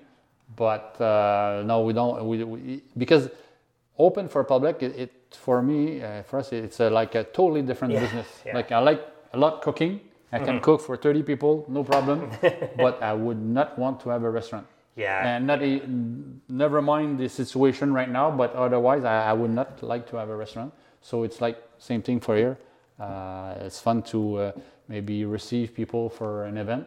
But 0.57 1.01
uh, 1.01 1.62
no, 1.64 1.82
we 1.82 1.92
don't. 1.92 2.24
We, 2.26 2.44
we 2.44 2.82
because 2.96 3.28
open 3.99 4.28
for 4.28 4.44
public, 4.44 4.82
it, 4.82 4.96
it 4.96 5.12
for 5.36 5.62
me, 5.62 6.03
uh, 6.03 6.22
for 6.22 6.38
us, 6.38 6.53
it's 6.53 6.80
a, 6.80 6.88
like 6.90 7.14
a 7.14 7.24
totally 7.24 7.62
different 7.62 7.94
Yeah, 7.94 8.01
business. 8.01 8.26
yeah. 8.46 8.55
Like 8.55 8.72
I 8.72 8.78
like 8.78 9.07
a 9.32 9.38
lot 9.38 9.62
cooking. 9.62 10.01
I 10.32 10.38
can 10.38 10.61
cook 10.61 10.82
for 10.82 10.96
30 10.96 11.22
people, 11.22 11.64
no 11.68 11.82
problem. 11.82 12.30
but 12.76 13.03
I 13.03 13.14
would 13.14 13.40
not 13.40 13.78
want 13.78 14.01
to 14.01 14.11
have 14.11 14.24
a 14.24 14.30
restaurant. 14.30 14.66
yeah, 14.94 15.26
And 15.26 15.46
not 15.46 15.62
a, 15.62 15.80
never 16.49 16.82
mind 16.82 17.18
the 17.18 17.28
situation 17.30 17.94
right 17.94 18.11
now, 18.11 18.30
but 18.30 18.55
otherwise, 18.55 19.05
I, 19.05 19.30
I 19.30 19.32
would 19.32 19.51
not 19.51 19.82
like 19.82 20.07
to 20.11 20.16
have 20.16 20.28
a 20.28 20.36
restaurant. 20.36 20.74
So 21.01 21.22
it's 21.22 21.40
like 21.40 21.57
same 21.78 22.03
thing 22.03 22.20
for 22.20 22.36
here. 22.36 22.59
Uh, 23.01 23.55
it's 23.61 23.80
fun 23.80 24.03
to 24.03 24.53
maybe 24.89 25.24
receive 25.24 25.74
people 25.74 26.09
for 26.09 26.45
an 26.47 26.57
event, 26.57 26.86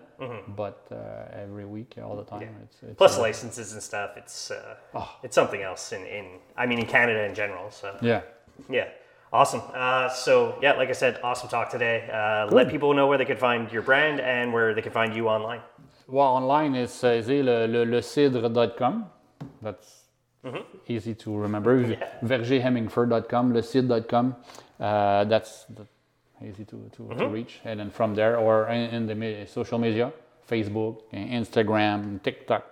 but 0.58 0.88
uh, 0.92 0.96
every 1.44 1.66
week, 1.66 1.96
all 2.04 2.16
the 2.16 2.24
time, 2.24 2.50
it's, 2.64 2.76
it's 2.76 2.84
Mm-hmm. 2.84 2.94
plus 2.96 3.18
uh, 3.18 3.22
licenses 3.22 3.74
and 3.74 3.82
stuff. 3.84 4.12
It's 4.18 4.52
uh, 4.52 4.76
Oh. 4.94 5.10
it's 5.24 5.36
something 5.36 5.62
else 5.62 5.92
in, 5.94 6.04
in 6.06 6.26
I 6.58 6.66
mean 6.66 6.80
in 6.80 6.88
Canada 6.88 7.24
in 7.30 7.34
general. 7.36 7.70
So 7.72 7.88
yeah. 8.02 8.22
yeah, 8.70 8.88
awesome. 9.32 9.62
Uh, 9.74 10.10
so 10.10 10.58
yeah, 10.62 10.74
like 10.74 10.90
I 10.90 10.94
said, 10.94 11.20
awesome 11.24 11.50
talk 11.50 11.70
today. 11.70 12.10
Uh, 12.12 12.48
let 12.52 12.70
people 12.70 12.94
know 12.94 13.08
where 13.08 13.18
they 13.18 13.26
could 13.26 13.40
find 13.40 13.72
your 13.72 13.84
brand 13.84 14.20
and 14.20 14.52
where 14.54 14.74
they 14.76 14.82
can 14.82 14.92
find 14.92 15.16
you 15.16 15.28
online. 15.30 15.62
Well, 16.08 16.28
online 16.42 16.76
is 16.76 17.04
uh, 17.04 17.22
le, 17.28 17.68
le, 17.68 17.86
le 17.86 18.02
cidre.com. 18.02 19.06
That's 19.62 19.90
easy 20.88 21.14
to 21.16 21.38
remember. 21.38 21.82
yeah. 21.82 22.08
Vergerhemmingford.com, 22.24 23.54
lecidre.com. 23.54 24.36
Uh, 24.80 25.24
that's 25.26 25.66
the, 25.66 25.86
easy 26.44 26.66
to, 26.66 26.90
to, 26.96 27.16
to 27.16 27.28
reach. 27.28 27.60
And 27.64 27.80
then 27.80 27.90
from 27.90 28.16
there, 28.16 28.38
or 28.38 28.68
in, 28.68 29.08
in 29.10 29.20
the 29.20 29.46
social 29.46 29.78
media, 29.78 30.12
Facebook, 30.50 31.02
Instagram, 31.14 32.22
TikTok, 32.24 32.66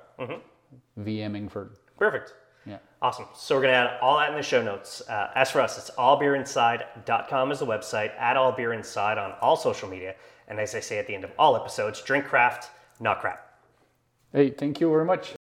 V 0.97 1.19
Hemmingford. 1.19 1.77
Perfect. 1.97 2.33
Yeah. 2.65 2.77
Awesome. 3.01 3.25
So 3.35 3.55
we're 3.55 3.61
going 3.61 3.73
to 3.73 3.77
add 3.77 3.99
all 4.01 4.17
that 4.17 4.29
in 4.29 4.35
the 4.35 4.43
show 4.43 4.61
notes. 4.61 5.01
Uh, 5.09 5.31
as 5.35 5.49
for 5.49 5.61
us, 5.61 5.77
it's 5.77 5.89
allbeerinside.com 5.91 7.51
is 7.51 7.59
the 7.59 7.65
website. 7.65 8.11
Add 8.17 8.37
all 8.37 8.51
beer 8.51 8.73
inside 8.73 9.17
on 9.17 9.33
all 9.41 9.55
social 9.55 9.89
media. 9.89 10.15
And 10.47 10.59
as 10.59 10.75
I 10.75 10.79
say 10.79 10.99
at 10.99 11.07
the 11.07 11.15
end 11.15 11.23
of 11.23 11.31
all 11.39 11.55
episodes, 11.55 12.01
drink 12.01 12.25
craft, 12.25 12.69
not 12.99 13.21
crap. 13.21 13.45
Hey, 14.33 14.49
thank 14.49 14.79
you 14.79 14.89
very 14.89 15.05
much. 15.05 15.38